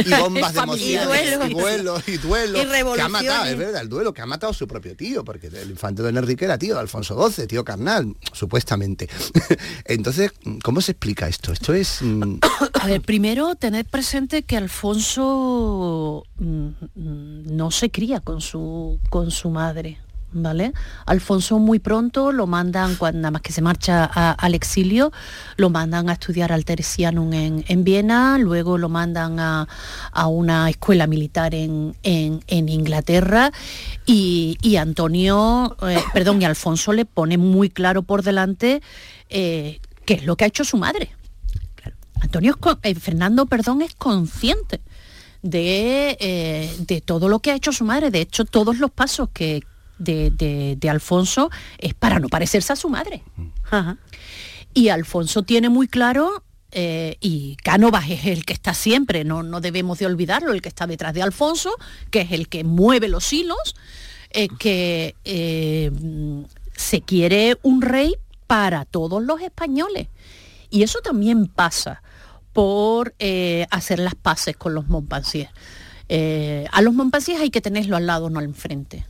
y 0.00 0.10
bombas 0.20 0.54
de 0.54 0.60
emociones 0.60 0.90
Y 0.90 1.04
duelos. 1.04 1.48
y 1.48 1.52
duelos 1.54 2.08
y 2.08 2.16
duelos 2.18 2.62
Y 2.62 2.94
que 2.96 3.00
ha 3.02 3.08
matado, 3.08 3.44
es 3.46 3.56
verdad, 3.56 3.82
el 3.82 3.88
duelo 3.88 4.12
que 4.12 4.22
ha 4.22 4.26
matado 4.26 4.50
a 4.50 4.54
su 4.54 4.66
propio 4.66 4.96
tío, 4.96 5.24
porque 5.24 5.46
el 5.46 5.70
infante 5.70 6.02
don 6.02 6.16
Enrique 6.16 6.44
era 6.44 6.58
tío 6.58 6.74
de 6.74 6.80
Alfonso 6.80 7.30
XII, 7.30 7.46
tío 7.46 7.64
carnal, 7.64 8.16
supuestamente. 8.32 9.08
Entonces, 9.84 10.32
¿cómo 10.64 10.80
se 10.80 10.92
explica 10.92 11.28
esto? 11.28 11.52
Esto 11.52 11.74
es... 11.74 11.98
mm, 12.02 12.38
A 12.80 12.86
ver, 12.88 13.00
primero 13.02 13.54
tened 13.54 13.86
presente 13.86 14.42
que 14.42 14.56
Alfonso 14.56 16.24
mm, 16.38 16.66
mm, 16.94 17.56
no 17.56 17.70
se 17.70 17.90
cría 17.90 18.18
con 18.20 18.40
su, 18.40 18.98
con 19.10 19.30
su 19.30 19.50
madre. 19.50 20.01
¿Vale? 20.34 20.72
Alfonso 21.04 21.58
muy 21.58 21.78
pronto 21.78 22.32
lo 22.32 22.46
mandan, 22.46 22.96
cuando 22.96 23.18
nada 23.20 23.32
más 23.32 23.42
que 23.42 23.52
se 23.52 23.60
marcha 23.60 24.04
a- 24.10 24.32
al 24.32 24.54
exilio, 24.54 25.12
lo 25.56 25.68
mandan 25.68 26.08
a 26.08 26.14
estudiar 26.14 26.52
al 26.52 26.64
Teresianum 26.64 27.30
en, 27.34 27.64
en 27.68 27.84
Viena, 27.84 28.38
luego 28.38 28.78
lo 28.78 28.88
mandan 28.88 29.38
a, 29.38 29.68
a 30.10 30.26
una 30.28 30.70
escuela 30.70 31.06
militar 31.06 31.54
en, 31.54 31.94
en- 32.02 32.42
en 32.46 32.68
Inglaterra 32.70 33.52
y, 34.06 34.56
y 34.62 34.76
Antonio, 34.76 35.76
eh, 35.86 35.98
perdón, 36.14 36.40
y 36.40 36.46
Alfonso 36.46 36.94
le 36.94 37.04
pone 37.04 37.36
muy 37.36 37.68
claro 37.68 38.02
por 38.02 38.22
delante 38.22 38.80
eh, 39.28 39.80
qué 40.06 40.14
es 40.14 40.24
lo 40.24 40.36
que 40.36 40.44
ha 40.44 40.48
hecho 40.48 40.64
su 40.64 40.78
madre. 40.78 41.10
Antonio 42.20 42.56
eh, 42.84 42.94
Fernando, 42.94 43.44
perdón, 43.46 43.82
es 43.82 43.94
consciente 43.94 44.80
de, 45.42 46.16
eh, 46.20 46.74
de 46.86 47.00
todo 47.00 47.28
lo 47.28 47.40
que 47.40 47.50
ha 47.50 47.54
hecho 47.54 47.72
su 47.72 47.84
madre. 47.84 48.10
De 48.10 48.20
hecho, 48.20 48.44
todos 48.44 48.78
los 48.78 48.90
pasos 48.92 49.28
que 49.34 49.62
de, 50.02 50.30
de- 50.30 50.76
de 50.78 50.90
Alfonso 50.90 51.50
es 51.78 51.94
para 51.94 52.18
no 52.18 52.28
parecerse 52.28 52.72
a 52.72 52.76
su 52.76 52.88
madre. 52.88 53.22
Ajá. 53.70 53.98
Y 54.74 54.88
Alfonso 54.88 55.42
tiene 55.42 55.68
muy 55.68 55.86
claro, 55.86 56.44
eh, 56.70 57.16
y 57.20 57.56
Cánovas 57.62 58.08
es 58.08 58.24
el 58.26 58.44
que 58.46 58.54
está 58.54 58.72
siempre, 58.72 59.24
no, 59.24 59.42
no 59.42 59.60
debemos 59.60 59.98
de 59.98 60.06
olvidarlo, 60.06 60.52
el 60.52 60.62
que 60.62 60.70
está 60.70 60.86
detrás 60.86 61.12
de 61.12 61.22
Alfonso, 61.22 61.74
que 62.10 62.22
es 62.22 62.32
el 62.32 62.48
que 62.48 62.64
mueve 62.64 63.08
los 63.08 63.30
hilos, 63.32 63.74
eh, 64.30 64.48
que 64.58 65.14
eh, 65.24 65.90
se 66.74 67.02
quiere 67.02 67.58
un 67.62 67.82
rey 67.82 68.14
para 68.46 68.86
todos 68.86 69.22
los 69.22 69.42
españoles. 69.42 70.08
Y 70.70 70.82
eso 70.82 71.00
también 71.00 71.48
pasa 71.48 72.02
por 72.54 73.14
hacer 73.70 73.98
las 73.98 74.14
paces 74.14 74.56
con 74.56 74.74
los 74.74 74.88
Montpensier. 74.88 75.50
A 76.70 76.80
los 76.82 76.92
Montpensier 76.94 77.40
hay 77.40 77.50
que 77.50 77.60
tenerlo 77.60 77.96
al 77.96 78.06
lado, 78.06 78.28
no 78.30 78.38
al 78.38 78.46
enfrente. 78.46 79.06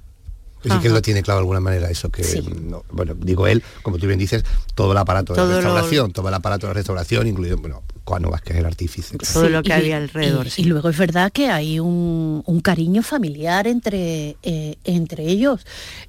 Sí 0.63 0.69
que 0.69 0.75
Ajá. 0.75 0.89
lo 0.89 1.03
tiene 1.03 1.23
claro 1.23 1.39
de 1.39 1.43
alguna 1.43 1.61
manera 1.61 1.91
eso 1.91 2.11
que 2.11 2.23
Sí. 2.25 2.41
no, 2.63 2.85
bueno 2.91 3.15
digo 3.17 3.47
él 3.47 3.63
como 3.83 3.99
tú 3.99 4.07
bien 4.07 4.19
dices 4.19 4.45
todo 4.75 4.93
el 4.93 4.99
aparato 4.99 5.35
Todo 5.35 5.47
de 5.49 5.55
lo- 5.55 5.61
restauración 5.61 6.13
todo 6.13 6.29
el 6.29 6.35
aparato 6.35 6.67
de 6.69 6.75
restauración 6.75 7.27
incluido 7.27 7.57
bueno 7.59 7.83
Cuánovas 8.05 8.43
que 8.43 8.53
es 8.53 8.59
el 8.59 8.67
artífice 8.67 9.17
claro. 9.17 9.33
Todo 9.33 9.49
lo 9.49 9.63
que 9.63 9.71
y- 9.71 9.73
había 9.73 9.97
alrededor, 9.97 10.47
Y, 10.47 10.51
sí. 10.51 10.63
y 10.63 10.65
luego 10.67 10.89
es 10.89 10.99
verdad 10.99 11.31
que 11.33 11.49
hay 11.49 11.79
un, 11.81 12.43
un 12.45 12.61
cariño 12.61 13.03
familiar 13.03 13.67
entre, 13.67 14.37
eh, 14.43 14.77
entre 14.85 15.27
ellos. 15.27 15.65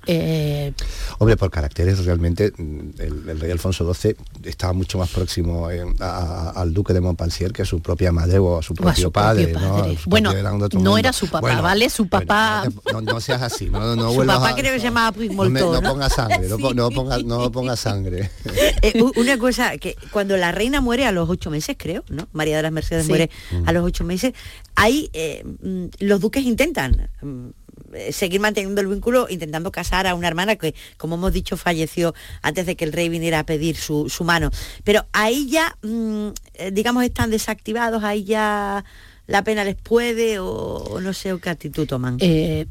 Eh, 0.08 0.74
Hombre, 1.20 1.38
por 1.38 1.52
caracteres 1.52 2.04
realmente 2.06 2.52
mm, 2.58 2.80
el, 3.00 3.30
el 3.30 3.40
rey 3.40 3.52
Alfonso 3.52 3.92
XII 3.94 4.16
estaba 4.44 4.74
mucho 4.74 4.98
más 4.98 5.10
próximo 5.10 5.70
eh, 5.72 5.84
a- 6.00 6.06
a- 6.06 6.50
al 6.62 6.74
duque 6.74 6.94
de 6.94 7.02
Montpensier 7.02 7.54
que 7.54 7.62
a 7.62 7.66
su 7.66 7.82
propia 7.82 8.12
madre 8.12 8.38
o 8.40 8.58
a 8.58 8.64
su 8.64 8.74
a 8.74 8.76
propio 8.76 9.04
su 9.04 9.12
padre. 9.12 9.48
propio 9.50 9.68
¿no? 9.70 9.76
padre. 9.78 9.98
Su 9.98 10.10
Bueno, 10.10 10.30
padre 10.32 10.44
no 10.44 10.52
mundo. 10.52 10.98
era 10.98 11.14
su 11.14 11.28
papá, 11.30 11.62
¿vale? 11.62 11.90
Su 11.90 12.08
papá- 12.08 12.64
no, 12.66 12.72
te- 12.82 12.94
no- 12.94 13.02
no 13.02 13.20
seas 13.22 13.42
así, 13.42 13.70
no, 13.70 13.96
no 13.96 14.10
Su 14.10 14.16
vuelvas 14.16 14.38
papá 14.38 14.50
a- 14.50 14.56
creo 14.56 14.74
que 14.74 14.80
se 14.80 14.86
llamaba 14.86 15.16
no, 15.16 15.22
me- 15.24 15.30
Moltó, 15.34 15.74
no 15.74 15.82
¿no? 15.82 15.90
pongas 15.92 16.14
sangre, 16.14 16.48
no, 16.50 16.58
po- 16.60 16.74
no 16.74 16.90
pongas 16.90 17.24
no 17.24 17.52
pongas 17.52 17.80
sangre. 17.80 18.30
Eh, 18.82 19.02
una 19.16 19.38
cosa, 19.38 19.78
que 19.78 19.96
cuando 20.12 20.36
la 20.36 20.52
reina 20.52 20.82
muere 20.82 21.06
a 21.06 21.12
los 21.14 21.30
ocho 21.30 21.50
meses, 21.50 21.78
creo, 21.84 22.04
¿no? 22.10 22.28
María 22.32 22.56
de 22.58 22.64
las 22.64 22.72
Mercedes 22.72 23.04
Sí. 23.06 23.10
muere 23.10 23.30
a 23.66 23.72
los 23.74 23.84
ocho 23.84 24.04
meses, 24.06 24.32
ahí 24.76 25.10
eh, 25.14 25.44
mm, 25.62 25.86
los 26.00 26.22
duques 26.22 26.44
intentan 26.46 27.10
mm, 27.22 27.48
eh, 27.94 28.12
seguir 28.14 28.40
manteniendo 28.40 28.80
el 28.82 28.88
vínculo, 28.88 29.28
intentando 29.30 29.70
casar 29.72 30.08
a 30.08 30.16
una 30.16 30.28
hermana 30.30 30.56
que, 30.56 30.74
como 30.98 31.16
hemos 31.16 31.34
dicho, 31.34 31.58
falleció 31.58 32.14
antes 32.42 32.66
de 32.66 32.76
que 32.78 32.86
el 32.86 32.94
rey 32.94 33.10
viniera 33.10 33.40
a 33.40 33.46
pedir 33.46 33.76
su, 33.76 34.10
su 34.10 34.24
mano. 34.24 34.50
Pero 34.84 35.06
ahí 35.12 35.50
ya, 35.50 35.76
mm, 35.84 36.28
eh, 36.56 36.72
digamos, 36.72 37.04
están 37.04 37.30
desactivados, 37.30 38.04
ahí 38.04 38.24
ya 38.24 38.84
la 39.28 39.44
pena 39.44 39.64
les 39.64 39.76
puede 39.76 40.40
o, 40.40 40.48
o 40.48 41.02
no 41.02 41.14
sé 41.14 41.38
qué 41.42 41.50
actitud 41.50 41.86
toman. 41.88 42.18
eh, 42.22 42.66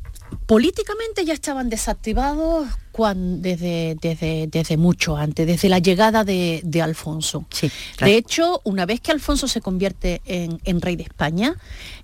políticamente 0.47 1.25
ya 1.25 1.33
estaban 1.35 1.69
desactivados 1.71 2.69
cuan- 2.93 3.41
desde, 3.43 3.97
desde, 4.01 4.47
desde 4.49 4.77
mucho 4.77 5.17
antes, 5.17 5.47
desde 5.47 5.69
la 5.69 5.79
llegada 5.79 6.25
de, 6.25 6.61
de 6.65 6.83
Alfonso. 6.83 7.47
Sí, 7.51 7.71
claro. 7.97 8.11
De 8.13 8.19
hecho, 8.19 8.61
una 8.65 8.87
vez 8.87 9.01
que 9.01 9.13
Alfonso 9.13 9.49
se 9.49 9.61
convierte 9.61 10.21
en, 10.25 10.61
en 10.65 10.81
rey 10.81 10.97
de 10.97 11.05
España, 11.05 11.55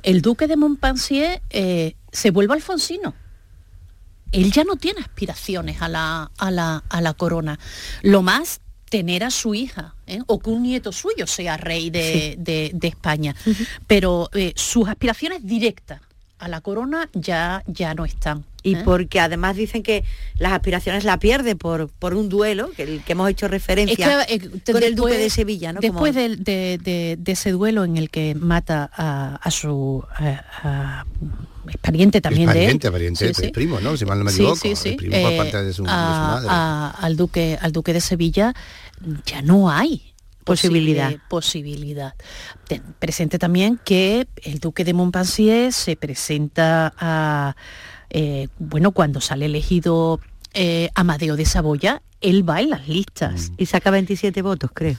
el 0.02 0.22
duque 0.22 0.46
de 0.46 0.56
Montpensier 0.56 1.42
eh, 1.50 1.94
se 2.12 2.30
vuelve 2.30 2.54
alfonsino. 2.54 3.14
Él 4.32 4.52
ya 4.52 4.64
no 4.64 4.76
tiene 4.76 5.00
aspiraciones 5.00 5.80
a 5.80 5.88
la, 5.88 6.30
a 6.36 6.50
la, 6.50 6.84
a 6.88 7.00
la 7.00 7.14
corona. 7.14 7.58
Lo 8.02 8.22
más 8.22 8.60
tener 8.90 9.24
a 9.24 9.30
su 9.30 9.54
hija 9.54 9.94
¿eh? 10.06 10.20
o 10.26 10.38
que 10.38 10.50
un 10.50 10.62
nieto 10.62 10.92
suyo 10.92 11.26
sea 11.26 11.56
rey 11.56 11.90
de, 11.90 12.36
de- 12.38 12.70
de 12.74 12.88
España. 12.88 13.34
Pero 13.86 14.28
eh, 14.34 14.52
sus 14.56 14.88
aspiraciones 14.88 15.46
directas 15.46 16.00
a 16.38 16.48
la 16.48 16.60
corona 16.60 17.08
ya, 17.12 17.62
ya 17.66 17.94
no 17.94 18.04
están. 18.04 18.44
Y 18.62 18.74
¿eh? 18.74 18.82
porque 18.84 19.20
además 19.20 19.56
dicen 19.56 19.82
que 19.82 20.04
las 20.38 20.52
aspiraciones 20.52 21.04
la 21.04 21.18
pierde 21.18 21.54
por, 21.56 21.88
por 21.88 22.14
un 22.14 22.28
duelo, 22.28 22.70
que, 22.76 22.82
el 22.82 23.02
que 23.04 23.12
hemos 23.12 23.30
hecho 23.30 23.48
referencia 23.48 24.22
Es 24.22 24.26
que, 24.26 24.34
eh, 24.46 24.72
con 24.72 24.82
el 24.82 24.94
duque 24.94 25.16
de 25.16 25.30
Sevilla, 25.30 25.72
¿no? 25.72 25.80
Después 25.80 26.12
Como- 26.14 26.28
de, 26.36 26.78
de- 26.82 27.16
de 27.18 27.32
ese 27.32 27.50
duelo 27.52 27.84
en 27.84 27.96
el 27.96 28.10
que 28.10 28.34
mata 28.34 28.90
a, 28.94 29.36
a 29.36 29.50
su 29.50 30.04
a- 30.16 30.44
a- 30.62 31.06
es 31.68 31.76
pariente 31.78 32.20
también 32.20 32.48
es 32.48 32.54
de 32.54 32.60
él. 32.60 32.66
pariente, 32.66 32.90
pariente, 32.90 33.24
Sí, 33.26 33.30
es 33.30 33.36
sí. 33.36 33.48
primo, 33.52 33.78
¿no? 33.80 33.96
Si 33.96 34.04
mal 34.06 34.18
no 34.18 34.24
me 34.24 34.30
equivoco. 34.32 34.56
sí. 34.56 34.88
El 34.90 34.96
primo 34.96 35.20
por 35.22 35.32
Eh, 35.32 35.36
parte 35.36 35.64
de 35.64 35.72
su, 35.72 35.82
de 35.84 35.88
su 35.88 35.94
a- 35.94 36.28
madre. 36.34 36.48
a- 36.50 36.90
al 37.00 37.16
duque 37.16 37.58
al 37.60 37.72
duque 37.72 37.92
de 37.92 38.00
Sevilla 38.00 38.54
ya 39.26 39.42
no 39.42 39.70
hay 39.70 40.14
Posibilidad. 40.48 41.12
posibilidad. 41.28 42.14
Ten 42.66 42.82
presente 42.98 43.38
también 43.38 43.78
que 43.84 44.26
el 44.42 44.58
duque 44.58 44.84
de 44.84 44.92
Montpensier 44.94 45.72
se 45.72 45.96
presenta 45.96 46.92
a 46.98 47.54
eh, 48.10 48.48
bueno 48.58 48.92
cuando 48.92 49.20
sale 49.20 49.46
elegido 49.46 50.20
eh, 50.54 50.88
Amadeo 50.94 51.36
de 51.36 51.44
Saboya, 51.44 52.02
él 52.20 52.48
va 52.48 52.60
en 52.60 52.70
las 52.70 52.88
listas 52.88 53.52
Y 53.58 53.66
saca 53.66 53.90
27 53.90 54.42
votos, 54.42 54.70
creo. 54.74 54.96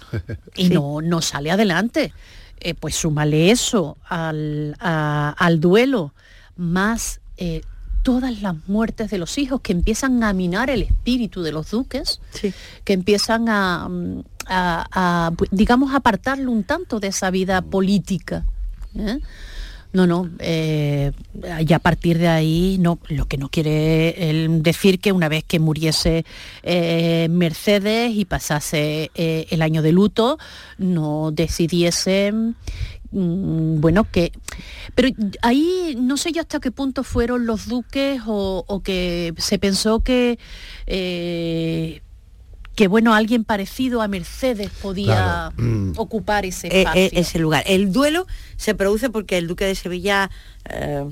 y 0.55 0.67
Sí. 0.67 0.73
no, 0.73 1.01
no 1.01 1.21
sale 1.21 1.51
adelante. 1.51 2.13
Eh, 2.61 2.73
pues 2.75 2.95
súmale 2.95 3.51
eso 3.51 3.97
al, 4.07 4.75
a- 4.79 5.33
al 5.37 5.59
duelo, 5.59 6.13
más 6.57 7.19
eh, 7.37 7.61
todas 8.03 8.41
las 8.41 8.55
muertes 8.67 9.09
de 9.11 9.17
los 9.17 9.37
hijos 9.37 9.61
que 9.61 9.71
empiezan 9.73 10.23
a 10.23 10.33
minar 10.33 10.69
el 10.69 10.83
espíritu 10.83 11.41
de 11.41 11.51
los 11.51 11.71
duques, 11.71 12.19
Sí. 12.31 12.53
que 12.83 12.93
empiezan 12.93 13.49
a, 13.49 13.87
mm, 13.89 14.21
a- 14.47 14.87
a, 15.27 15.31
digamos, 15.51 15.93
apartarlo 15.93 16.51
un 16.51 16.63
tanto 16.63 16.99
de 16.99 17.07
esa 17.07 17.29
vida 17.29 17.61
política. 17.61 18.45
¿eh? 18.95 19.19
No, 19.91 20.05
no, 20.05 20.29
eh, 20.37 21.11
y 21.67 21.73
a 21.73 21.79
partir 21.79 22.19
de 22.19 22.27
ahí, 22.27 22.77
no, 22.79 22.99
lo 23.09 23.25
que 23.25 23.39
no 23.39 23.49
quiere 23.49 24.29
él 24.29 24.61
decir 24.61 24.99
que 24.99 25.11
una 25.11 25.29
vez 25.29 25.43
que 25.43 25.57
muriese 25.59 26.25
eh, 26.61 27.27
Mercedes 27.31 28.11
y 28.15 28.25
pasase 28.25 29.09
eh, 29.15 29.47
el 29.49 29.63
año 29.63 29.81
de 29.81 29.91
luto, 29.91 30.37
no 30.77 31.31
decidiese, 31.31 32.31
bueno, 33.11 34.05
que... 34.11 34.31
Pero 34.95 35.09
ahí 35.41 35.97
no 35.99 36.17
sé 36.17 36.31
yo 36.31 36.41
hasta 36.41 36.59
qué 36.59 36.71
punto 36.71 37.03
fueron 37.03 37.45
los 37.45 37.67
duques 37.67 38.21
o, 38.27 38.63
o 38.67 38.79
que 38.81 39.33
se 39.37 39.57
pensó 39.59 40.01
que... 40.01 40.37
eh, 40.87 42.01
que 42.75 42.87
bueno, 42.87 43.13
alguien 43.13 43.43
parecido 43.43 44.01
a 44.01 44.07
Mercedes 44.07 44.69
podía 44.81 45.51
Claro, 45.53 45.55
mm. 45.57 45.93
ocupar 45.97 46.45
ese 46.45 46.67
Eh, 46.67 46.79
espacio. 46.79 47.01
eh, 47.01 47.09
ese 47.13 47.37
lugar. 47.39 47.63
El 47.67 47.91
duelo 47.91 48.25
se 48.55 48.73
produce 48.73 49.09
porque 49.09 49.37
el 49.37 49.47
duque 49.47 49.65
de 49.65 49.75
Sevilla 49.75 50.31
eh, 50.69 51.03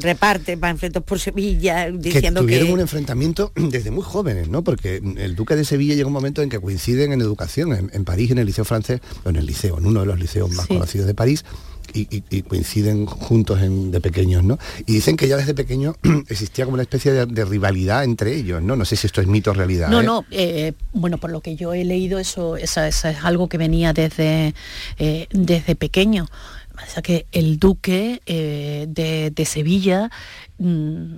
reparte 0.00 0.56
panfletos 0.56 1.02
por 1.02 1.18
Sevilla 1.20 1.90
diciendo 1.90 2.40
que, 2.40 2.46
tuvieron 2.46 2.70
un 2.72 2.80
enfrentamiento 2.80 3.52
desde 3.56 3.90
muy 3.90 4.02
jóvenes, 4.02 4.48
¿no? 4.48 4.62
Porque 4.64 4.96
el 5.16 5.34
duque 5.36 5.56
de 5.56 5.64
Sevilla 5.64 5.94
llega 5.94 6.06
un 6.06 6.12
momento 6.12 6.42
en 6.42 6.48
que 6.48 6.60
coinciden 6.60 7.12
en 7.12 7.20
educación, 7.20 7.72
en, 7.72 7.90
en 7.92 8.04
París, 8.04 8.30
en 8.30 8.38
el 8.38 8.46
liceo 8.46 8.64
francés, 8.64 9.00
o 9.24 9.28
en 9.30 9.36
el 9.36 9.46
liceo, 9.46 9.78
en 9.78 9.86
uno 9.86 10.00
de 10.00 10.06
los 10.06 10.18
liceos 10.18 10.50
más 10.50 10.66
Sí. 10.66 10.74
conocidos 10.74 11.06
de 11.06 11.14
París, 11.14 11.44
y, 11.92 12.00
y- 12.16 12.24
y 12.30 12.42
coinciden 12.42 13.04
juntos 13.06 13.60
en- 13.62 13.90
de 13.90 14.00
pequeños, 14.00 14.42
¿no? 14.42 14.58
Y 14.86 14.94
dicen 14.94 15.16
que 15.16 15.28
ya 15.28 15.36
desde 15.36 15.54
pequeño 15.54 15.94
existía 16.28 16.64
como 16.64 16.74
una 16.74 16.82
especie 16.82 17.12
de, 17.12 17.26
de 17.26 17.44
rivalidad 17.44 18.04
entre 18.04 18.34
ellos, 18.34 18.62
¿no? 18.62 18.74
No 18.74 18.84
sé 18.86 18.96
si 18.96 19.06
esto 19.06 19.20
es 19.20 19.26
mito 19.28 19.50
o 19.50 19.54
realidad. 19.54 19.90
No, 19.90 20.00
¿eh? 20.00 20.04
no, 20.04 20.24
eh, 20.30 20.72
bueno, 20.92 21.18
por 21.18 21.30
lo 21.30 21.40
que 21.40 21.54
yo 21.56 21.72
he 21.74 21.84
leído, 21.84 22.18
eso, 22.18 22.56
esa 22.56 22.88
es 22.88 23.04
algo 23.04 23.48
que 23.48 23.58
venía 23.58 23.92
desde, 23.92 24.54
eh, 24.98 25.28
desde 25.30 25.76
pequeño. 25.76 26.26
O 26.74 26.90
sea 26.90 27.02
que 27.02 27.26
el 27.32 27.58
duque 27.58 28.20
eh, 28.26 28.86
de, 28.88 29.30
de 29.30 29.44
Sevilla, 29.44 30.10
mm, 30.58 31.14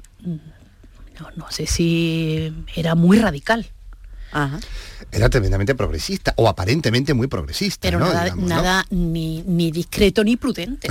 no, 1.19 1.31
no 1.37 1.51
sé 1.51 1.67
si 1.67 2.53
era 2.75 2.95
muy 2.95 3.19
radical, 3.19 3.71
Ajá. 4.33 4.59
Era 5.13 5.31
tremendamente 5.31 5.75
progresista, 5.75 6.35
o 6.37 6.49
aparentemente 6.49 7.15
muy 7.15 7.27
progresista, 7.27 7.89
pero 7.89 7.99
¿no? 7.99 8.07
nada, 8.07 8.25
Digamos, 8.25 8.49
¿no? 8.49 8.55
nada 8.55 8.87
ni, 8.91 9.43
ni 9.47 9.71
discreto 9.71 10.25
ni 10.25 10.37
prudente. 10.37 10.89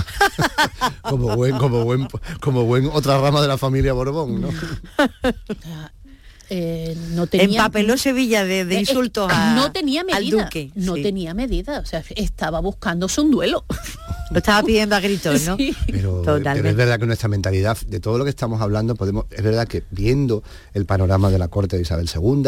Como 1.01 1.36
buen, 1.36 1.57
como 1.57 1.84
buen, 1.84 2.07
como 2.39 2.63
buen 2.63 2.88
otra 2.91 3.20
rama 3.20 3.41
de 3.41 3.47
la 3.47 3.57
familia 3.57 3.93
Borbón, 3.93 4.41
¿no? 4.41 4.49
Eh, 6.49 6.95
no 7.13 7.27
tenía, 7.27 7.45
Empapeló 7.61 7.97
Sevilla 7.97 8.43
de, 8.45 8.65
de 8.65 8.75
Eh, 8.77 8.79
insultos 8.81 9.31
eh, 9.31 9.35
a- 9.35 9.55
no 9.55 9.71
tenía 9.71 10.01
al 10.01 10.07
medida, 10.23 10.43
duque. 10.43 10.71
no 10.75 10.95
sí. 10.95 11.01
tenía 11.03 11.33
medida, 11.33 11.79
o 11.79 11.85
sea, 11.85 12.03
estaba 12.15 12.59
buscándose 12.59 13.21
un 13.21 13.31
duelo. 13.31 13.65
Lo 14.31 14.37
estaba 14.37 14.63
pidiendo 14.63 14.95
a 14.95 14.99
gritos, 14.99 15.43
¿no? 15.45 15.55
Sí. 15.57 15.75
Pero, 15.87 16.17
Totalmente. 16.21 16.55
pero 16.59 16.69
es 16.69 16.75
verdad 16.75 16.99
que 16.99 17.05
nuestra 17.05 17.29
mentalidad, 17.29 17.77
de 17.87 17.99
todo 17.99 18.17
lo 18.17 18.23
que 18.23 18.31
estamos 18.31 18.59
hablando, 18.61 18.95
podemos, 18.95 19.25
es 19.31 19.43
verdad 19.43 19.67
que 19.67 19.83
viendo 19.91 20.43
el 20.73 20.85
panorama 20.85 21.29
de 21.29 21.37
la 21.37 21.47
corte 21.47 21.75
de 21.75 21.83
Isabel 21.83 22.09
II, 22.13 22.43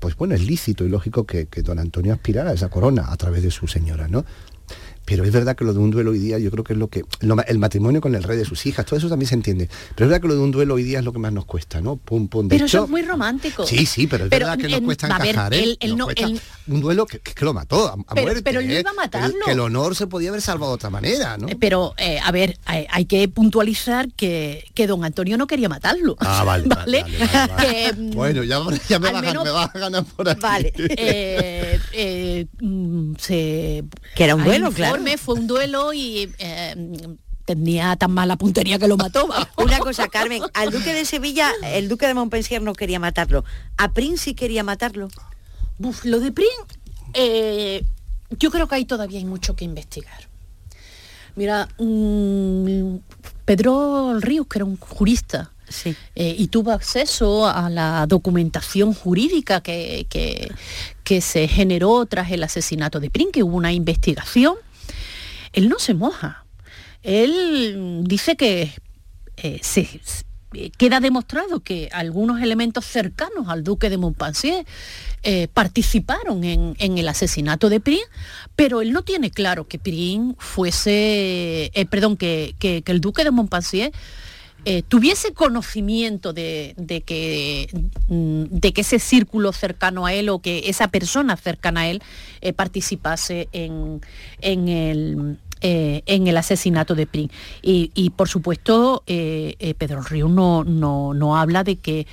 pues 0.00 0.16
bueno, 0.16 0.34
es 0.34 0.42
lícito 0.44 0.84
y 0.84 0.88
lógico 0.88 1.24
que, 1.24 1.46
que 1.46 1.62
don 1.62 1.78
Antonio 1.78 2.12
aspirara 2.12 2.50
a 2.50 2.54
esa 2.54 2.68
corona 2.68 3.06
a 3.12 3.16
través 3.16 3.42
de 3.44 3.52
su 3.52 3.68
señora, 3.68 4.08
¿no? 4.08 4.24
Pero 5.04 5.24
es 5.24 5.32
verdad 5.32 5.56
que 5.56 5.64
lo 5.64 5.72
de 5.72 5.78
un 5.80 5.90
duelo 5.90 6.12
hoy 6.12 6.18
día, 6.18 6.38
yo 6.38 6.50
creo 6.50 6.62
que 6.64 6.72
es 6.74 6.78
lo 6.78 6.88
que. 6.88 7.02
lo 7.20 7.36
el 7.46 7.58
matrimonio 7.58 8.00
con 8.00 8.14
el 8.14 8.22
rey 8.22 8.38
de 8.38 8.44
sus 8.44 8.64
hijas, 8.66 8.86
todo 8.86 8.96
eso 8.98 9.08
también 9.08 9.28
se 9.28 9.34
entiende. 9.34 9.68
Pero 9.94 10.06
es 10.06 10.10
verdad 10.10 10.20
que 10.22 10.28
lo 10.28 10.34
de 10.34 10.40
un 10.40 10.50
duelo 10.52 10.74
hoy 10.74 10.84
día 10.84 11.00
es 11.00 11.04
lo 11.04 11.12
que 11.12 11.18
más 11.18 11.32
nos 11.32 11.44
cuesta, 11.44 11.80
¿no? 11.80 11.96
Pum, 11.96 12.28
pum. 12.28 12.46
De 12.46 12.54
Pero 12.56 12.66
hecho, 12.66 12.76
eso 12.78 12.84
es 12.84 12.90
muy 12.90 13.02
romántico. 13.02 13.66
Sí, 13.66 13.84
sí, 13.86 14.06
pero 14.06 14.24
es 14.24 14.30
Pero 14.30 14.46
verdad 14.46 14.62
que 14.62 14.68
nos 14.68 14.80
cuesta 14.82 15.06
encajar, 15.08 15.54
¿eh? 15.54 15.62
él- 15.62 15.76
él 15.80 15.90
Nos 15.90 15.98
no- 15.98 16.04
cuesta 16.06 16.24
él- 16.26 16.40
un 16.68 16.80
duelo 16.80 17.06
que, 17.06 17.18
que 17.18 17.44
lo 17.44 17.52
mató 17.52 17.88
a, 17.88 17.92
a 17.94 18.14
Pero- 18.14 18.22
muerte. 18.26 18.42
pero 18.42 18.60
él 18.60 18.68
no 18.68 18.74
¿eh? 18.74 18.80
iba 18.80 18.90
a 18.90 18.94
matarlo. 18.94 19.34
Que 19.44 19.50
el 19.52 19.60
honor 19.60 19.96
se 19.96 20.06
podía 20.06 20.28
haber 20.28 20.40
salvado 20.40 20.72
de 20.72 20.76
otra 20.76 20.90
manera, 20.90 21.36
¿no? 21.36 21.48
Eh, 21.48 21.56
Pero, 21.58 21.94
eh, 21.98 22.18
a 22.22 22.30
ver, 22.30 22.58
hay, 22.64 22.86
hay 22.90 23.04
que 23.06 23.26
puntualizar 23.28 24.08
que, 24.14 24.64
que 24.74 24.86
don 24.86 25.04
Antonio 25.04 25.36
no 25.36 25.46
quería 25.48 25.68
matarlo. 25.68 26.16
Ah, 26.20 26.44
vale, 26.44 26.64
vale, 26.68 27.02
vale, 27.02 27.16
vale, 27.18 27.52
vale. 27.52 27.66
Que, 27.72 27.92
mm, 27.92 28.10
Bueno, 28.12 28.44
ya, 28.44 28.60
ya 28.88 28.98
me, 29.00 29.08
al 29.08 29.14
vas 29.14 29.22
a- 29.22 29.26
menos- 29.26 29.44
me 29.44 29.50
vas 29.50 29.74
a 29.74 29.78
ganar 29.78 30.04
por 30.04 30.28
aquí. 30.28 30.40
Vale. 30.40 30.72
eh, 30.76 31.80
eh, 31.92 32.46
mm, 32.60 33.14
se, 33.18 33.84
Que 34.14 34.24
era 34.24 34.34
un 34.36 34.44
duelo, 34.44 34.70
claro. 34.70 34.91
Fue 35.18 35.34
un 35.34 35.46
duelo 35.46 35.92
y 35.92 36.32
eh, 36.38 36.74
tenía 37.44 37.96
tan 37.96 38.12
mala 38.12 38.36
puntería 38.36 38.78
que 38.78 38.88
lo 38.88 38.96
mató. 38.96 39.26
vamos. 39.28 39.48
Una 39.56 39.78
cosa, 39.78 40.08
Carmen, 40.08 40.42
al 40.54 40.70
duque 40.70 40.92
de 40.94 41.04
Sevilla, 41.04 41.50
el 41.64 41.88
duque 41.88 42.06
de 42.06 42.14
Montpensier 42.14 42.62
no 42.62 42.72
quería 42.74 42.98
matarlo. 42.98 43.44
A 43.76 43.92
Prince 43.92 44.24
sí 44.24 44.34
quería 44.34 44.62
matarlo. 44.64 45.08
Buf, 45.78 46.04
lo 46.04 46.20
de 46.20 46.32
Prin, 46.32 46.48
eh, 47.14 47.84
yo 48.38 48.50
creo 48.50 48.68
que 48.68 48.74
ahí 48.76 48.84
todavía 48.84 49.18
hay 49.18 49.24
mucho 49.24 49.56
que 49.56 49.64
investigar. 49.64 50.28
Mira, 51.34 51.68
mm, 51.78 52.96
Pedro 53.44 54.18
Ríos, 54.20 54.46
que 54.46 54.58
era 54.58 54.64
un 54.64 54.76
jurista, 54.76 55.50
Sí. 55.68 55.96
eh, 56.14 56.34
y 56.38 56.48
tuvo 56.48 56.70
acceso 56.72 57.46
a 57.46 57.70
la 57.70 58.06
documentación 58.06 58.92
jurídica 58.92 59.62
que, 59.62 60.06
que- 60.10 60.52
que 61.04 61.20
se 61.22 61.48
generó 61.48 62.04
tras 62.06 62.30
el 62.30 62.42
asesinato 62.44 63.00
de 63.00 63.08
Prin, 63.10 63.32
que 63.32 63.42
hubo 63.42 63.56
una 63.56 63.72
investigación, 63.72 64.54
él 65.52 65.68
no 65.68 65.78
se 65.78 65.94
moja. 65.94 66.44
Él 67.02 68.02
dice 68.04 68.36
que 68.36 68.72
eh, 69.36 69.58
se, 69.62 69.88
eh, 70.54 70.70
queda 70.76 71.00
demostrado 71.00 71.60
que 71.60 71.88
algunos 71.92 72.40
elementos 72.42 72.84
cercanos 72.84 73.48
al 73.48 73.64
duque 73.64 73.90
de 73.90 73.96
Montpensier 73.96 74.64
eh, 75.24 75.48
participaron 75.52 76.44
en, 76.44 76.76
el 76.78 77.08
asesinato 77.08 77.68
de 77.68 77.80
Prin, 77.80 78.02
pero 78.56 78.82
él 78.82 78.92
no 78.92 79.02
tiene 79.02 79.30
claro 79.30 79.66
que 79.66 79.78
Prin 79.78 80.36
fuese, 80.38 81.70
perdón, 81.90 82.16
que- 82.16 82.54
que 82.58 82.82
el 82.86 83.00
duque 83.00 83.24
de 83.24 83.30
Montpensier 83.30 83.92
eh, 84.64 84.82
tuviese 84.86 85.34
conocimiento 85.34 86.32
de, 86.32 86.74
de 86.76 87.00
que, 87.00 87.68
mm, 88.06 88.44
de 88.44 88.72
que 88.72 88.82
ese 88.82 89.00
círculo 89.00 89.52
cercano 89.52 90.06
a 90.06 90.14
él 90.14 90.28
o 90.28 90.38
que 90.38 90.68
esa 90.68 90.86
persona 90.86 91.36
cercana 91.36 91.80
a 91.80 91.88
él 91.88 92.00
eh, 92.42 92.52
participase 92.52 93.48
en, 93.52 94.00
en 94.40 94.68
el, 94.68 95.38
eh, 95.62 96.02
en 96.06 96.28
el 96.28 96.36
asesinato 96.36 96.94
de 96.94 97.06
Prin. 97.06 97.30
Y, 97.60 98.10
por 98.10 98.28
supuesto, 98.28 99.02
Pedro 99.06 100.02
Río 100.02 100.28
no, 100.28 101.36
habla 101.36 101.64
de 101.64 101.76
que 101.76 102.06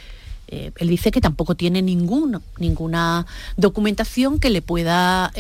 él 0.48 0.88
dice 0.88 1.12
que 1.12 1.22
tampoco 1.22 1.54
tiene 1.54 1.84
ninguna, 1.84 3.26
documentación 3.58 4.40
que 4.40 4.50
le 4.50 4.64
pueda 4.64 5.32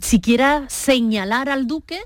siquiera 0.00 0.64
señalar 0.68 1.48
al 1.48 1.66
duque 1.66 2.00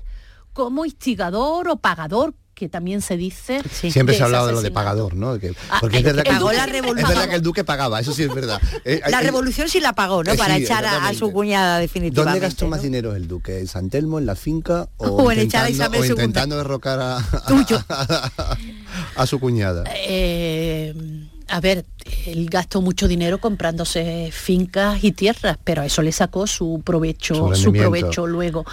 como 0.53 0.85
instigador 0.85 1.67
o 1.69 1.77
pagador, 1.77 2.33
que 2.53 2.69
también 2.69 3.01
se 3.01 3.17
dice. 3.17 3.61
Sí. 3.71 3.91
Siempre 3.91 4.15
se 4.15 4.21
ha 4.21 4.25
hablado 4.25 4.47
de 4.47 4.53
lo 4.53 4.61
de 4.61 4.71
pagador, 4.71 5.15
¿no? 5.15 5.31
Ah, 5.69 5.77
porque 5.81 5.97
es 5.97 6.01
el- 6.01 6.03
verdad, 6.05 6.23
que 6.23 6.29
el 6.29 6.35
Pagó 6.35 6.47
duque- 6.49 6.57
la 6.57 6.65
es 6.65 6.71
revolución. 6.71 7.09
verdad 7.09 7.29
que 7.29 7.35
el 7.35 7.41
duque 7.41 7.63
pagaba, 7.63 7.99
eso 7.99 8.13
sí 8.13 8.23
es 8.23 8.33
verdad. 8.33 8.61
Eh, 8.85 9.01
La 9.09 9.19
eh, 9.21 9.23
revolución 9.23 9.67
sí 9.69 9.79
la 9.79 9.93
pagó, 9.93 10.23
¿no? 10.23 10.31
Eh, 10.33 10.37
Para 10.37 10.55
sí, 10.57 10.63
echar 10.63 10.85
a, 10.85 11.13
su 11.13 11.31
cuñada 11.31 11.79
definitivamente. 11.79 12.31
¿Dónde 12.39 12.39
gastó 12.47 12.65
¿no? 12.65 12.71
más 12.71 12.81
dinero 12.81 13.15
el 13.15 13.27
duque? 13.27 13.59
¿En 13.59 13.67
San 13.67 13.89
Telmo, 13.89 14.19
en 14.19 14.25
la 14.25 14.35
finca 14.35 14.87
o, 14.97 15.07
O 15.23 15.31
en 15.31 15.39
echar 15.39 15.65
a 15.65 15.87
o 15.89 16.05
intentando 16.05 16.57
derrocar 16.57 16.99
a, 16.99 17.17
a 19.15 19.25
su 19.27 19.39
cuñada? 19.39 19.83
Eh, 19.87 20.93
a 21.53 21.59
ver, 21.59 21.85
él 22.25 22.47
gastó 22.49 22.81
mucho 22.81 23.07
dinero 23.07 23.37
comprándose 23.37 24.31
fincas 24.31 25.03
y 25.03 25.11
tierras, 25.11 25.59
pero 25.63 25.83
a 25.83 25.85
eso 25.85 26.01
le 26.01 26.11
sacó 26.11 26.47
su 26.47 26.81
provecho, 26.83 27.53
Su 27.53 27.71
provecho 27.71 28.25
luego. 28.25 28.65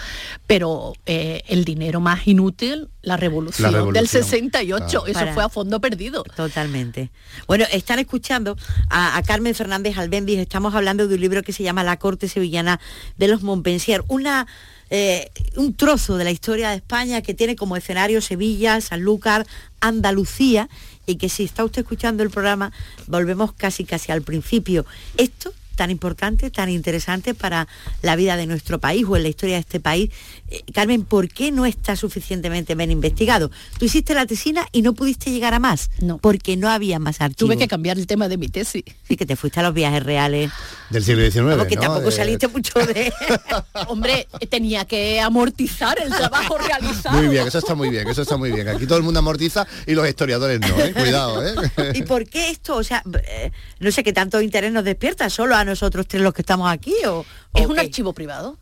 Pero 0.46 0.94
eh, 1.04 1.42
el 1.48 1.66
dinero 1.66 2.00
más 2.00 2.26
inútil, 2.26 2.88
la 3.02 3.18
revolución, 3.18 3.70
revolución, 3.70 3.92
del 3.92 4.08
68, 4.08 4.86
claro. 4.88 5.06
eso 5.06 5.12
Para- 5.12 5.34
fue 5.34 5.44
a 5.44 5.50
fondo 5.50 5.78
perdido. 5.78 6.22
Totalmente. 6.22 7.10
Bueno, 7.46 7.66
están 7.70 7.98
escuchando 7.98 8.56
a, 8.88 9.18
a 9.18 9.22
Carmen 9.24 9.54
Fernández 9.54 9.98
Albendis. 9.98 10.38
Estamos 10.38 10.74
hablando 10.74 11.06
de 11.06 11.16
un 11.16 11.20
libro 11.20 11.42
que 11.42 11.52
se 11.52 11.62
llama 11.62 11.84
La 11.84 11.98
corte 11.98 12.28
sevillana 12.28 12.80
de 13.18 13.28
los 13.28 13.42
Montpensier. 13.42 14.02
Una, 14.08 14.46
eh, 14.90 15.30
un 15.56 15.74
trozo 15.74 16.16
de 16.16 16.24
la 16.24 16.30
historia 16.30 16.70
de 16.70 16.76
España 16.76 17.22
que 17.22 17.34
tiene 17.34 17.56
como 17.56 17.76
escenario 17.76 18.20
Sevilla, 18.20 18.80
Sanlúcar, 18.80 19.46
Andalucía 19.80 20.68
y 21.06 21.16
que 21.16 21.28
si 21.28 21.44
está 21.44 21.64
usted 21.64 21.82
escuchando 21.82 22.22
el 22.22 22.30
programa, 22.30 22.72
volvemos 23.06 23.52
casi 23.52 23.84
casi 23.84 24.12
al 24.12 24.22
principio. 24.22 24.84
Esto 25.16 25.52
tan 25.80 25.90
importante, 25.90 26.50
tan 26.50 26.68
interesante 26.68 27.32
para 27.32 27.66
la 28.02 28.14
vida 28.14 28.36
de 28.36 28.46
nuestro 28.46 28.78
país 28.78 29.06
o 29.08 29.16
en 29.16 29.22
la 29.22 29.30
historia 29.30 29.54
de 29.54 29.60
este 29.62 29.80
país. 29.80 30.10
Eh, 30.48 30.60
Carmen, 30.74 31.04
¿por 31.04 31.30
qué 31.30 31.50
no 31.52 31.64
está 31.64 31.96
suficientemente 31.96 32.74
bien 32.74 32.90
investigado? 32.90 33.50
Tú 33.78 33.86
hiciste 33.86 34.12
la 34.12 34.26
tesina 34.26 34.66
y 34.72 34.82
no 34.82 34.92
pudiste 34.92 35.30
llegar 35.30 35.54
a 35.54 35.58
más, 35.58 35.88
No. 36.02 36.18
porque 36.18 36.58
no 36.58 36.68
había 36.68 36.98
más 36.98 37.22
archivos. 37.22 37.38
Tuve 37.38 37.56
que 37.56 37.66
cambiar 37.66 37.96
el 37.96 38.06
tema 38.06 38.28
de 38.28 38.36
mi 38.36 38.48
tesis. 38.48 38.84
Sí, 39.08 39.16
que 39.16 39.24
te 39.24 39.36
fuiste 39.36 39.60
a 39.60 39.62
los 39.62 39.72
viajes 39.72 40.02
reales. 40.02 40.50
Del 40.90 41.02
siglo 41.02 41.22
XIX, 41.24 41.44
Vamos, 41.56 41.66
que 41.66 41.76
¿no? 41.76 41.80
tampoco 41.80 42.10
De- 42.10 42.12
saliste 42.12 42.48
mucho 42.48 42.78
de... 42.80 43.10
Hombre, 43.88 44.28
tenía 44.50 44.84
que 44.84 45.18
amortizar 45.18 45.98
el 45.98 46.10
trabajo 46.10 46.58
realizado. 46.66 47.16
Muy 47.16 47.28
bien, 47.28 47.48
eso 47.48 47.56
está 47.58 47.74
muy 47.74 47.88
bien, 47.88 48.06
eso 48.06 48.20
está 48.20 48.36
muy 48.36 48.52
bien. 48.52 48.68
Aquí 48.68 48.84
todo 48.86 48.98
el 48.98 49.04
mundo 49.04 49.20
amortiza 49.20 49.66
y 49.86 49.94
los 49.94 50.06
historiadores 50.06 50.60
no, 50.60 50.78
¿eh? 50.78 50.92
Cuidado, 50.92 51.42
¿eh? 51.46 51.54
¿Y 51.94 52.02
por 52.02 52.28
qué 52.28 52.50
esto? 52.50 52.76
O 52.76 52.84
sea, 52.84 53.02
eh, 53.26 53.50
no 53.78 53.90
sé 53.90 54.02
qué 54.04 54.12
tanto 54.12 54.42
interés 54.42 54.72
nos 54.72 54.84
despierta, 54.84 55.30
solo 55.30 55.54
a 55.56 55.64
nosotros 55.70 56.06
tres 56.06 56.22
los 56.22 56.34
que 56.34 56.42
estamos 56.42 56.70
aquí 56.70 56.94
o... 57.06 57.24
Es 57.54 57.66
o 57.66 57.68
un 57.68 57.74
qué? 57.74 57.80
archivo 57.80 58.12
privado. 58.12 58.58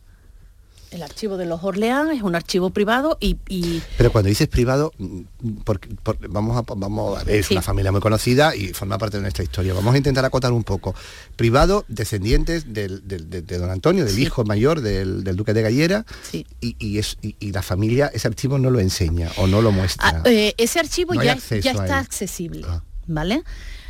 El 0.91 1.03
archivo 1.03 1.37
de 1.37 1.45
los 1.45 1.63
Orleans 1.63 2.09
es 2.15 2.23
un 2.23 2.33
archivo 2.35 2.71
privado 2.71 3.15
y, 3.19 3.37
y- 3.47 3.79
Pero 3.95 4.11
cuando 4.11 4.27
dices 4.29 4.47
privado, 4.47 4.91
mm, 4.97 5.21
porque, 5.63 5.87
por- 6.01 6.17
vamos, 6.29 6.57
a, 6.57 6.63
vamos 6.75 7.19
a 7.19 7.23
ver, 7.25 7.35
es 7.35 7.45
Sí. 7.45 7.53
una 7.53 7.61
familia 7.61 7.91
muy 7.91 8.01
conocida 8.01 8.55
y 8.55 8.69
forma 8.69 8.97
parte 8.97 9.17
de 9.17 9.21
nuestra 9.21 9.43
historia. 9.43 9.75
Vamos 9.75 9.93
a 9.93 9.97
intentar 9.97 10.25
acotar 10.25 10.51
un 10.51 10.63
poco. 10.63 10.95
Privado, 11.35 11.85
descendientes 11.89 12.73
del- 12.73 13.07
del- 13.07 13.29
de, 13.29 13.43
de 13.43 13.57
don 13.59 13.69
Antonio, 13.69 14.03
del 14.03 14.15
Sí. 14.15 14.23
hijo 14.23 14.43
mayor 14.45 14.81
del, 14.81 15.23
del 15.23 15.35
duque 15.35 15.53
de 15.53 15.61
Gallera, 15.61 16.05
Sí. 16.23 16.47
y, 16.59 16.75
y 16.79 16.97
es, 16.97 17.17
y, 17.21 17.35
y 17.39 17.51
la 17.51 17.61
familia, 17.61 18.09
ese 18.11 18.27
archivo 18.27 18.57
no 18.57 18.71
lo 18.71 18.79
enseña 18.79 19.29
o 19.37 19.45
no 19.45 19.61
lo 19.61 19.71
muestra. 19.71 20.07
Ah, 20.09 20.23
eh, 20.25 20.55
ese 20.57 20.79
archivo 20.79 21.13
No 21.13 21.21
ya, 21.23 21.37
ya 21.37 21.69
está 21.71 21.99
accesible, 21.99 22.65
Ah. 22.67 22.81
¿vale? 23.05 23.43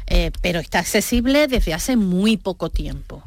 Eh, 0.10 0.32
pero 0.42 0.60
está 0.60 0.80
accesible 0.80 1.48
desde 1.48 1.74
hace 1.74 1.96
muy 1.96 2.36
poco 2.36 2.70
tiempo. 2.70 3.24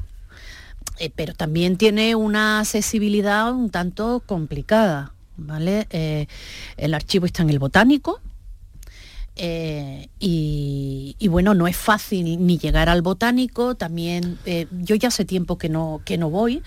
Eh, 0.99 1.11
pero 1.15 1.33
también 1.33 1.77
tiene 1.77 2.17
una 2.17 2.59
accesibilidad 2.61 3.53
un 3.53 3.71
tanto 3.71 4.21
complicada, 4.27 5.13
¿vale? 5.37 5.87
Eh, 5.91 6.27
el 6.77 6.95
archivo 6.95 7.27
está 7.27 7.43
en 7.43 7.51
el 7.51 7.61
botánico. 7.61 8.21
y, 10.19 11.17
y 11.19 11.29
bueno, 11.29 11.55
no 11.55 11.67
es 11.69 11.77
fácil 11.77 12.45
ni 12.47 12.59
llegar 12.59 12.89
al 12.89 13.01
botánico, 13.01 13.75
también 13.77 14.39
yo 14.73 14.95
ya 14.97 15.09
hace 15.09 15.25
tiempo 15.25 15.57
que 15.57 15.69
no, 15.71 16.03
que 16.05 16.19
no 16.19 16.29
voy, 16.29 16.63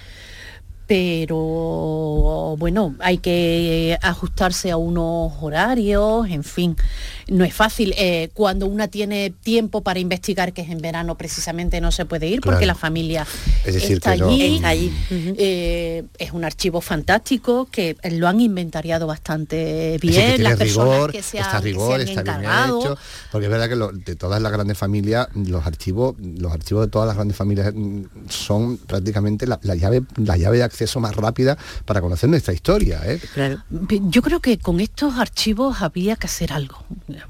pero 0.87 2.55
bueno, 2.57 2.95
hay 2.99 3.17
que 3.17 3.97
ajustarse 4.01 4.71
a 4.71 4.77
unos 4.77 5.33
horarios, 5.41 6.27
en 6.29 6.43
fin, 6.43 6.75
no 7.27 7.43
es 7.43 7.53
fácil. 7.53 7.93
Eh, 7.97 8.29
cuando 8.33 8.67
una 8.67 8.87
tiene 8.87 9.31
tiempo 9.43 9.81
para 9.81 9.99
investigar, 9.99 10.53
que 10.53 10.61
es 10.61 10.69
en 10.69 10.79
verano 10.79 11.17
precisamente, 11.17 11.81
no 11.81 11.91
se 11.91 12.05
puede 12.05 12.27
ir 12.27 12.41
Claro. 12.41 12.55
porque 12.55 12.65
la 12.65 12.75
familia 12.75 13.25
Es 13.65 13.73
decir, 13.73 13.93
está 13.97 14.13
que 14.13 14.19
no- 14.19 14.27
allí. 14.29 14.55
Está 14.55 14.67
allí. 14.69 14.87
Ujú. 15.11 15.35
Eh, 15.37 16.03
es 16.17 16.31
un 16.31 16.43
archivo 16.45 16.81
fantástico 16.81 17.67
que 17.71 17.95
lo 18.11 18.27
han 18.27 18.41
inventariado 18.41 19.07
bastante 19.07 19.95
Es 19.95 20.01
decir, 20.01 20.11
bien, 20.11 20.35
que 20.37 20.43
las 20.43 20.57
personas 20.57 20.93
rigor, 20.93 21.11
que 21.11 21.23
se 21.23 21.37
está 21.37 21.57
han, 21.57 21.63
que 21.63 21.69
se 21.69 21.73
rigor, 21.73 21.95
han 21.95 22.01
está 22.01 22.21
bien 22.21 22.35
encargado. 22.35 22.79
hecho, 22.79 22.97
porque 23.31 23.45
es 23.45 23.51
verdad 23.51 23.69
que 23.69 23.75
lo- 23.75 23.91
de 23.91 24.15
todas 24.15 24.41
las 24.41 24.51
grandes 24.51 24.77
familias, 24.77 25.27
los 25.35 25.65
archivos, 25.65 26.15
los 26.19 26.51
archivos 26.51 26.85
de 26.85 26.91
todas 26.91 27.07
las 27.07 27.15
grandes 27.15 27.37
familias 27.37 27.73
mm, 27.75 28.01
son 28.29 28.77
prácticamente 28.77 29.47
la, 29.47 29.59
la 29.63 29.75
llave, 29.75 30.03
la 30.17 30.37
llave 30.37 30.57
de 30.57 30.63
acceso 30.63 30.99
más 30.99 31.15
rápida 31.15 31.57
para 31.85 32.01
conocer 32.01 32.29
nuestra 32.29 32.53
historia. 32.53 33.01
¿eh? 33.05 33.19
Claro. 33.33 33.63
Yo 34.09 34.21
creo 34.21 34.39
que 34.39 34.57
con 34.57 34.79
estos 34.79 35.15
archivos 35.15 35.81
había 35.81 36.15
que 36.15 36.27
hacer 36.27 36.53
algo. 36.53 36.83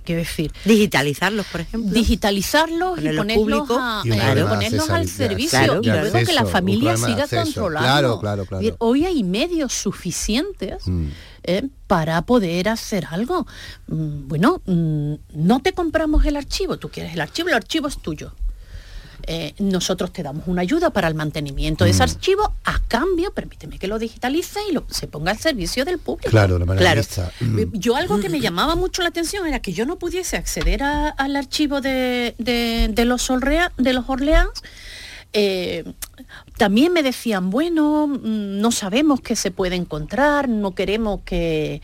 Quiero 0.04 0.20
decir, 0.20 0.52
Digitalizarlos, 0.66 1.46
por 1.48 1.62
ejemplo. 1.62 1.92
digitalizarlos 1.92 3.00
y 3.02 3.10
Ponerlos 3.16 3.70
a- 3.72 4.02
Y 4.04 4.10
ponerlos 4.10 4.90
al 4.90 5.08
servicio 5.08 5.50
claro, 5.60 5.80
y 5.82 5.88
luego 5.88 6.20
que 6.26 6.34
la 6.34 6.46
familia 6.46 6.98
siga 6.98 7.24
acceso. 7.24 7.44
controlando. 7.44 7.88
Claro, 7.88 8.20
claro, 8.20 8.46
claro. 8.46 8.62
Es 8.62 8.66
decir, 8.68 8.76
Hoy 8.80 9.06
hay 9.06 9.24
medios 9.24 9.74
suficientes 9.74 10.88
Mm. 10.88 11.08
eh, 11.44 11.64
para 11.88 12.22
poder 12.24 12.70
hacer 12.70 13.06
algo. 13.12 13.46
Mm, 13.88 14.28
Bueno, 14.28 14.62
mm, 14.66 15.14
no 15.34 15.60
te 15.62 15.74
compramos 15.74 16.26
el 16.26 16.36
archivo, 16.38 16.78
tú 16.78 16.90
quieres 16.90 17.14
el 17.14 17.22
archivo, 17.22 17.50
el 17.50 17.54
archivo 17.56 17.88
es 17.88 17.98
tuyo. 18.00 18.32
Eh, 19.28 19.54
nosotros 19.60 20.14
te 20.14 20.22
damos 20.24 20.48
una 20.48 20.62
ayuda 20.62 20.92
para 20.92 21.08
el 21.08 21.16
mantenimiento 21.16 21.84
de 21.84 21.90
ese 21.92 22.00
Mm. 22.00 22.10
archivo 22.10 22.54
a 22.64 22.80
cambio, 22.88 23.32
permíteme 23.34 23.80
que 23.80 23.88
lo 23.88 23.98
digitalice 23.98 24.60
y 24.70 24.74
lo, 24.74 24.86
se 24.90 25.08
ponga 25.08 25.32
al 25.32 25.40
servicio 25.40 25.84
del 25.86 25.98
público. 26.00 26.30
Claro, 26.30 26.60
de 26.60 26.66
manera 26.66 26.86
Claro. 26.86 27.00
lista. 27.02 27.32
Mm. 27.40 27.60
Eh, 27.60 27.68
Yo 27.74 27.96
algo 27.96 28.20
que 28.20 28.30
me 28.30 28.40
llamaba 28.40 28.76
mucho 28.76 29.02
la 29.02 29.10
atención 29.10 29.48
era 29.48 29.60
que 29.60 29.74
yo 29.74 29.86
no 29.86 29.98
pudiese 29.98 30.38
acceder 30.38 30.84
a- 30.84 31.10
al 31.10 31.36
archivo 31.36 31.82
de, 31.82 32.36
de- 32.38 32.90
de 32.92 33.06
los, 33.06 33.30
Orlea- 33.32 33.72
de 33.78 33.94
los 33.94 34.06
Orleans. 34.08 34.52
Eh, 35.34 35.84
también 36.58 36.94
me 36.94 37.04
decían, 37.04 37.50
bueno, 37.50 38.08
mm, 38.08 38.60
no 38.62 38.72
sabemos 38.72 39.20
qué 39.22 39.36
se 39.36 39.52
puede 39.52 39.76
encontrar, 39.76 40.48
no 40.48 40.74
queremos 40.76 41.22
que... 41.26 41.82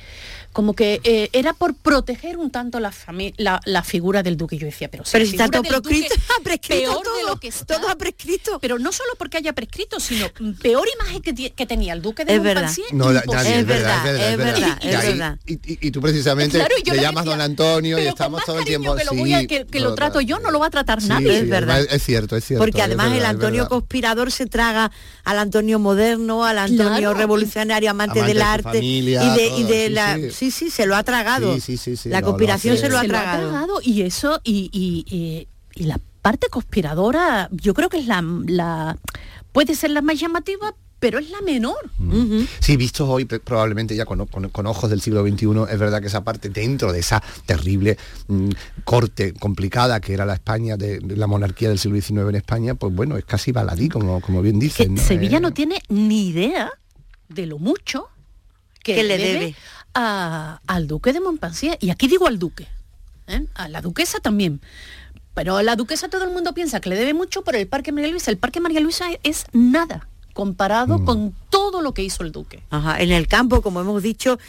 Como 0.53 0.73
que 0.73 0.99
eh, 1.03 1.29
era 1.33 1.53
por 1.53 1.73
proteger 1.75 2.37
un 2.37 2.51
tanto 2.51 2.79
la, 2.79 2.91
fami- 2.91 3.33
la, 3.37 3.61
la 3.65 3.83
figura 3.83 4.21
del 4.23 4.35
duque. 4.37 4.55
Y 4.57 4.59
yo 4.59 4.65
decía, 4.65 4.89
pero, 4.91 5.05
si 5.05 5.11
Pero 5.13 5.23
está 5.25 5.47
todo 5.47 5.61
del 5.61 5.71
duque 5.71 5.81
proscrito, 5.89 6.15
ha 6.39 6.43
prescrito 6.43 6.81
peor 6.91 7.03
todo, 7.03 7.15
de 7.17 7.23
lo 7.23 7.39
que 7.39 7.47
está. 7.47 7.77
todo 7.77 7.89
ha 7.89 7.95
prescrito. 7.95 8.59
Pero 8.59 8.77
no 8.79 8.91
solo 8.91 9.11
porque 9.17 9.37
haya 9.37 9.53
prescrito, 9.53 9.99
sino 9.99 10.27
mm, 10.39 10.51
peor 10.53 10.87
imagen 10.99 11.21
que, 11.21 11.51
que 11.51 11.65
tenía 11.65 11.93
el 11.93 12.01
duque 12.01 12.25
de 12.25 12.35
Es 12.35 12.43
verdad. 12.43 12.69
No, 12.91 13.11
la- 13.13 13.23
nadie, 13.31 13.59
Es 13.59 13.65
verdad, 13.65 14.07
es 14.31 14.37
verdad, 14.37 14.79
Y 14.83 14.87
es 14.89 14.95
ahí- 14.95 15.07
verdad. 15.07 15.39
Y, 15.45 15.53
y- 15.53 15.87
y 15.87 15.91
tú 15.91 16.01
precisamente 16.01 16.57
Claro, 16.57 16.75
y 16.77 16.83
yo 16.83 16.93
le 16.93 16.97
le 16.99 17.03
llamas 17.05 17.23
decía, 17.23 17.37
don 17.37 17.41
Antonio 17.41 17.99
y 17.99 18.07
estamos 18.07 18.43
todo 18.45 18.59
el 18.59 18.65
tiempo 18.65 18.95
que 18.95 19.05
lo 19.05 19.13
voy 19.13 19.33
a- 19.33 19.47
que- 19.47 19.65
que 19.65 19.79
lo 19.79 19.95
trato 19.95 20.19
yo, 20.21 20.39
no 20.39 20.51
lo 20.51 20.59
va 20.59 20.67
a 20.67 20.69
tratar 20.69 21.01
Sí, 21.01 21.07
nadie. 21.07 21.29
sí, 21.31 21.35
Es 21.43 21.49
verdad. 21.49 21.79
Es 21.89 22.03
cierto, 22.03 22.35
es 22.35 22.43
cierto. 22.45 22.63
Porque 22.63 22.79
es 22.79 22.85
además 22.85 23.07
el 23.07 23.13
verdad, 23.13 23.29
es 23.29 23.35
Antonio 23.35 23.57
verdad. 23.63 23.69
conspirador 23.69 24.31
se 24.31 24.45
traga 24.47 24.91
al 25.23 25.39
Antonio 25.39 25.79
moderno, 25.79 26.43
al 26.43 26.57
Antonio 26.57 27.13
revolucionario, 27.13 27.89
amante, 27.89 28.21
del 28.21 28.41
arte 28.41 28.79
y 28.83 29.01
de, 29.15 29.51
y 29.57 29.89
la 29.89 30.17
sí. 30.49 30.51
sí, 30.51 30.69
se 30.71 30.85
lo 30.87 30.95
ha 30.95 31.03
tragado. 31.03 31.53
Sí, 31.55 31.61
sí, 31.61 31.77
sí, 31.77 31.95
sí, 31.97 32.09
la 32.09 32.21
lo 32.21 32.27
conspiración 32.27 32.77
se 32.77 32.89
lo 32.89 32.97
ha 32.97 33.01
Se 33.01 33.07
tragado. 33.09 33.79
y 33.83 34.01
eso 34.01 34.39
y, 34.43 34.69
y- 34.73 35.05
y- 35.15 35.47
y 35.75 35.83
la 35.85 35.99
parte 36.21 36.47
conspiradora 36.49 37.47
yo 37.51 37.73
creo 37.73 37.89
que 37.89 37.97
es 37.99 38.07
la, 38.07 38.23
la 38.47 38.97
puede 39.51 39.75
ser 39.75 39.91
la 39.91 40.01
más 40.01 40.19
llamativa 40.19 40.73
pero 40.99 41.17
es 41.17 41.31
la 41.31 41.41
menor 41.41 41.77
Ujú. 41.99 42.45
Sí, 42.59 42.77
vistos 42.77 43.09
hoy 43.09 43.25
probablemente 43.25 43.95
ya 43.95 44.05
con, 44.05 44.27
con- 44.27 44.49
con 44.49 44.67
ojos 44.67 44.87
del 44.91 45.01
siglo 45.01 45.23
XXI, 45.27 45.47
es 45.71 45.79
verdad 45.79 45.99
que 45.99 46.05
esa 46.07 46.23
parte 46.23 46.49
dentro 46.49 46.93
de 46.93 46.99
esa 46.99 47.23
terrible 47.47 47.97
mm, 48.27 48.49
corte 48.83 49.33
complicada 49.33 49.99
que 49.99 50.13
era 50.13 50.25
la 50.27 50.35
España, 50.35 50.77
de, 50.77 50.99
de 50.99 51.17
la 51.17 51.25
monarquía 51.25 51.69
del 51.69 51.79
siglo 51.79 51.99
XIX 51.99 52.29
en 52.29 52.35
España, 52.35 52.75
pues 52.75 52.93
bueno, 52.93 53.17
es 53.17 53.25
casi 53.25 53.51
baladí, 53.51 53.89
como, 53.89 54.21
como 54.21 54.43
bien 54.43 54.59
que 54.59 54.65
dicen. 54.65 54.93
¿no? 54.93 55.01
Sevilla 55.01 55.37
Eh, 55.37 55.41
no 55.41 55.53
tiene 55.53 55.81
ni 55.89 56.27
idea 56.27 56.69
de 57.29 57.47
lo 57.47 57.57
mucho 57.57 58.07
que, 58.83 58.93
Que 58.95 59.03
le 59.03 59.17
debe, 59.17 59.33
debe. 59.39 59.55
A- 59.93 60.61
al 60.67 60.87
duque 60.87 61.13
de 61.13 61.19
Montpensier 61.21 61.77
y 61.81 61.89
aquí 61.89 62.07
digo 62.07 62.27
al 62.27 62.39
duque 62.39 62.67
¿eh? 63.27 63.45
a 63.55 63.67
la 63.67 63.81
duquesa 63.81 64.19
también 64.19 64.61
pero 65.33 65.57
a 65.57 65.63
la 65.63 65.75
duquesa 65.75 66.09
todo 66.09 66.23
el 66.23 66.31
mundo 66.31 66.53
piensa 66.53 66.79
que 66.81 66.89
le 66.89 66.95
debe 66.95 67.13
mucho 67.13 67.41
por 67.43 67.55
el 67.55 67.67
parque 67.67 67.91
María 67.91 68.09
Luisa 68.09 68.31
el 68.31 68.37
parque 68.37 68.59
María 68.59 68.79
Luisa 68.79 69.05
es 69.23 69.45
nada 69.53 70.07
comparado 70.33 70.99
Mm. 70.99 71.05
con 71.05 71.35
todo 71.49 71.81
lo 71.81 71.93
que 71.93 72.03
hizo 72.03 72.23
el 72.23 72.31
duque 72.31 72.63
Ajá, 72.69 73.01
en 73.01 73.11
el 73.11 73.27
campo, 73.27 73.61
como 73.61 73.81
hemos 73.81 74.01
dicho, 74.01 74.39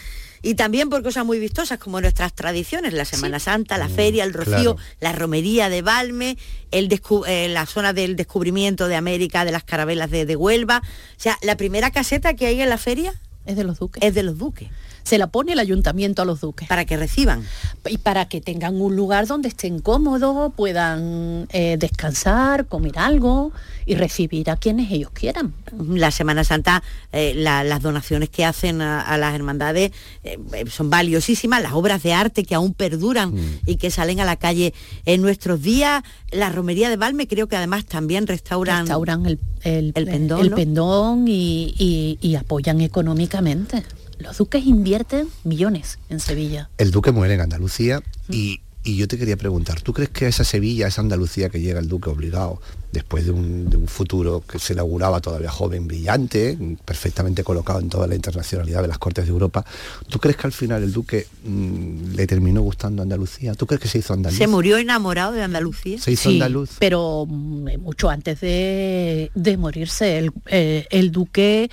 y 0.40 0.55
también 0.55 0.88
por 0.90 1.03
cosas 1.03 1.24
muy 1.26 1.40
vistosas 1.40 1.78
como 1.78 2.01
nuestras 2.01 2.32
tradiciones, 2.34 2.93
la 2.93 3.05
Semana 3.05 3.40
Santa, 3.40 3.78
la 3.78 3.88
feria, 3.88 4.22
el 4.22 4.32
rocío, 4.32 4.76
claro. 4.76 4.76
la 5.01 5.12
romería 5.12 5.68
de 5.68 5.82
Balme, 5.82 6.38
el 6.70 6.88
descu- 6.88 7.24
eh, 7.26 7.49
la 7.49 7.66
zona 7.66 7.93
del 7.93 8.14
descubrimiento 8.14 8.86
de 8.86 8.95
América, 8.95 9.45
de 9.45 9.51
las 9.53 9.64
carabelas 9.64 10.11
de, 10.11 10.24
de 10.24 10.36
Huelva. 10.36 10.82
O 10.84 11.20
sea, 11.20 11.36
la 11.43 11.57
primera 11.57 11.90
caseta 11.90 12.34
que 12.34 12.47
hay 12.47 12.61
en 12.61 12.68
la 12.68 12.78
feria 12.78 13.14
es 13.47 13.57
de 13.57 13.64
los 13.64 13.80
duques 13.80 14.01
es 14.05 14.14
de 14.14 14.22
los 14.22 14.38
duques. 14.38 14.68
Se 15.03 15.18
la 15.18 15.26
pone 15.26 15.53
el 15.53 15.59
ayuntamiento 15.59 16.22
a 16.22 16.24
los 16.24 16.40
duques. 16.40 16.68
Para 16.68 16.84
que 16.84 16.96
reciban. 16.96 17.44
Y 17.88 17.98
para 17.98 18.26
que 18.28 18.40
tengan 18.40 18.80
un 18.80 18.96
lugar 18.96 19.26
donde 19.26 19.48
estén 19.48 19.80
cómodos, 19.80 20.53
puedan 20.55 21.46
eh, 21.53 21.76
descansar, 21.78 22.66
comer 22.66 22.98
algo 22.98 23.53
y 23.84 23.94
recibir 23.96 24.50
a 24.50 24.57
quienes 24.57 24.90
ellos 24.92 25.11
quieran. 25.12 25.55
La 25.88 26.11
Semana 26.11 26.44
Santa, 26.44 26.82
eh, 27.12 27.34
las 27.34 27.82
donaciones 27.82 28.28
que 28.28 28.44
hacen 28.44 28.80
a, 28.80 29.16
las 29.18 29.34
hermandades 29.34 29.92
eh, 30.22 30.38
son 30.70 30.90
valiosísimas, 30.90 31.62
las 31.62 31.72
obras 31.72 32.03
de 32.03 32.12
arte 32.12 32.44
que 32.44 32.55
aún 32.55 32.74
perduran 32.74 33.34
mm. 33.34 33.61
y 33.66 33.76
que 33.76 33.90
salen 33.90 34.20
a 34.20 34.24
la 34.24 34.36
calle 34.36 34.72
en 35.05 35.20
nuestros 35.22 35.62
días. 35.62 36.03
La 36.30 36.50
romería 36.50 36.88
de 36.90 36.96
Valme 36.96 37.26
creo 37.26 37.48
que 37.48 37.57
además 37.57 37.84
también 37.86 38.26
restauran, 38.26 38.86
restauran 38.86 39.26
el, 39.26 39.40
el, 39.64 39.92
pendón, 39.92 41.24
y 41.26 42.36
apoyan 42.38 42.80
económicamente. 42.80 43.82
Los 44.22 44.38
duques 44.38 44.64
invierten 44.64 45.28
millones 45.42 45.98
en 46.08 46.20
Sevilla. 46.20 46.70
El 46.78 46.92
duque 46.92 47.10
muere 47.10 47.34
en 47.34 47.40
Andalucía 47.40 48.02
y, 48.28 48.60
yo 48.84 49.08
te 49.08 49.18
quería 49.18 49.36
preguntar, 49.36 49.80
¿tú 49.80 49.92
crees 49.92 50.10
que 50.10 50.28
esa 50.28 50.44
Sevilla, 50.44 50.86
esa 50.86 51.00
Andalucía 51.00 51.48
que 51.48 51.60
llega 51.60 51.80
el 51.80 51.88
duque 51.88 52.08
obligado, 52.08 52.60
después 52.92 53.24
de 53.24 53.32
un, 53.32 53.86
futuro 53.88 54.42
que 54.48 54.58
se 54.60 54.74
inauguraba 54.74 55.20
todavía 55.20 55.50
joven, 55.50 55.88
brillante, 55.88 56.56
perfectamente 56.84 57.42
colocado 57.42 57.80
en 57.80 57.88
toda 57.88 58.06
la 58.06 58.14
internacionalidad 58.14 58.82
de 58.82 58.88
las 58.88 58.98
Cortes 58.98 59.24
de 59.24 59.30
Europa, 59.30 59.64
¿tú 60.08 60.18
crees 60.20 60.36
que 60.36 60.46
al 60.46 60.52
final 60.52 60.82
el 60.84 60.92
duque 60.92 61.26
mm, 61.44 62.14
le 62.14 62.26
terminó 62.26 62.62
gustando 62.62 63.02
Andalucía? 63.02 63.54
¿Tú 63.54 63.66
crees 63.66 63.80
que 63.80 63.88
se 63.88 63.98
hizo 63.98 64.14
andaluz? 64.14 64.38
¿Se 64.38 64.46
murió 64.46 64.78
enamorado 64.78 65.32
de 65.32 65.42
Andalucía? 65.42 65.98
Se 65.98 66.12
hizo 66.12 66.28
andaluz. 66.28 66.76
Pero 66.78 67.26
mm, 67.28 67.80
mucho 67.80 68.08
antes 68.08 68.40
de, 68.40 69.30
morirse, 69.58 70.18
el, 70.18 70.32
eh, 70.46 70.86
el 70.90 71.10
duque 71.10 71.70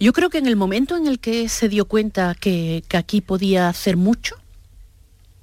yo 0.00 0.12
creo 0.12 0.30
que 0.30 0.38
en 0.38 0.46
el 0.46 0.56
momento 0.56 0.96
en 0.96 1.06
el 1.06 1.20
que 1.20 1.48
se 1.48 1.68
dio 1.68 1.84
cuenta 1.84 2.34
que, 2.34 2.82
aquí 2.94 3.20
podía 3.20 3.68
hacer 3.68 3.96
mucho, 3.96 4.36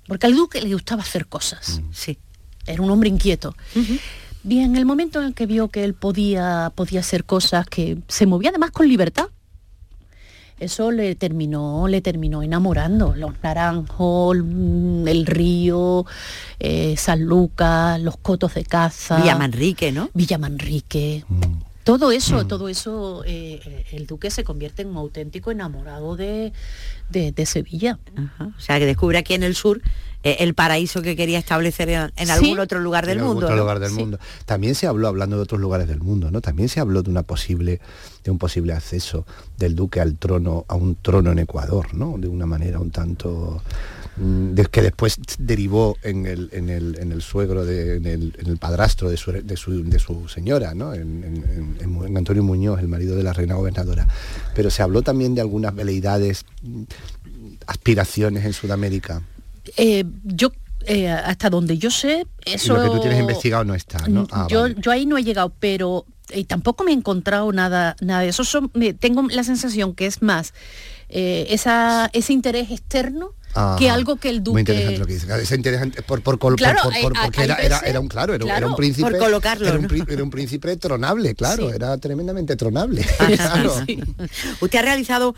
porque 0.07 0.25
al 0.25 0.35
duque 0.35 0.61
le 0.61 0.73
gustaba 0.73 1.03
hacer 1.03 1.27
cosas, 1.27 1.81
mm. 1.81 1.93
sí, 1.93 2.17
era 2.65 2.81
un 2.81 2.89
hombre 2.89 3.09
inquieto. 3.09 3.55
Bien, 4.43 4.71
en 4.71 4.75
el 4.75 4.85
momento 4.85 5.19
en 5.19 5.27
el 5.27 5.33
que 5.33 5.45
vio 5.45 5.67
que 5.67 5.83
él 5.83 5.93
podía, 5.93 6.71
podía 6.75 7.01
hacer 7.01 7.23
cosas, 7.25 7.67
que 7.67 7.97
se 8.07 8.25
movía 8.25 8.49
además 8.49 8.71
con 8.71 8.87
libertad, 8.87 9.27
eso 10.59 10.89
le 10.89 11.13
terminó, 11.13 11.87
le 11.87 12.01
terminó 12.01 12.41
enamorando. 12.41 13.13
Los 13.15 13.33
naranjos, 13.43 14.37
mm, 14.43 15.07
el 15.07 15.25
río, 15.27 16.05
eh, 16.59 16.95
San 16.97 17.21
Lucas, 17.23 18.01
los 18.01 18.17
cotos 18.17 18.55
de 18.55 18.65
caza. 18.65 19.17
Villamanrique, 19.17 19.91
¿no? 19.91 20.09
Villamanrique. 20.15 21.23
Mm. 21.27 21.66
Todo 21.87 22.11
eso, 22.11 22.43
mm. 22.43 22.47
todo 22.49 22.67
eso, 22.67 23.23
eh, 23.25 23.85
el 23.93 24.07
duque 24.07 24.29
se 24.29 24.43
convierte 24.43 24.81
en 24.81 24.89
un 24.89 24.97
auténtico 24.97 25.51
enamorado 25.51 26.17
de, 26.17 26.51
Sevilla. 27.45 27.97
O 28.41 28.59
sea, 28.59 28.77
que 28.77 28.85
descubre 28.85 29.17
aquí 29.17 29.35
en 29.35 29.43
el 29.43 29.55
sur 29.55 29.81
eh, 30.21 30.35
el 30.39 30.53
paraíso 30.53 31.01
que 31.01 31.15
quería 31.15 31.39
establecer 31.39 31.87
en, 31.87 32.29
algún 32.29 32.59
otro 32.59 32.81
lugar 32.81 33.05
del 33.05 33.19
mundo. 33.19 33.45
Otro 33.45 33.55
lugar 33.55 33.79
del 33.79 33.93
mundo. 33.93 34.19
También 34.45 34.75
se 34.75 34.85
habló, 34.85 35.07
hablando 35.07 35.37
de 35.37 35.43
otros 35.43 35.61
lugares 35.61 35.87
del 35.87 36.01
mundo, 36.01 36.29
¿no? 36.29 36.41
También 36.41 36.67
se 36.67 36.81
habló 36.81 37.03
de 37.03 37.09
una 37.09 37.23
posible, 37.23 37.79
de 38.25 38.31
un 38.31 38.37
posible 38.37 38.73
acceso 38.73 39.25
del 39.57 39.73
duque 39.73 40.01
al 40.01 40.17
trono, 40.17 40.65
a 40.67 40.75
un 40.75 40.95
trono 40.95 41.31
en 41.31 41.39
Ecuador, 41.39 41.93
¿no? 41.93 42.17
De 42.17 42.27
una 42.27 42.45
manera 42.45 42.81
un 42.81 42.91
tanto 42.91 43.61
que 44.71 44.81
después 44.81 45.17
derivó 45.37 45.97
en 46.01 46.25
el, 46.25 46.49
en 46.51 46.69
el, 46.69 46.97
en 46.99 47.11
el 47.11 47.21
suegro, 47.21 47.65
de, 47.65 47.97
en, 47.97 48.05
el, 48.05 48.57
padrastro 48.57 49.09
de 49.09 49.17
su, 49.17 49.31
de 49.31 49.57
su, 49.57 49.83
de 49.83 49.99
su 49.99 50.27
señora, 50.27 50.73
¿no? 50.73 50.93
En, 50.93 52.17
Antonio 52.17 52.43
Muñoz, 52.43 52.79
el 52.79 52.87
marido 52.87 53.15
de 53.15 53.23
la 53.23 53.33
reina 53.33 53.55
gobernadora. 53.55 54.07
Pero 54.55 54.69
se 54.69 54.81
habló 54.81 55.01
también 55.01 55.35
de 55.35 55.41
algunas 55.41 55.75
veleidades, 55.75 56.45
mm, 56.63 56.83
aspiraciones 57.67 58.43
en 58.45 58.53
Sudamérica. 58.53 59.21
Eh, 59.75 60.03
yo 60.23 60.51
eh, 60.85 61.09
hasta 61.09 61.49
donde 61.49 61.77
yo 61.77 61.91
sé, 61.91 62.25
eso... 62.45 62.75
lo 62.75 62.83
que 62.83 62.89
tú 62.89 63.01
tienes 63.01 63.19
investigado 63.19 63.65
no 63.65 63.75
está, 63.75 64.07
¿no? 64.07 64.23
Mm, 64.23 64.27
ah, 64.31 64.47
yo, 64.49 64.67
yo 64.67 64.91
ahí 64.91 65.05
no 65.05 65.17
he 65.17 65.23
llegado, 65.23 65.53
pero 65.59 66.05
y 66.33 66.43
tampoco 66.43 66.83
me 66.83 66.91
he 66.91 66.93
encontrado 66.93 67.51
nada, 67.51 67.95
nada 68.01 68.21
de 68.21 68.29
eso. 68.29 68.43
tengo 68.99 69.27
la 69.29 69.43
sensación 69.43 69.95
que 69.95 70.05
es 70.05 70.21
más 70.21 70.53
eh, 71.09 71.47
esa, 71.49 72.09
ese 72.13 72.33
interés 72.33 72.71
externo 72.71 73.33
que 73.79 73.89
algo 73.89 74.17
que 74.17 74.29
el 74.29 74.43
duque... 74.43 74.53
Muy 74.53 74.61
interesante 74.61 74.99
lo 74.99 75.05
que 75.07 75.13
dice. 75.13 75.41
Es 75.41 75.51
interesante 75.51 76.01
por, 76.03 76.21
por, 76.21 76.37
porque 76.37 76.63
era, 77.43 77.79
era, 77.83 77.99
un 77.99 78.07
claro, 78.07 78.35
era, 78.35 78.67
un 78.67 78.75
príncipe. 78.75 79.09
Por 79.09 79.17
colocarlo. 79.17 79.67
Era 79.67 79.79
un, 80.23 80.29
príncipe 80.29 80.77
tronable, 80.77 81.33
claro, 81.33 81.71
era 81.71 81.97
tremendamente 81.97 82.55
tronable. 82.55 83.01
Usted 84.61 84.79
ha 84.79 84.81
realizado 84.81 85.33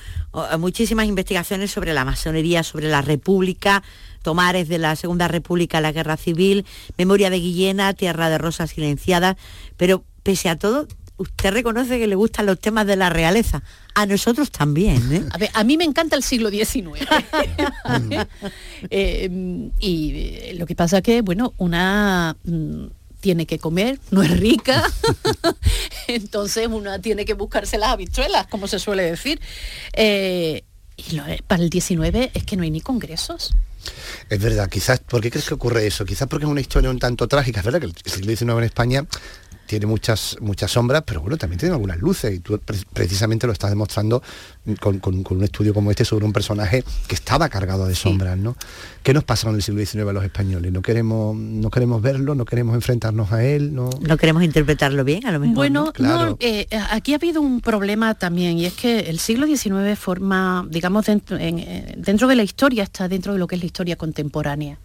muchísimas 0.57 1.05
investigaciones 1.05 1.71
sobre 1.71 1.93
la 1.93 2.03
masonería, 2.03 2.63
sobre 2.63 2.89
la 2.89 3.01
república, 3.01 3.83
Tomares 4.21 4.67
de 4.67 4.79
la 4.79 4.97
Segunda 4.97 5.29
República, 5.29 5.79
la 5.79 5.93
Guerra 5.93 6.17
Civil, 6.17 6.65
Memoria 6.97 7.29
de 7.29 7.39
Guillena, 7.39 7.93
Tierra 7.93 8.29
de 8.29 8.37
Rosas 8.37 8.71
Silenciadas, 8.71 9.37
pero 9.77 10.03
pese 10.23 10.49
a 10.49 10.57
todo, 10.57 10.87
usted 11.19 11.51
reconoce 11.51 11.99
que 11.99 12.07
le 12.07 12.15
gustan 12.15 12.45
los 12.45 12.59
temas 12.59 12.87
de 12.87 12.95
la 12.95 13.09
realeza. 13.09 13.61
A 13.93 14.05
nosotros 14.05 14.51
también. 14.51 15.13
¿eh? 15.13 15.23
A, 15.31 15.37
ver, 15.37 15.49
a 15.53 15.63
mí 15.63 15.77
me 15.77 15.83
encanta 15.83 16.15
el 16.15 16.23
siglo 16.23 16.49
XIX. 16.49 16.99
Eh, 18.91 19.29
y 19.79 20.11
eh, 20.15 20.53
lo 20.57 20.65
que 20.65 20.73
pasa 20.73 21.01
que, 21.01 21.21
bueno, 21.21 21.53
una 21.57 22.37
mm, 22.45 22.85
tiene 23.19 23.45
que 23.45 23.59
comer, 23.59 23.99
no 24.09 24.23
es 24.23 24.31
rica, 24.39 24.89
entonces 26.07 26.67
una 26.67 26.99
tiene 26.99 27.25
que 27.25 27.33
buscarse 27.33 27.77
las 27.77 27.89
habichuelas, 27.89 28.47
como 28.47 28.67
se 28.67 28.79
suele 28.79 29.03
decir. 29.03 29.41
y 29.97 30.61
para 31.45 31.61
el 31.61 31.69
19 31.69 32.31
es 32.33 32.43
que 32.45 32.55
no 32.55 32.63
hay 32.63 32.71
ni 32.71 32.79
congresos. 32.79 33.53
Es 34.29 34.39
verdad, 34.39 34.69
quizás, 34.69 34.99
¿por 34.99 35.21
qué 35.21 35.29
crees 35.29 35.47
que 35.47 35.55
ocurre 35.55 35.85
eso? 35.85 36.05
Quizás 36.05 36.29
porque 36.29 36.45
es 36.45 36.51
una 36.51 36.61
historia 36.61 36.89
un 36.89 36.99
tanto 36.99 37.27
trágica. 37.27 37.59
Es 37.59 37.65
verdad 37.65 37.81
que 37.81 37.87
el 37.87 37.95
siglo 38.05 38.35
XIX 38.35 38.51
en 38.59 38.63
España 38.63 39.05
tiene 39.69 39.85
muchas, 39.85 40.35
muchas 40.41 40.71
sombras, 40.71 41.03
pero 41.05 41.21
bueno, 41.21 41.37
también 41.37 41.59
tiene 41.59 41.75
algunas 41.75 41.99
luces 41.99 42.33
y 42.33 42.39
tú 42.39 42.59
precisamente 42.91 43.45
lo 43.45 43.53
estás 43.53 43.69
demostrando 43.69 44.23
con, 44.79 44.99
un 45.03 45.43
estudio 45.43 45.75
como 45.75 45.91
este 45.91 46.03
sobre 46.03 46.25
un 46.25 46.33
personaje 46.33 46.83
que 47.07 47.13
estaba 47.13 47.49
cargado 47.49 47.85
de 47.85 47.93
sombras, 47.93 48.35
¿no? 48.35 48.55
¿Qué 49.03 49.13
nos 49.13 49.23
pasa 49.25 49.47
en 49.47 49.53
el 49.53 49.61
siglo 49.61 49.85
XIX 49.85 50.07
a 50.07 50.13
los 50.13 50.23
españoles? 50.23 50.71
¿No 50.71 50.81
queremos, 50.81 51.35
no 51.35 51.69
queremos 51.69 52.01
verlo? 52.01 52.33
¿No 52.33 52.45
queremos 52.45 52.73
enfrentarnos 52.73 53.31
a 53.31 53.43
él? 53.43 53.75
¿No, 53.75 53.91
¿No 54.01 54.17
queremos 54.17 54.41
interpretarlo 54.41 55.03
bien 55.03 55.27
a 55.27 55.31
lo 55.31 55.39
mejor? 55.39 55.55
Bueno, 55.55 55.93
claro. 55.93 56.35
Eh, 56.39 56.67
aquí 56.89 57.13
ha 57.13 57.17
habido 57.17 57.39
un 57.39 57.61
problema 57.61 58.15
también 58.15 58.57
y 58.57 58.65
es 58.65 58.73
que 58.73 59.01
el 59.01 59.19
siglo 59.19 59.45
XIX 59.45 59.99
forma, 59.99 60.65
digamos, 60.67 61.05
dentro, 61.05 61.37
eh, 61.37 61.93
dentro 61.95 62.27
de 62.27 62.35
la 62.35 62.41
historia, 62.41 62.81
está 62.81 63.07
dentro 63.07 63.33
de 63.33 63.39
lo 63.39 63.45
que 63.45 63.53
es 63.53 63.61
la 63.61 63.67
historia 63.67 63.97
contemporánea. 63.97 64.79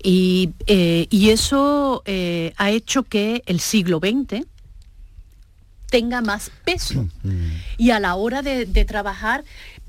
Eh, 0.00 1.06
y, 1.10 1.30
eso 1.30 2.02
eh, 2.06 2.52
ha 2.56 2.70
hecho 2.70 3.02
que 3.02 3.42
el 3.46 3.60
siglo 3.60 3.98
XX 3.98 4.44
tenga 5.90 6.20
más 6.20 6.50
peso. 6.64 7.06
Mm. 7.22 7.50
Y 7.78 7.90
a 7.90 8.00
la 8.00 8.14
hora 8.14 8.42
de, 8.42 8.66
trabajar, 8.84 9.44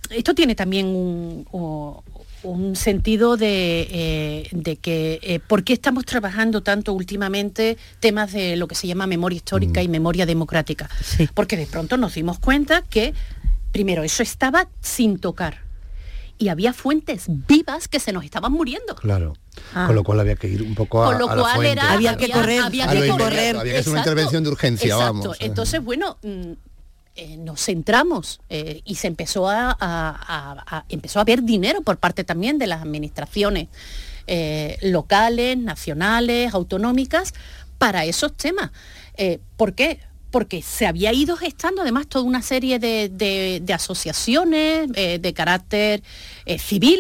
esto 0.10 0.34
tiene 0.34 0.56
también 0.56 0.88
un, 0.88 2.76
sentido 2.76 3.38
de, 3.38 3.88
eh, 3.92 4.78
que 4.82 5.42
por 5.46 5.64
qué 5.64 5.74
estamos 5.74 6.06
trabajando 6.06 6.62
tanto 6.64 6.94
últimamente 6.94 7.78
temas 8.00 8.32
de 8.32 8.56
lo 8.56 8.68
que 8.68 8.76
se 8.76 8.88
llama 8.88 9.08
memoria 9.08 9.38
histórica 9.38 9.82
mm. 9.82 9.84
y 9.84 9.88
memoria 9.90 10.26
democrática. 10.26 10.90
Porque 11.34 11.58
de 11.58 11.68
pronto 11.68 11.98
nos 11.98 12.16
dimos 12.16 12.40
cuenta 12.40 12.82
que, 12.82 13.14
primero, 13.72 14.04
eso 14.04 14.24
estaba 14.24 14.68
sin 14.82 15.20
tocar. 15.20 15.69
Y 16.40 16.48
había 16.48 16.74
fuentes 16.74 17.26
vivas 17.28 17.88
que 17.88 18.00
se 18.00 18.12
nos 18.12 18.24
estaban 18.24 18.52
muriendo. 18.52 18.96
Claro. 18.96 19.34
Ah. 19.76 19.86
Con 19.88 19.96
lo 19.96 20.04
cual 20.04 20.22
había 20.22 20.36
que 20.36 20.48
ir 20.48 20.64
un 20.64 20.74
poco 20.74 21.04
a, 21.04 21.20
lo 21.20 21.28
cual 21.28 21.66
Era, 21.66 21.92
había, 21.92 22.18
que 22.18 22.30
correr, 22.30 22.62
había 22.62 22.88
que 22.88 23.08
correr. 23.10 23.58
Había 23.58 23.74
que 23.74 23.80
hacer 23.80 23.92
una 23.92 24.00
intervención 24.00 24.44
de 24.44 24.50
urgencia, 24.50 24.96
vamos. 24.96 25.38
Entonces, 25.40 25.84
bueno, 25.84 26.18
mm, 26.24 26.54
eh, 27.22 27.36
nos 27.36 27.66
centramos 27.66 28.40
eh, 28.50 28.82
y 28.86 28.96
se 28.96 29.08
empezó 29.08 29.50
a, 29.50 30.86
empezó 30.88 31.20
a 31.20 31.24
haber 31.24 31.44
dinero 31.44 31.82
por 31.82 31.98
parte 31.98 32.24
también 32.24 32.58
de 32.58 32.68
las 32.68 32.82
administraciones 32.82 33.68
eh, 34.26 34.78
locales, 34.82 35.58
nacionales, 35.58 36.54
autonómicas, 36.54 37.34
para 37.78 38.06
esos 38.06 38.38
temas. 38.38 38.72
¿Por 39.58 39.74
qué? 39.74 40.00
Porque 40.32 40.62
se 40.62 40.86
había 40.86 41.12
ido 41.14 41.36
gestando 41.38 41.82
además 41.82 42.08
toda 42.08 42.26
una 42.26 42.42
serie 42.42 42.80
de, 42.80 43.10
de 43.62 43.74
asociaciones 43.74 44.92
de 44.92 45.34
carácter 45.36 46.04
civil, 46.60 47.00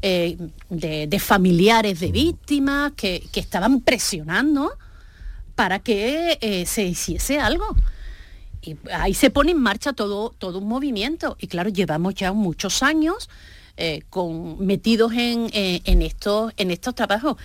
eh, 0.00 0.36
de, 0.70 1.18
familiares 1.18 1.98
de 1.98 2.12
víctimas 2.12 2.92
que, 2.92 3.28
estaban 3.34 3.80
presionando 3.80 4.76
para 5.56 5.80
que 5.80 6.38
eh, 6.40 6.66
se 6.66 6.84
hiciese 6.84 7.40
algo. 7.40 7.64
Y 8.62 8.76
ahí 8.92 9.14
se 9.14 9.30
pone 9.30 9.50
en 9.52 9.60
marcha 9.60 9.92
todo, 9.92 10.30
todo 10.38 10.58
un 10.58 10.68
movimiento. 10.68 11.36
Y 11.40 11.48
claro, 11.48 11.70
llevamos 11.70 12.14
ya 12.14 12.32
muchos 12.32 12.84
años 12.84 13.28
eh, 13.80 14.02
con, 14.10 14.58
metidos 14.66 15.12
en, 15.12 15.50
eh, 15.52 15.82
en, 15.84 16.02
estos, 16.02 16.52
en 16.56 16.72
estos 16.72 16.96
trabajos. 16.96 17.36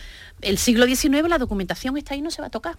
El 0.41 0.57
siglo 0.57 0.87
XIX 0.87 1.29
la 1.29 1.37
documentación 1.37 1.95
está 1.95 2.15
ahí 2.15 2.21
no 2.21 2.31
se 2.31 2.41
va 2.41 2.47
a 2.47 2.49
tocar. 2.49 2.75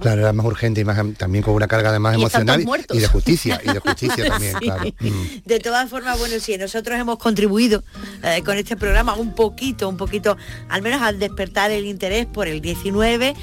Claro, 0.00 0.20
era 0.20 0.34
más 0.34 0.44
urgente 0.44 0.82
y 0.82 0.84
más 0.84 0.98
también 1.16 1.42
con 1.42 1.54
una 1.54 1.66
carga 1.66 1.90
de 1.92 1.98
más 1.98 2.14
emocional 2.14 2.60
y, 2.92 2.98
de 2.98 3.08
justicia, 3.08 3.58
y 3.64 3.72
de 3.72 3.80
justicia 3.80 4.28
también, 4.28 4.54
claro. 4.56 4.84
Mm. 5.00 5.42
De 5.44 5.60
todas 5.60 5.90
formas, 5.90 6.18
bueno, 6.18 6.36
sí, 6.40 6.56
nosotros 6.56 6.98
hemos 6.98 7.18
contribuido 7.18 7.82
eh, 8.22 8.42
con 8.44 8.56
este 8.56 8.76
programa 8.76 9.14
un 9.14 9.34
poquito, 9.34 9.88
un 9.88 9.96
poquito, 9.96 10.36
al 10.68 10.82
menos 10.82 11.02
al 11.02 11.18
despertar 11.18 11.70
el 11.70 11.84
interés 11.86 12.26
por 12.26 12.48
el 12.48 12.60
19, 12.60 13.34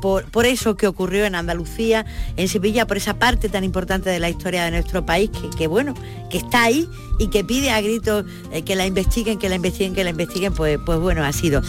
por, 0.00 0.30
por 0.30 0.46
eso 0.46 0.76
que 0.76 0.86
ocurrió 0.86 1.24
en 1.24 1.34
Andalucía, 1.34 2.06
en 2.36 2.48
Sevilla, 2.48 2.86
por 2.86 2.96
esa 2.96 3.18
parte 3.18 3.48
tan 3.48 3.64
importante 3.64 4.10
de 4.10 4.20
la 4.20 4.28
historia 4.28 4.64
de 4.64 4.70
nuestro 4.70 5.04
país, 5.04 5.30
que, 5.30 5.50
que 5.56 5.66
bueno, 5.66 5.94
que 6.30 6.38
está 6.38 6.64
ahí 6.64 6.88
y 7.18 7.28
que 7.28 7.44
pide 7.44 7.70
a 7.70 7.80
gritos 7.80 8.24
que 8.64 8.73
la 8.74 8.86
investiguen, 8.86 9.38
que 9.38 9.48
la 9.48 9.56
investiguen, 9.56 9.94
que 9.94 10.04
la 10.04 10.10
investiguen, 10.10 10.52
pues, 10.54 10.78
pues 10.84 10.98
bueno, 10.98 11.24
ha 11.24 11.32
sido. 11.32 11.62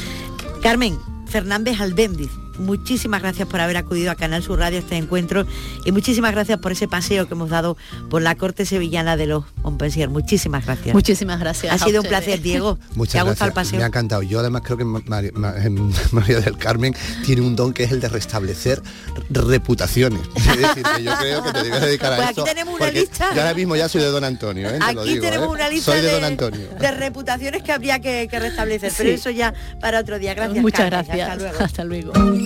Carmen 0.61 0.97
Fernández 1.27 1.79
Albéndiz, 1.79 2.31
muchísimas 2.59 3.21
gracias 3.21 3.47
por 3.47 3.61
haber 3.61 3.77
acudido 3.77 4.11
a 4.11 4.15
Canal 4.15 4.43
Sur 4.43 4.59
Radio 4.59 4.77
a 4.77 4.81
este 4.81 4.97
encuentro 4.97 5.45
y 5.85 5.91
muchísimas 5.91 6.31
gracias 6.31 6.59
por 6.59 6.71
ese 6.71 6.87
paseo 6.87 7.27
que 7.27 7.33
hemos 7.33 7.49
dado 7.49 7.77
por 8.09 8.21
la 8.21 8.35
corte 8.35 8.65
sevillana 8.65 9.17
de 9.17 9.27
los 9.27 9.43
Montpensier. 9.63 10.09
Muchísimas 10.09 10.65
gracias. 10.65 10.93
Muchísimas 10.93 11.39
gracias. 11.39 11.73
Ha 11.73 11.83
sido 11.83 12.01
un 12.01 12.07
placer, 12.07 12.41
Diego. 12.41 12.77
Muchas 12.95 13.13
¿Te 13.13 13.19
ha 13.19 13.23
gustado 13.23 13.49
el 13.49 13.53
paseo? 13.53 13.77
Me 13.77 13.83
ha 13.83 13.87
encantado. 13.87 14.21
Yo 14.21 14.39
además 14.39 14.61
creo 14.63 14.77
que 14.77 14.85
María 16.11 16.39
del 16.39 16.57
Carmen 16.57 16.95
tiene 17.25 17.41
un 17.41 17.55
don 17.55 17.73
que 17.73 17.83
es 17.83 17.91
el 17.91 17.99
de 17.99 18.09
restablecer 18.09 18.81
reputaciones. 19.29 20.21
Es 20.55 20.61
decir, 20.61 20.83
que 20.95 21.03
yo 21.03 21.11
creo 21.19 21.43
que 21.43 21.51
te 21.51 21.63
debes 21.63 21.81
dedicar 21.81 22.13
a 22.13 22.15
pues 22.15 22.29
esto. 22.29 22.41
Aquí 22.43 22.49
tenemos 22.51 22.79
una 22.79 22.91
lista. 22.91 23.33
Yo 23.33 23.41
ahora 23.41 23.53
mismo 23.53 23.75
ya 23.75 23.89
soy 23.89 24.01
de 24.01 24.07
Don 24.07 24.23
Antonio. 24.23 24.69
¿eh? 24.69 24.79
Aquí 24.81 25.03
digo, 25.03 25.21
tenemos 25.21 25.47
¿eh? 25.47 25.51
una 25.51 25.69
lista 25.69 25.91
soy 25.91 26.01
de, 26.01 26.07
de, 26.07 26.13
Don 26.13 26.23
Antonio. 26.23 26.67
de 26.79 26.91
reputaciones 26.91 27.63
que 27.63 27.71
habría 27.71 27.99
que, 27.99 28.27
que 28.29 28.39
restablecer, 28.39 28.93
pero 28.95 29.09
eso 29.09 29.29
ya 29.31 29.53
para 29.81 29.99
otro 29.99 30.17
día. 30.17 30.33
Gracias. 30.33 30.61
Muchas 30.61 30.89
Carmen. 30.89 31.05
gracias. 31.05 31.29
Hasta 31.29 31.35
luego. 31.43 31.63
Hasta 31.63 31.83
luego. 31.83 32.44